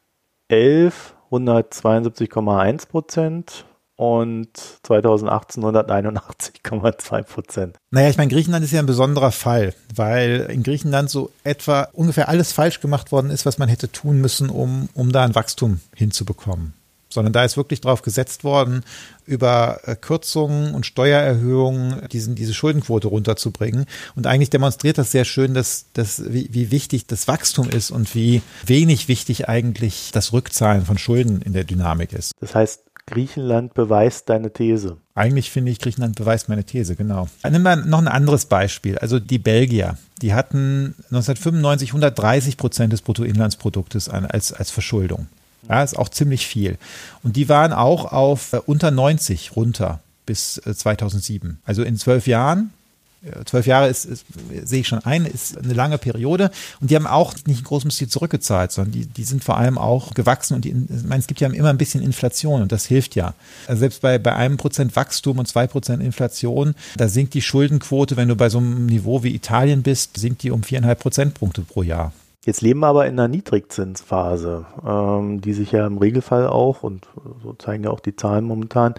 172,1 0.49 2.87
Prozent 2.87 3.65
und 3.95 4.49
2018 4.83 5.63
181,2 5.63 7.23
Prozent. 7.23 7.77
Naja, 7.89 8.09
ich 8.09 8.17
meine, 8.17 8.31
Griechenland 8.31 8.63
ist 8.63 8.71
ja 8.71 8.79
ein 8.79 8.85
besonderer 8.85 9.31
Fall, 9.31 9.73
weil 9.93 10.47
in 10.51 10.63
Griechenland 10.63 11.09
so 11.09 11.31
etwa 11.43 11.89
ungefähr 11.93 12.29
alles 12.29 12.53
falsch 12.53 12.81
gemacht 12.81 13.11
worden 13.11 13.31
ist, 13.31 13.45
was 13.45 13.57
man 13.57 13.67
hätte 13.67 13.91
tun 13.91 14.21
müssen, 14.21 14.49
um, 14.49 14.89
um 14.93 15.11
da 15.11 15.23
ein 15.23 15.35
Wachstum 15.35 15.81
hinzubekommen 15.95 16.73
sondern 17.13 17.33
da 17.33 17.43
ist 17.43 17.57
wirklich 17.57 17.81
darauf 17.81 18.01
gesetzt 18.01 18.43
worden, 18.43 18.83
über 19.25 19.79
äh, 19.85 19.95
Kürzungen 19.95 20.73
und 20.73 20.85
Steuererhöhungen 20.85 22.07
diesen, 22.09 22.35
diese 22.35 22.53
Schuldenquote 22.53 23.07
runterzubringen. 23.07 23.85
Und 24.15 24.27
eigentlich 24.27 24.49
demonstriert 24.49 24.97
das 24.97 25.11
sehr 25.11 25.25
schön, 25.25 25.53
dass, 25.53 25.85
dass, 25.93 26.33
wie, 26.33 26.49
wie 26.51 26.71
wichtig 26.71 27.07
das 27.07 27.27
Wachstum 27.27 27.69
ist 27.69 27.91
und 27.91 28.13
wie 28.15 28.41
wenig 28.65 29.07
wichtig 29.07 29.47
eigentlich 29.47 30.11
das 30.11 30.33
Rückzahlen 30.33 30.85
von 30.85 30.97
Schulden 30.97 31.41
in 31.41 31.53
der 31.53 31.63
Dynamik 31.63 32.13
ist. 32.13 32.33
Das 32.39 32.55
heißt, 32.55 32.81
Griechenland 33.05 33.73
beweist 33.73 34.29
deine 34.29 34.51
These. 34.51 34.97
Eigentlich 35.13 35.51
finde 35.51 35.71
ich, 35.71 35.79
Griechenland 35.79 36.15
beweist 36.15 36.47
meine 36.49 36.63
These, 36.63 36.95
genau. 36.95 37.27
Nehmen 37.43 37.63
wir 37.63 37.75
noch 37.75 37.99
ein 37.99 38.07
anderes 38.07 38.45
Beispiel. 38.45 38.97
Also 38.97 39.19
die 39.19 39.39
Belgier, 39.39 39.97
die 40.21 40.33
hatten 40.33 40.95
1995 41.11 41.89
130 41.89 42.57
Prozent 42.57 42.93
des 42.93 43.01
Bruttoinlandsproduktes 43.01 44.07
als, 44.09 44.53
als 44.53 44.71
Verschuldung. 44.71 45.27
Ja, 45.69 45.83
ist 45.83 45.97
auch 45.97 46.09
ziemlich 46.09 46.45
viel. 46.45 46.77
Und 47.23 47.35
die 47.35 47.49
waren 47.49 47.73
auch 47.73 48.11
auf 48.11 48.53
äh, 48.53 48.59
unter 48.65 48.91
90 48.91 49.55
runter 49.55 50.01
bis 50.25 50.57
äh, 50.65 50.75
2007. 50.75 51.59
Also 51.65 51.83
in 51.83 51.97
zwölf 51.97 52.27
Jahren 52.27 52.71
zwölf 53.45 53.65
Jahre 53.65 53.87
ist, 53.87 54.05
ist, 54.05 54.25
sehe 54.63 54.81
ich 54.81 54.87
schon 54.87 54.99
ein, 54.99 55.25
ist 55.25 55.57
eine 55.57 55.73
lange 55.73 55.97
Periode. 55.97 56.51
Und 56.81 56.91
die 56.91 56.95
haben 56.95 57.07
auch 57.07 57.33
nicht 57.45 57.59
in 57.59 57.65
großem 57.65 57.91
Stil 57.91 58.09
zurückgezahlt, 58.09 58.71
sondern 58.71 58.91
die, 58.91 59.05
die 59.05 59.23
sind 59.23 59.43
vor 59.43 59.57
allem 59.57 59.77
auch 59.77 60.13
gewachsen. 60.13 60.55
Und 60.55 60.65
die, 60.65 60.71
ich 60.71 61.03
meine, 61.03 61.19
es 61.19 61.27
gibt 61.27 61.39
ja 61.39 61.49
immer 61.49 61.69
ein 61.69 61.77
bisschen 61.77 62.03
Inflation 62.03 62.61
und 62.61 62.71
das 62.71 62.85
hilft 62.85 63.15
ja. 63.15 63.33
Also 63.67 63.79
selbst 63.81 64.01
bei, 64.01 64.17
bei 64.17 64.35
einem 64.35 64.57
Prozent 64.57 64.95
Wachstum 64.95 65.39
und 65.39 65.47
zwei 65.47 65.67
Prozent 65.67 66.03
Inflation, 66.03 66.75
da 66.97 67.07
sinkt 67.07 67.33
die 67.33 67.41
Schuldenquote, 67.41 68.17
wenn 68.17 68.27
du 68.27 68.35
bei 68.35 68.49
so 68.49 68.57
einem 68.57 68.85
Niveau 68.87 69.23
wie 69.23 69.33
Italien 69.33 69.83
bist, 69.83 70.17
sinkt 70.17 70.43
die 70.43 70.51
um 70.51 70.63
viereinhalb 70.63 70.99
Prozentpunkte 70.99 71.61
pro 71.61 71.83
Jahr. 71.83 72.11
Jetzt 72.45 72.61
leben 72.61 72.81
wir 72.81 72.87
aber 72.87 73.05
in 73.05 73.13
einer 73.13 73.29
Niedrigzinsphase, 73.29 74.65
ähm, 74.85 75.39
die 75.39 75.53
sich 75.53 75.71
ja 75.71 75.87
im 75.87 75.97
Regelfall 75.97 76.47
auch, 76.47 76.83
und 76.83 77.07
so 77.41 77.53
zeigen 77.53 77.85
ja 77.85 77.89
auch 77.89 78.01
die 78.01 78.17
Zahlen 78.17 78.43
momentan, 78.43 78.95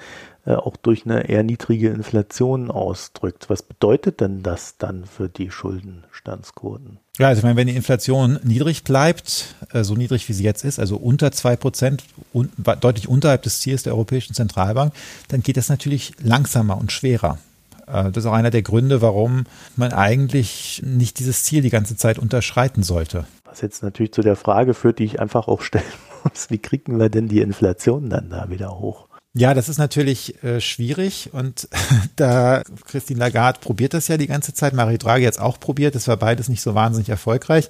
äh, 0.46 0.54
auch 0.54 0.76
durch 0.78 1.04
eine 1.04 1.28
eher 1.28 1.42
niedrige 1.42 1.90
Inflation 1.90 2.70
ausdrückt. 2.70 3.50
Was 3.50 3.62
bedeutet 3.62 4.20
denn 4.20 4.42
das 4.42 4.78
dann 4.78 5.04
für 5.04 5.28
die 5.28 5.50
Schuldenstandsquoten? 5.50 6.98
Ja, 7.18 7.28
also 7.28 7.40
ich 7.40 7.44
meine, 7.44 7.56
wenn 7.56 7.66
die 7.66 7.76
Inflation 7.76 8.40
niedrig 8.44 8.82
bleibt, 8.82 9.54
äh, 9.72 9.84
so 9.84 9.94
niedrig 9.94 10.26
wie 10.28 10.32
sie 10.32 10.44
jetzt 10.44 10.64
ist, 10.64 10.78
also 10.78 10.96
unter 10.96 11.30
zwei 11.30 11.54
Prozent, 11.54 12.04
un 12.32 12.50
deutlich 12.80 13.08
unterhalb 13.08 13.42
des 13.42 13.60
Ziels 13.60 13.82
der 13.82 13.92
Europäischen 13.92 14.34
Zentralbank, 14.34 14.94
dann 15.28 15.42
geht 15.42 15.58
das 15.58 15.68
natürlich 15.68 16.14
langsamer 16.22 16.78
und 16.78 16.92
schwerer 16.92 17.38
das 17.86 18.16
ist 18.16 18.26
auch 18.26 18.32
einer 18.32 18.50
der 18.50 18.62
Gründe, 18.62 19.02
warum 19.02 19.44
man 19.76 19.92
eigentlich 19.92 20.82
nicht 20.84 21.18
dieses 21.18 21.44
Ziel 21.44 21.62
die 21.62 21.70
ganze 21.70 21.96
Zeit 21.96 22.18
unterschreiten 22.18 22.82
sollte. 22.82 23.26
Was 23.44 23.60
jetzt 23.60 23.82
natürlich 23.82 24.12
zu 24.12 24.22
der 24.22 24.36
Frage 24.36 24.74
führt, 24.74 24.98
die 24.98 25.04
ich 25.04 25.20
einfach 25.20 25.48
auch 25.48 25.62
stellen 25.62 25.84
muss, 26.24 26.50
wie 26.50 26.58
kriegen 26.58 26.98
wir 26.98 27.08
denn 27.08 27.28
die 27.28 27.40
Inflation 27.40 28.10
dann 28.10 28.30
da 28.30 28.48
wieder 28.50 28.78
hoch? 28.78 29.03
Ja, 29.36 29.52
das 29.52 29.68
ist 29.68 29.78
natürlich 29.78 30.44
äh, 30.44 30.60
schwierig 30.60 31.30
und 31.32 31.68
da 32.16 32.62
Christine 32.86 33.18
Lagarde 33.18 33.58
probiert 33.60 33.92
das 33.92 34.06
ja 34.06 34.16
die 34.16 34.28
ganze 34.28 34.54
Zeit, 34.54 34.74
Marie 34.74 34.96
Draghi 34.96 35.24
jetzt 35.24 35.40
auch 35.40 35.58
probiert, 35.58 35.96
das 35.96 36.06
war 36.06 36.16
beides 36.16 36.48
nicht 36.48 36.62
so 36.62 36.76
wahnsinnig 36.76 37.08
erfolgreich, 37.08 37.68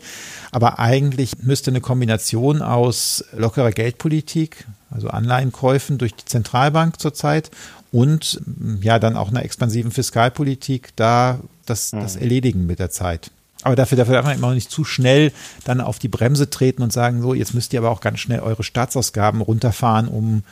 aber 0.53 0.79
eigentlich 0.79 1.43
müsste 1.43 1.71
eine 1.71 1.81
Kombination 1.81 2.61
aus 2.61 3.25
lockerer 3.35 3.73
Geldpolitik, 3.73 4.67
also 4.91 5.09
Anleihenkäufen 5.09 5.97
durch 5.97 6.15
die 6.15 6.27
Zentralbank 6.27 7.01
zurzeit 7.01 7.51
und 7.91 8.43
ja 8.83 8.99
dann 8.99 9.17
auch 9.17 9.31
einer 9.31 9.43
expansiven 9.43 9.91
Fiskalpolitik 9.91 10.91
da 10.97 11.41
das, 11.65 11.93
das 11.93 12.17
mhm. 12.17 12.23
erledigen 12.23 12.67
mit 12.67 12.79
der 12.79 12.91
Zeit. 12.91 13.31
Aber 13.63 13.77
dafür, 13.77 13.97
dafür 13.97 14.13
darf 14.13 14.27
man 14.27 14.37
immer 14.37 14.53
nicht 14.53 14.71
zu 14.71 14.85
schnell 14.85 15.33
dann 15.65 15.81
auf 15.81 15.99
die 15.99 16.09
Bremse 16.09 16.51
treten 16.51 16.83
und 16.83 16.93
sagen, 16.93 17.23
so, 17.23 17.33
jetzt 17.33 17.55
müsst 17.55 17.73
ihr 17.73 17.81
aber 17.81 17.91
auch 17.91 18.03
ganz 18.03 18.21
schnell 18.21 18.41
eure 18.41 18.63
Staatsausgaben 18.63 19.41
runterfahren, 19.41 20.09
um 20.09 20.43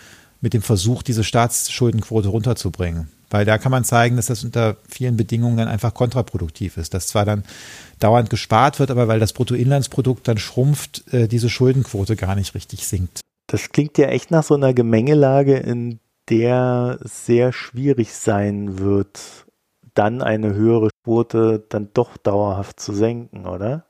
mit 0.42 0.52
dem 0.52 0.60
Versuch, 0.60 1.02
diese 1.02 1.24
Staatsschuldenquote 1.24 2.28
runterzubringen. 2.28 3.08
Weil 3.30 3.46
da 3.46 3.56
kann 3.56 3.72
man 3.72 3.84
zeigen, 3.84 4.16
dass 4.16 4.26
das 4.26 4.44
unter 4.44 4.76
vielen 4.86 5.16
Bedingungen 5.16 5.56
dann 5.56 5.68
einfach 5.68 5.94
kontraproduktiv 5.94 6.76
ist. 6.76 6.92
Dass 6.92 7.06
zwar 7.06 7.24
dann 7.24 7.44
dauernd 7.98 8.28
gespart 8.28 8.78
wird, 8.78 8.90
aber 8.90 9.08
weil 9.08 9.20
das 9.20 9.32
Bruttoinlandsprodukt 9.32 10.28
dann 10.28 10.36
schrumpft, 10.36 11.10
äh, 11.14 11.28
diese 11.28 11.48
Schuldenquote 11.48 12.16
gar 12.16 12.34
nicht 12.34 12.54
richtig 12.54 12.86
sinkt. 12.86 13.20
Das 13.46 13.70
klingt 13.70 13.96
ja 13.96 14.08
echt 14.08 14.30
nach 14.30 14.42
so 14.42 14.54
einer 14.54 14.74
Gemengelage, 14.74 15.56
in 15.56 15.98
der 16.28 16.98
sehr 17.02 17.52
schwierig 17.52 18.12
sein 18.12 18.78
wird, 18.78 19.46
dann 19.94 20.22
eine 20.22 20.54
höhere 20.54 20.90
Quote 21.04 21.64
dann 21.68 21.88
doch 21.94 22.16
dauerhaft 22.16 22.80
zu 22.80 22.92
senken, 22.92 23.46
oder? 23.46 23.84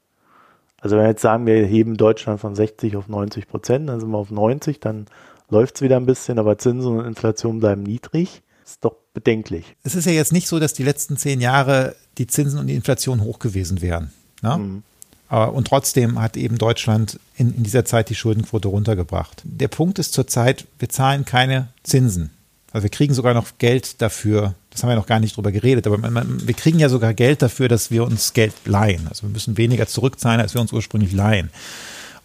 Also 0.81 0.97
wenn 0.97 1.05
wir 1.05 1.11
jetzt 1.11 1.23
sagen, 1.23 1.47
wir 1.47 1.65
heben 1.65 1.97
Deutschland 1.97 2.41
von 2.41 2.55
60 2.55 2.97
auf 2.97 3.09
90 3.09 3.47
Prozent, 3.47 3.89
dann 3.89 4.01
sind 4.01 4.11
wir 4.11 4.19
auf 4.19 4.31
90, 4.31 4.81
dann 4.81 5.07
läuft 5.51 5.77
es 5.77 5.83
wieder 5.83 5.97
ein 5.97 6.07
bisschen, 6.07 6.39
aber 6.39 6.59
Zinsen 6.59 6.99
und 6.99 7.07
Inflation 7.07 7.61
bleiben 7.61 7.83
niedrig. 7.83 8.43
Ist 8.65 8.85
doch 8.85 8.97
bedenklich. 9.13 9.77
Es 9.83 9.95
ist 9.95 10.07
ja 10.07 10.13
jetzt 10.13 10.33
nicht 10.33 10.49
so, 10.49 10.59
dass 10.59 10.73
die 10.73 10.85
letzten 10.85 11.17
zehn 11.17 11.41
Jahre 11.41 11.95
die 12.19 12.27
Zinsen 12.27 12.59
und 12.59 12.69
die 12.69 12.75
Inflation 12.75 13.23
hoch 13.23 13.39
gewesen 13.39 13.83
wären. 13.83 14.13
Ne? 14.43 14.57
Mhm. 14.57 14.83
Und 15.29 15.67
trotzdem 15.67 16.21
hat 16.21 16.37
eben 16.37 16.59
Deutschland 16.59 17.19
in, 17.37 17.55
in 17.55 17.63
dieser 17.63 17.87
Zeit 17.87 18.11
die 18.11 18.15
Schuldenquote 18.15 18.69
runtergebracht. 18.69 19.41
Der 19.45 19.69
Punkt 19.69 19.99
ist 19.99 20.13
zurzeit, 20.13 20.67
wir 20.79 20.91
zahlen 20.91 21.25
keine 21.25 21.69
Zinsen. 21.83 22.31
Also 22.71 22.85
wir 22.85 22.91
kriegen 22.91 23.15
sogar 23.15 23.33
noch 23.33 23.59
Geld 23.59 24.03
dafür, 24.03 24.55
das 24.71 24.83
haben 24.83 24.91
wir 24.91 24.97
noch 24.97 25.07
gar 25.07 25.21
nicht 25.21 25.37
drüber 25.37 25.51
geredet, 25.51 25.87
aber 25.87 25.99
man, 25.99 26.13
man, 26.13 26.47
wir 26.47 26.55
kriegen 26.55 26.79
ja 26.79 26.91
sogar 26.91 27.15
Geld 27.15 27.41
dafür, 27.41 27.69
dass 27.69 27.91
wir 27.91 28.05
uns 28.05 28.35
Geld 28.35 28.53
leihen. 28.67 29.07
Also 29.09 29.23
wir 29.23 29.31
müssen 29.31 29.57
weniger 29.57 29.87
zurückzahlen, 29.87 30.41
als 30.41 30.55
wir 30.55 30.61
uns 30.61 30.73
ursprünglich 30.73 31.13
leihen. 31.13 31.51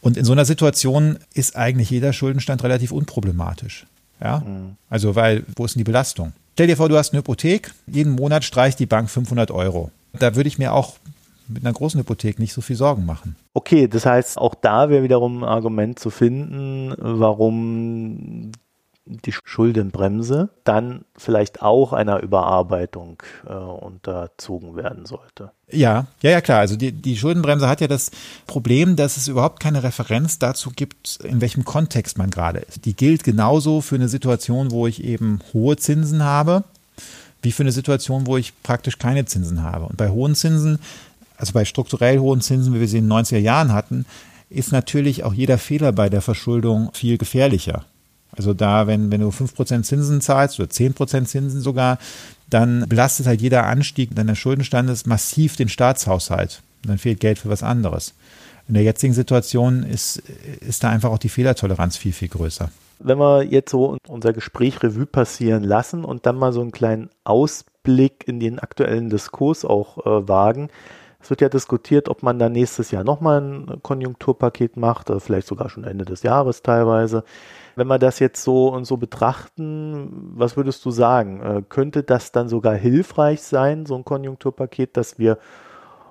Und 0.02 0.18
in 0.18 0.26
so 0.26 0.32
einer 0.32 0.46
Situation 0.46 1.18
ist 1.34 1.56
eigentlich 1.56 1.90
jeder 1.90 2.14
Schuldenstand 2.14 2.64
relativ 2.64 2.92
unproblematisch. 2.92 3.86
Ja, 4.22 4.40
mhm. 4.40 4.76
also 4.90 5.16
weil, 5.16 5.44
wo 5.56 5.66
ist 5.66 5.76
denn 5.76 5.82
die 5.82 5.84
Belastung? 5.84 6.34
Stell 6.54 6.68
dir 6.68 6.78
vor, 6.78 6.90
du 6.90 6.98
hast 6.98 7.14
eine 7.14 7.20
Hypothek, 7.20 7.72
jeden 7.86 8.14
Monat 8.14 8.44
streicht 8.44 8.80
die 8.80 8.88
Bank 8.88 9.10
500 9.10 9.52
Euro. 9.52 9.92
Da 10.14 10.36
würde 10.36 10.48
ich 10.48 10.58
mir 10.58 10.74
auch 10.74 10.96
mit 11.48 11.64
einer 11.64 11.74
großen 11.74 12.00
Hypothek 12.00 12.40
nicht 12.40 12.54
so 12.54 12.62
viel 12.62 12.76
Sorgen 12.76 13.06
machen. 13.06 13.36
Okay, 13.54 13.88
das 13.88 14.06
heißt, 14.06 14.38
auch 14.38 14.56
da 14.56 14.90
wäre 14.90 15.04
wiederum 15.04 15.44
ein 15.44 15.48
Argument 15.48 16.00
zu 16.00 16.10
finden, 16.10 16.94
warum 16.98 18.52
die 19.08 19.34
Schuldenbremse 19.44 20.50
dann 20.64 21.06
vielleicht 21.16 21.62
auch 21.62 21.94
einer 21.94 22.22
Überarbeitung 22.22 23.22
äh, 23.48 23.54
unterzogen 23.54 24.76
werden 24.76 25.06
sollte. 25.06 25.52
Ja, 25.70 26.08
ja, 26.22 26.32
ja, 26.32 26.42
klar. 26.42 26.60
Also 26.60 26.76
die, 26.76 26.92
die 26.92 27.18
Schuldenbremse 27.18 27.68
hat 27.68 27.82
ja 27.82 27.88
das 27.88 28.12
Problem, 28.46 28.96
dass 28.96 29.18
es 29.18 29.28
überhaupt 29.28 29.60
keine 29.60 29.84
Referenz 29.84 30.40
dazu 30.40 30.72
gibt, 30.76 31.20
in 31.24 31.42
welchem 31.42 31.66
Kontext 31.66 32.18
man 32.18 32.30
gerade 32.30 32.60
ist. 32.60 32.86
Die 32.86 32.96
gilt 32.96 33.24
genauso 33.24 33.82
für 33.82 33.96
eine 33.96 34.10
Situation, 34.10 34.72
wo 34.72 34.88
ich 34.88 35.04
eben 35.04 35.40
hohe 35.54 35.78
Zinsen 35.78 36.24
habe, 36.24 36.64
wie 37.42 37.52
für 37.52 37.64
eine 37.64 37.72
Situation, 37.72 38.28
wo 38.28 38.38
ich 38.38 38.54
praktisch 38.64 38.98
keine 38.98 39.26
Zinsen 39.26 39.64
habe. 39.64 39.86
Und 39.86 39.98
bei 39.98 40.10
hohen 40.10 40.36
Zinsen, 40.36 40.80
also 41.38 41.54
bei 41.54 41.66
strukturell 41.66 42.20
hohen 42.20 42.42
Zinsen, 42.42 42.74
wie 42.74 42.80
wir 42.80 42.88
sie 42.88 43.00
in 43.00 43.10
den 43.10 43.18
90er 43.18 43.38
Jahren 43.38 43.74
hatten, 43.74 44.06
ist 44.50 44.72
natürlich 44.72 45.24
auch 45.24 45.34
jeder 45.34 45.58
Fehler 45.58 45.92
bei 45.92 46.10
der 46.10 46.22
Verschuldung 46.22 46.92
viel 46.94 47.18
gefährlicher. 47.18 47.86
Also 48.38 48.54
da, 48.54 48.88
wenn, 48.88 49.12
wenn 49.12 49.22
du 49.22 49.30
5% 49.30 49.84
Zinsen 49.84 50.22
zahlst 50.22 50.60
oder 50.60 50.70
10% 50.70 51.26
Zinsen 51.26 51.62
sogar, 51.62 51.98
dann 52.50 52.88
belastet 52.88 53.28
halt 53.28 53.42
jeder 53.42 53.66
Anstieg 53.66 54.16
deines 54.16 54.38
Schuldenstandes 54.38 55.06
massiv 55.06 55.56
den 55.56 55.70
Staatshaushalt. 55.70 56.62
Und 56.84 56.90
dann 56.90 56.98
fehlt 56.98 57.20
Geld 57.20 57.40
für 57.40 57.50
was 57.50 57.64
anderes. 57.64 58.14
In 58.68 58.74
der 58.74 58.84
jetzigen 58.84 59.14
Situation 59.14 59.84
ist, 59.84 60.22
ist 60.62 60.84
da 60.84 60.90
einfach 60.90 61.10
auch 61.12 61.18
die 61.18 61.30
Fehlertoleranz 61.30 61.98
viel, 61.98 62.14
viel 62.14 62.28
größer. 62.28 62.70
Wenn 63.00 63.20
wir 63.20 63.44
jetzt 63.44 63.72
so 63.72 63.98
unser 64.08 64.34
Gespräch 64.34 64.82
Revue 64.82 65.06
passieren 65.06 65.64
lassen 65.64 66.04
und 66.04 66.26
dann 66.26 66.38
mal 66.38 66.52
so 66.52 66.62
einen 66.62 66.72
kleinen 66.72 67.10
Ausblick 67.24 68.28
in 68.28 68.40
den 68.40 68.60
aktuellen 68.60 69.10
Diskurs 69.10 69.64
auch 69.66 70.06
äh, 70.06 70.28
wagen. 70.28 70.70
Es 71.28 71.30
wird 71.30 71.42
ja 71.42 71.50
diskutiert, 71.50 72.08
ob 72.08 72.24
man 72.24 72.40
da 72.40 72.48
nächstes 72.48 72.92
Jahr 72.92 73.04
nochmal 73.04 73.42
ein 73.42 73.84
Konjunkturpaket 73.84 74.78
macht, 74.78 75.10
oder 75.10 75.20
vielleicht 75.20 75.48
sogar 75.48 75.70
schon 75.70 75.84
Ende 75.84 76.06
des 76.06 76.24
Jahres 76.24 76.62
teilweise. 76.62 77.26
Wenn 77.76 77.88
wir 77.88 78.00
das 78.00 78.20
jetzt 78.20 78.42
so 78.42 78.70
und 78.70 78.86
so 78.86 78.96
betrachten, 78.96 80.32
was 80.38 80.56
würdest 80.56 80.86
du 80.86 80.92
sagen? 80.92 81.42
Äh, 81.42 81.64
könnte 81.68 82.04
das 82.04 82.32
dann 82.32 82.48
sogar 82.48 82.76
hilfreich 82.76 83.42
sein, 83.42 83.86
so 83.86 83.96
ein 83.96 84.06
Konjunkturpaket, 84.06 84.96
dass 84.96 85.20
wir 85.20 85.38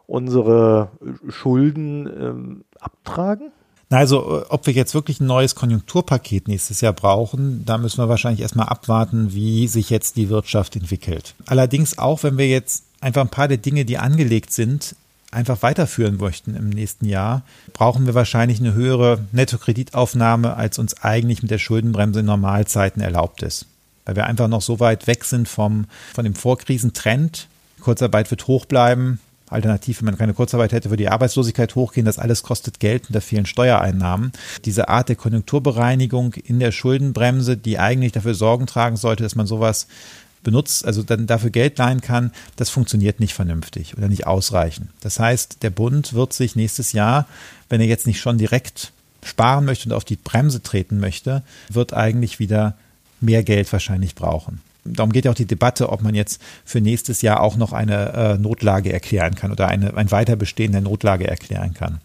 unsere 0.07 0.91
Schulden 1.31 2.07
ähm, 2.07 2.65
abtragen? 2.79 3.53
Also, 3.89 4.41
äh, 4.41 4.45
ob 4.51 4.67
wir 4.67 4.75
jetzt 4.75 4.95
wirklich 4.95 5.21
ein 5.21 5.27
neues 5.27 5.55
Konjunkturpaket 5.55 6.47
nächstes 6.47 6.83
Jahr 6.83 6.93
brauchen, 6.93 7.65
da 7.65 7.79
müssen 7.79 8.05
wir 8.05 8.11
wahrscheinlich 8.11 8.43
erstmal 8.43 8.69
abwarten, 8.69 9.33
wie 9.33 9.67
sich 9.67 9.89
jetzt 9.89 10.19
die 10.19 10.29
Wirtschaft 10.29 10.77
entwickelt. 10.77 11.35
Allerdings 11.47 11.97
auch, 11.97 12.23
wenn 12.23 12.37
wir 12.37 12.49
jetzt 12.49 12.85
einfach 13.01 13.23
ein 13.23 13.31
paar 13.31 13.49
der 13.49 13.57
Dinge, 13.57 13.87
die 13.87 13.97
angelegt 13.97 14.53
sind, 14.53 14.95
einfach 15.31 15.63
weiterführen 15.63 16.17
möchten 16.17 16.55
im 16.55 16.71
nächsten 16.71 17.07
Jahr, 17.07 17.43
brauchen 17.73 18.07
wir 18.07 18.15
wahrscheinlich 18.15 18.61
eine 18.61 18.75
höhere 18.75 19.21
Nettokreditaufnahme, 19.33 20.57
als 20.57 20.79
uns 20.79 21.03
eigentlich 21.03 21.43
mit 21.43 21.51
der 21.51 21.59
Schuldenbremse 21.59 22.21
in 22.21 22.27
Normalzeiten 22.27 23.03
erlaubt 23.03 23.43
ist. 23.43 23.67
Weil 24.05 24.17
wir 24.17 24.27
einfach 24.27 24.49
noch 24.49 24.63
so 24.63 24.81
weit 24.81 25.07
weg 25.07 25.25
sind 25.25 25.49
vom, 25.49 25.87
von 26.15 26.25
dem 26.25 26.35
Vorkrisentrend. 26.35 27.49
Kurzarbeit 27.81 28.31
wird 28.31 28.47
hoch 28.47 28.65
bleiben. 28.65 29.21
Alternativ, 29.49 30.01
wenn 30.01 30.07
man 30.07 30.19
keine 30.19 30.35
Kurzarbeit 30.35 30.73
hätte, 30.73 30.91
würde 30.91 31.05
die 31.05 31.09
Arbeitslosigkeit 31.09 31.75
hochgehen. 31.77 32.05
Das 32.05 32.19
alles 32.19 32.43
kostet 32.43 32.81
Geld 32.81 33.07
und 33.09 33.15
da 33.15 33.21
fehlen 33.21 33.47
Steuereinnahmen. 33.47 34.33
Diese 34.65 34.89
Art 34.89 35.09
der 35.09 35.17
Konjunkturbereinigung 35.17 36.35
in 36.35 36.59
der 36.59 36.73
Schuldenbremse, 36.73 37.57
die 37.57 37.79
eigentlich 37.79 38.13
dafür 38.13 38.35
Sorgen 38.35 38.67
tragen 38.67 38.97
sollte, 38.97 39.23
dass 39.23 39.37
man 39.37 39.47
sowas 39.47 39.87
benutzt, 40.47 40.87
also 40.87 41.03
dann 41.03 41.27
dafür 41.27 41.51
Geld 41.51 41.77
leihen 41.77 42.01
kann, 42.01 42.31
das 42.55 42.71
funktioniert 42.71 43.19
nicht 43.19 43.35
vernünftig 43.35 43.99
oder 43.99 44.09
nicht 44.09 44.29
ausreichend. 44.29 44.91
Das 45.01 45.19
heißt, 45.19 45.65
der 45.65 45.71
Bund 45.71 46.15
wird 46.15 46.33
sich 46.33 46.55
nächstes 46.55 46.93
Jahr, 46.93 47.27
wenn 47.69 47.81
er 47.81 47.89
jetzt 47.89 48.07
nicht 48.07 48.21
schon 48.21 48.39
direkt 48.39 48.93
sparen 49.25 49.65
möchte 49.65 49.89
und 49.89 49.93
auf 49.93 50.05
die 50.05 50.15
Bremse 50.15 50.63
treten 50.63 51.01
möchte, 51.01 51.43
wird 51.69 51.93
eigentlich 51.93 52.39
wieder 52.39 52.77
mehr 53.21 53.43
Geld 53.43 53.73
wahrscheinlich 53.73 54.15
brauchen 54.15 54.63
darum 54.87 55.13
geht 55.13 55.25
ja 55.25 55.31
auch 55.31 55.37
die 55.37 55.47
Debatte, 55.47 55.89
ob 55.91 56.03
man 56.03 56.15
jetzt 56.15 56.41
für 56.65 56.81
nächstes 56.81 57.23
Jahr 57.23 57.41
auch 57.41 57.57
noch 57.57 57.73
eine 57.73 58.13
äh, 58.13 58.39
Notlage 58.39 58.93
erklären 58.93 59.35
kann 59.35 59.53
oder 59.53 59.69
eine, 59.69 59.97
ein 59.97 60.11
Weiterbestehen 60.11 60.73
der 60.73 60.81
Notlage 60.81 61.27
erklären 61.27 61.75
kann. 61.75 62.01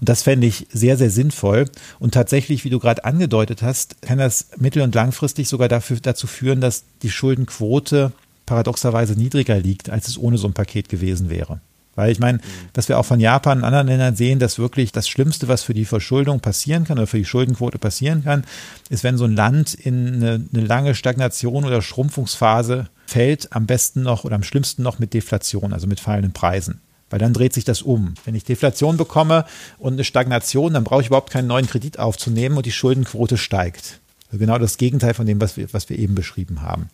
Und 0.00 0.08
das 0.08 0.22
fände 0.22 0.46
ich 0.46 0.66
sehr, 0.72 0.96
sehr 0.96 1.10
sinnvoll. 1.10 1.66
Und 1.98 2.14
tatsächlich, 2.14 2.64
wie 2.64 2.70
du 2.70 2.78
gerade 2.78 3.04
angedeutet 3.04 3.62
hast, 3.62 4.02
kann 4.02 4.18
das 4.18 4.48
mittel- 4.56 4.82
und 4.82 4.94
langfristig 4.94 5.48
sogar 5.48 5.68
dafür, 5.68 5.98
dazu 6.00 6.26
führen, 6.26 6.60
dass 6.60 6.84
die 7.02 7.10
Schuldenquote 7.10 8.12
paradoxerweise 8.46 9.14
niedriger 9.14 9.58
liegt, 9.58 9.90
als 9.90 10.08
es 10.08 10.18
ohne 10.18 10.38
so 10.38 10.46
ein 10.46 10.54
Paket 10.54 10.88
gewesen 10.88 11.30
wäre. 11.30 11.60
Weil 11.94 12.10
ich 12.10 12.18
meine, 12.18 12.40
dass 12.72 12.88
wir 12.88 12.98
auch 12.98 13.04
von 13.04 13.20
Japan 13.20 13.58
und 13.58 13.64
anderen 13.64 13.86
Ländern 13.86 14.16
sehen, 14.16 14.38
dass 14.38 14.58
wirklich 14.58 14.92
das 14.92 15.08
Schlimmste, 15.08 15.48
was 15.48 15.62
für 15.62 15.74
die 15.74 15.84
Verschuldung 15.84 16.40
passieren 16.40 16.84
kann 16.84 16.98
oder 16.98 17.06
für 17.06 17.18
die 17.18 17.24
Schuldenquote 17.24 17.78
passieren 17.78 18.24
kann, 18.24 18.44
ist, 18.90 19.04
wenn 19.04 19.16
so 19.16 19.24
ein 19.24 19.34
Land 19.34 19.74
in 19.74 20.14
eine, 20.14 20.44
eine 20.52 20.66
lange 20.66 20.94
Stagnation 20.94 21.64
oder 21.64 21.82
Schrumpfungsphase 21.82 22.88
fällt, 23.06 23.52
am 23.52 23.66
besten 23.66 24.02
noch 24.02 24.24
oder 24.24 24.34
am 24.34 24.42
schlimmsten 24.42 24.82
noch 24.82 24.98
mit 24.98 25.14
Deflation, 25.14 25.72
also 25.72 25.86
mit 25.86 26.00
fallenden 26.00 26.32
Preisen. 26.32 26.80
Weil 27.10 27.20
dann 27.20 27.32
dreht 27.32 27.52
sich 27.52 27.64
das 27.64 27.82
um. 27.82 28.14
Wenn 28.24 28.34
ich 28.34 28.44
Deflation 28.44 28.96
bekomme 28.96 29.44
und 29.78 29.92
eine 29.92 30.04
Stagnation, 30.04 30.72
dann 30.72 30.84
brauche 30.84 31.02
ich 31.02 31.08
überhaupt 31.08 31.30
keinen 31.30 31.46
neuen 31.46 31.66
Kredit 31.66 31.98
aufzunehmen 31.98 32.56
und 32.56 32.66
die 32.66 32.72
Schuldenquote 32.72 33.36
steigt. 33.36 34.00
Genau 34.32 34.58
das 34.58 34.78
Gegenteil 34.78 35.14
von 35.14 35.26
dem, 35.26 35.40
was 35.40 35.56
wir, 35.56 35.72
was 35.72 35.88
wir 35.88 35.98
eben 35.98 36.14
beschrieben 36.14 36.62
haben. 36.62 36.88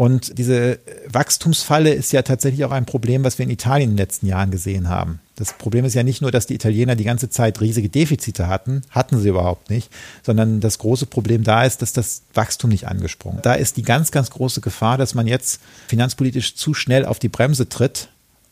Und 0.00 0.38
diese 0.38 0.78
Wachstumsfalle 1.12 1.92
ist 1.92 2.10
ja 2.14 2.22
tatsächlich 2.22 2.64
auch 2.64 2.70
ein 2.70 2.86
Problem, 2.86 3.22
was 3.22 3.36
wir 3.36 3.44
in 3.44 3.50
Italien 3.50 3.90
in 3.90 3.96
den 3.96 4.02
letzten 4.02 4.24
Jahren 4.24 4.50
gesehen 4.50 4.88
haben. 4.88 5.20
Das 5.36 5.52
Problem 5.52 5.84
ist 5.84 5.92
ja 5.92 6.02
nicht 6.02 6.22
nur, 6.22 6.30
dass 6.30 6.46
die 6.46 6.54
Italiener 6.54 6.96
die 6.96 7.04
ganze 7.04 7.28
Zeit 7.28 7.60
riesige 7.60 7.90
Defizite 7.90 8.48
hatten, 8.48 8.80
hatten 8.88 9.20
sie 9.20 9.28
überhaupt 9.28 9.68
nicht, 9.68 9.92
sondern 10.22 10.60
das 10.60 10.78
große 10.78 11.04
Problem 11.04 11.44
da 11.44 11.64
ist, 11.64 11.82
dass 11.82 11.92
das 11.92 12.22
Wachstum 12.32 12.70
nicht 12.70 12.88
angesprungen. 12.88 13.42
Da 13.42 13.52
ist 13.52 13.76
die 13.76 13.82
ganz, 13.82 14.10
ganz 14.10 14.30
große 14.30 14.62
Gefahr, 14.62 14.96
dass 14.96 15.12
man 15.12 15.26
jetzt 15.26 15.60
finanzpolitisch 15.88 16.54
zu 16.54 16.72
schnell 16.72 17.04
auf 17.04 17.18
die 17.18 17.28
Bremse 17.28 17.68
tritt 17.68 18.08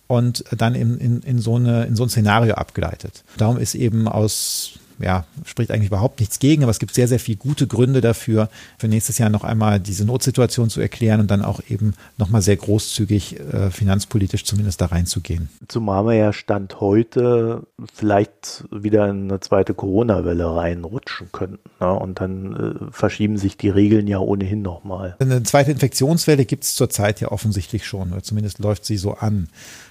und 0.07 0.45
dann 0.55 0.75
in, 0.75 0.99
in, 0.99 1.23
in, 1.23 1.39
so, 1.39 1.57
eine, 1.57 1.87
in 1.87 1.97
so 1.97 2.03
ein 2.03 2.11
Szenario 2.11 2.57
abgeleitet. 2.57 3.25
Darum 3.39 3.57
ist 3.57 3.75
eben 3.75 4.07
aus 4.07 4.73
ja, 5.01 5.25
spricht 5.45 5.71
eigentlich 5.71 5.89
überhaupt 5.89 6.21
nichts 6.21 6.39
gegen, 6.39 6.63
aber 6.63 6.71
es 6.71 6.79
gibt 6.79 6.95
sehr, 6.95 7.09
sehr 7.09 7.21
viele 7.21 7.39
gute 7.39 7.67
Gründe 7.67 8.01
dafür, 8.01 8.49
für 8.79 8.89
nächstes 8.89 9.19
Jahr 9.19 9.31
noch 9.31 9.45
einmal 9.45 9.81
diese 9.81 10.05
Notsituation 10.05 10.71
zu 10.71 10.81
erklären 10.81 11.21
und 11.21 11.31
dann 11.31 11.43
auch 11.43 11.61
eben 11.69 11.95
nochmal 12.17 12.43
sehr 12.43 12.57
großzügig 12.57 13.41
äh, 13.41 13.71
finanzpolitisch 13.71 14.45
zumindest 14.45 14.81
da 14.81 14.87
reinzugehen. 14.87 15.49
Zumal 15.69 16.05
wir 16.07 16.15
ja 16.15 16.33
Stand 16.33 16.81
heute 16.81 17.63
vielleicht 17.95 18.65
wieder 18.71 19.09
in 19.09 19.31
eine 19.31 19.41
zweite 19.41 19.75
Corona-Welle 19.75 20.57
reinrutschen 20.57 21.31
könnten. 21.33 21.71
Ne? 21.81 21.93
Und 21.93 22.21
dann 22.21 22.89
äh, 22.89 22.93
verschieben 22.93 23.39
sich 23.39 23.57
die 23.57 23.71
Regeln 23.71 24.07
ja 24.07 24.19
ohnehin 24.19 24.63
nochmal. 24.63 25.17
Eine 25.19 25.43
zweite 25.43 25.71
Infektionswelle 25.71 26.45
gibt 26.45 26.65
es 26.65 26.75
zurzeit 26.75 27.21
ja 27.21 27.31
offensichtlich 27.31 27.87
schon, 27.87 28.13
oder 28.13 28.23
zumindest 28.23 28.59
läuft 28.59 28.85
sie 28.85 28.97
so 28.97 29.15
an. 29.15 29.49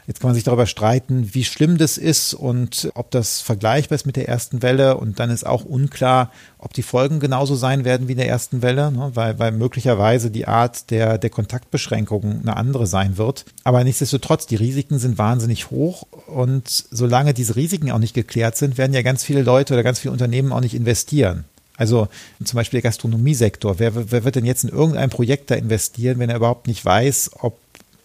Jetzt 0.08 0.22
kann 0.22 0.30
man 0.30 0.36
sich 0.36 0.46
darüber 0.46 0.68
streiten, 0.68 1.34
wie 1.34 1.44
schlimm 1.44 1.78
das 1.78 1.98
ist 1.98 2.34
und 2.34 2.90
ob 2.94 3.12
das 3.12 3.42
vergleichbar 3.42 3.98
ist 3.98 4.06
mit 4.06 4.16
der 4.16 4.30
ersten 4.30 4.62
Welle. 4.62 4.96
Und 4.96 5.20
dann 5.20 5.30
ist 5.30 5.46
auch 5.46 5.66
unklar, 5.66 6.32
ob 6.60 6.72
die 6.72 6.82
Folgen 6.82 7.20
genauso 7.20 7.56
sein 7.56 7.84
werden 7.84 8.08
wie 8.08 8.14
in 8.14 8.18
der 8.18 8.30
ersten 8.30 8.62
Welle, 8.62 8.90
ne? 8.90 9.12
weil, 9.16 9.38
weil 9.38 9.52
möglicherweise 9.52 10.32
die 10.32 10.48
Art 10.48 10.92
der, 10.92 11.18
der 11.18 11.30
Kontaktbeschränkungen 11.30 12.40
eine 12.42 12.56
andere 12.56 12.88
sein 12.88 13.18
wird. 13.18 13.44
Aber 13.66 13.84
nichtsdestotrotz, 13.84 14.48
die 14.48 14.56
Risiken 14.56 14.98
sind 14.98 15.18
wahnsinnig 15.18 15.72
hoch. 15.72 16.04
Und 16.28 16.70
solange 16.90 17.34
diese 17.34 17.58
Risiken 17.58 17.92
auch 17.92 18.00
nicht 18.00 18.14
geklärt 18.14 18.56
sind, 18.56 18.78
werden 18.78 18.94
ja 18.94 19.02
ganz 19.02 19.26
viele 19.26 19.42
Leute 19.42 19.74
oder 19.74 19.84
ganz 19.84 20.00
viele 20.00 20.14
Unternehmen 20.14 20.54
auch 20.54 20.62
nicht 20.62 20.74
investieren. 20.74 21.44
Also 21.76 22.08
zum 22.44 22.56
Beispiel 22.56 22.82
der 22.82 22.90
Gastronomiesektor. 22.90 23.78
Wer, 23.78 24.12
wer 24.12 24.24
wird 24.24 24.36
denn 24.36 24.46
jetzt 24.46 24.64
in 24.64 24.72
irgendein 24.72 25.10
Projekt 25.10 25.52
da 25.52 25.56
investieren, 25.56 26.18
wenn 26.18 26.30
er 26.30 26.38
überhaupt 26.38 26.68
nicht 26.68 26.84
weiß, 26.84 27.32
ob 27.42 27.58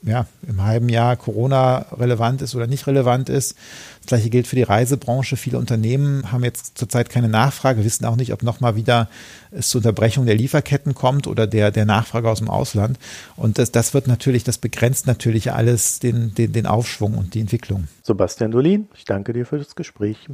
ja, 0.03 0.27
im 0.49 0.63
halben 0.63 0.89
Jahr 0.89 1.17
Corona 1.17 1.87
relevant 1.93 2.43
ist 2.43 2.55
oder 2.55 2.67
nicht 2.67 2.87
relevant 2.87 3.29
ist. 3.29 3.57
Das 4.01 4.07
gleiche 4.07 4.31
gilt 4.31 4.47
für 4.47 4.57
die 4.57 4.65
Reisebranche. 4.65 5.37
Viele 5.37 5.59
Unternehmen 5.59 6.33
haben 6.33 6.43
jetzt 6.43 6.77
zurzeit 6.77 7.09
keine 7.09 7.29
Nachfrage, 7.29 7.85
wissen 7.85 8.05
auch 8.05 8.17
nicht, 8.17 8.33
ob 8.33 8.43
nochmal 8.43 8.75
wieder 8.75 9.09
es 9.53 9.69
zur 9.69 9.79
Unterbrechung 9.79 10.27
der 10.27 10.35
Lieferketten 10.35 10.95
kommt 10.95 11.27
oder 11.27 11.47
der, 11.47 11.71
der 11.71 11.85
Nachfrage 11.85 12.29
aus 12.29 12.39
dem 12.39 12.51
Ausland. 12.51 12.99
Und 13.37 13.59
das, 13.59 13.71
das 13.71 13.95
wird 13.95 14.09
natürlich, 14.09 14.43
das 14.43 14.59
begrenzt 14.59 15.07
natürlich 15.07 15.53
alles 15.53 16.01
den, 16.01 16.35
den, 16.35 16.53
den 16.53 16.67
Aufschwung 16.67 17.15
und 17.15 17.35
die 17.35 17.41
Entwicklung. 17.41 17.87
Sebastian 18.03 18.51
Dolin, 18.51 18.89
ich 18.97 19.05
danke 19.05 19.33
dir 19.33 19.47
für 19.47 19.59
das 19.59 19.77
Gespräch. 19.77 20.29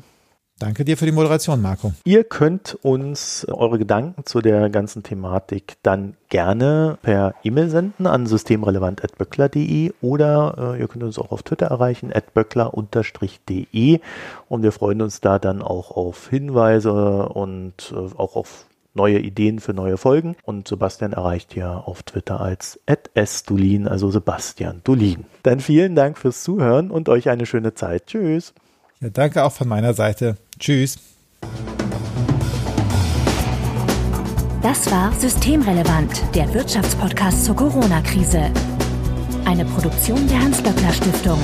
Danke 0.58 0.84
dir 0.84 0.96
für 0.96 1.06
die 1.06 1.12
Moderation, 1.12 1.62
Marco. 1.62 1.92
Ihr 2.04 2.24
könnt 2.24 2.76
uns 2.82 3.46
eure 3.48 3.78
Gedanken 3.78 4.24
zu 4.24 4.40
der 4.40 4.70
ganzen 4.70 5.04
Thematik 5.04 5.76
dann 5.84 6.16
gerne 6.28 6.98
per 7.00 7.34
E-Mail 7.44 7.70
senden 7.70 8.08
an 8.08 8.26
systemrelevant.böckler.de 8.26 9.92
oder 10.00 10.74
äh, 10.74 10.80
ihr 10.80 10.88
könnt 10.88 11.04
uns 11.04 11.18
auch 11.18 11.30
auf 11.30 11.44
Twitter 11.44 11.66
erreichen, 11.66 12.12
böckler-de 12.34 14.00
und 14.48 14.62
wir 14.62 14.72
freuen 14.72 15.00
uns 15.00 15.20
da 15.20 15.38
dann 15.38 15.62
auch 15.62 15.92
auf 15.92 16.28
Hinweise 16.28 17.28
und 17.28 17.92
äh, 17.92 18.18
auch 18.18 18.34
auf 18.34 18.66
neue 18.94 19.20
Ideen 19.20 19.60
für 19.60 19.74
neue 19.74 19.96
Folgen. 19.96 20.34
Und 20.44 20.66
Sebastian 20.66 21.12
erreicht 21.12 21.54
ja 21.54 21.78
auf 21.78 22.02
Twitter 22.02 22.40
als 22.40 22.80
@sdulin, 23.14 23.86
also 23.86 24.10
Sebastian 24.10 24.80
Dulin. 24.82 25.24
Dann 25.44 25.60
vielen 25.60 25.94
Dank 25.94 26.18
fürs 26.18 26.42
Zuhören 26.42 26.90
und 26.90 27.08
euch 27.08 27.28
eine 27.28 27.46
schöne 27.46 27.74
Zeit. 27.74 28.06
Tschüss. 28.06 28.54
Ja, 29.00 29.10
danke 29.10 29.44
auch 29.44 29.52
von 29.52 29.68
meiner 29.68 29.94
Seite. 29.94 30.36
Tschüss. 30.58 30.98
Das 34.62 34.90
war 34.90 35.12
Systemrelevant, 35.12 36.22
der 36.34 36.52
Wirtschaftspodcast 36.52 37.44
zur 37.44 37.56
Corona-Krise. 37.56 38.50
Eine 39.44 39.64
Produktion 39.64 40.26
der 40.28 40.40
Hans-Böckler 40.40 40.92
Stiftung. 40.92 41.38